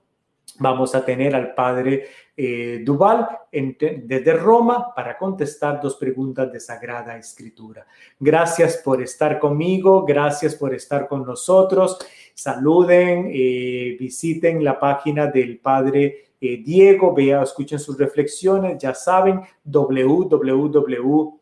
vamos 0.60 0.94
a 0.94 1.06
tener 1.06 1.34
al 1.34 1.56
padre 1.56 2.08
eh, 2.36 2.82
Duval 2.84 3.28
desde 3.50 4.34
Roma 4.34 4.94
para 4.94 5.18
contestar 5.18 5.80
dos 5.82 5.96
preguntas 5.96 6.52
de 6.52 6.60
Sagrada 6.60 7.18
Escritura. 7.18 7.88
Gracias 8.20 8.78
por 8.84 9.02
estar 9.02 9.40
conmigo, 9.40 10.06
gracias 10.06 10.56
por 10.56 10.74
estar 10.74 11.08
con 11.08 11.26
nosotros. 11.26 11.98
Saluden, 12.34 13.32
eh, 13.34 13.96
visiten 13.98 14.64
la 14.64 14.78
página 14.78 15.28
del 15.28 15.60
padre 15.60 16.26
eh, 16.42 16.58
Diego, 16.58 17.14
vean, 17.14 17.44
escuchen 17.44 17.80
sus 17.80 17.98
reflexiones, 17.98 18.78
ya 18.78 18.94
saben, 18.94 19.42
www 19.64 21.39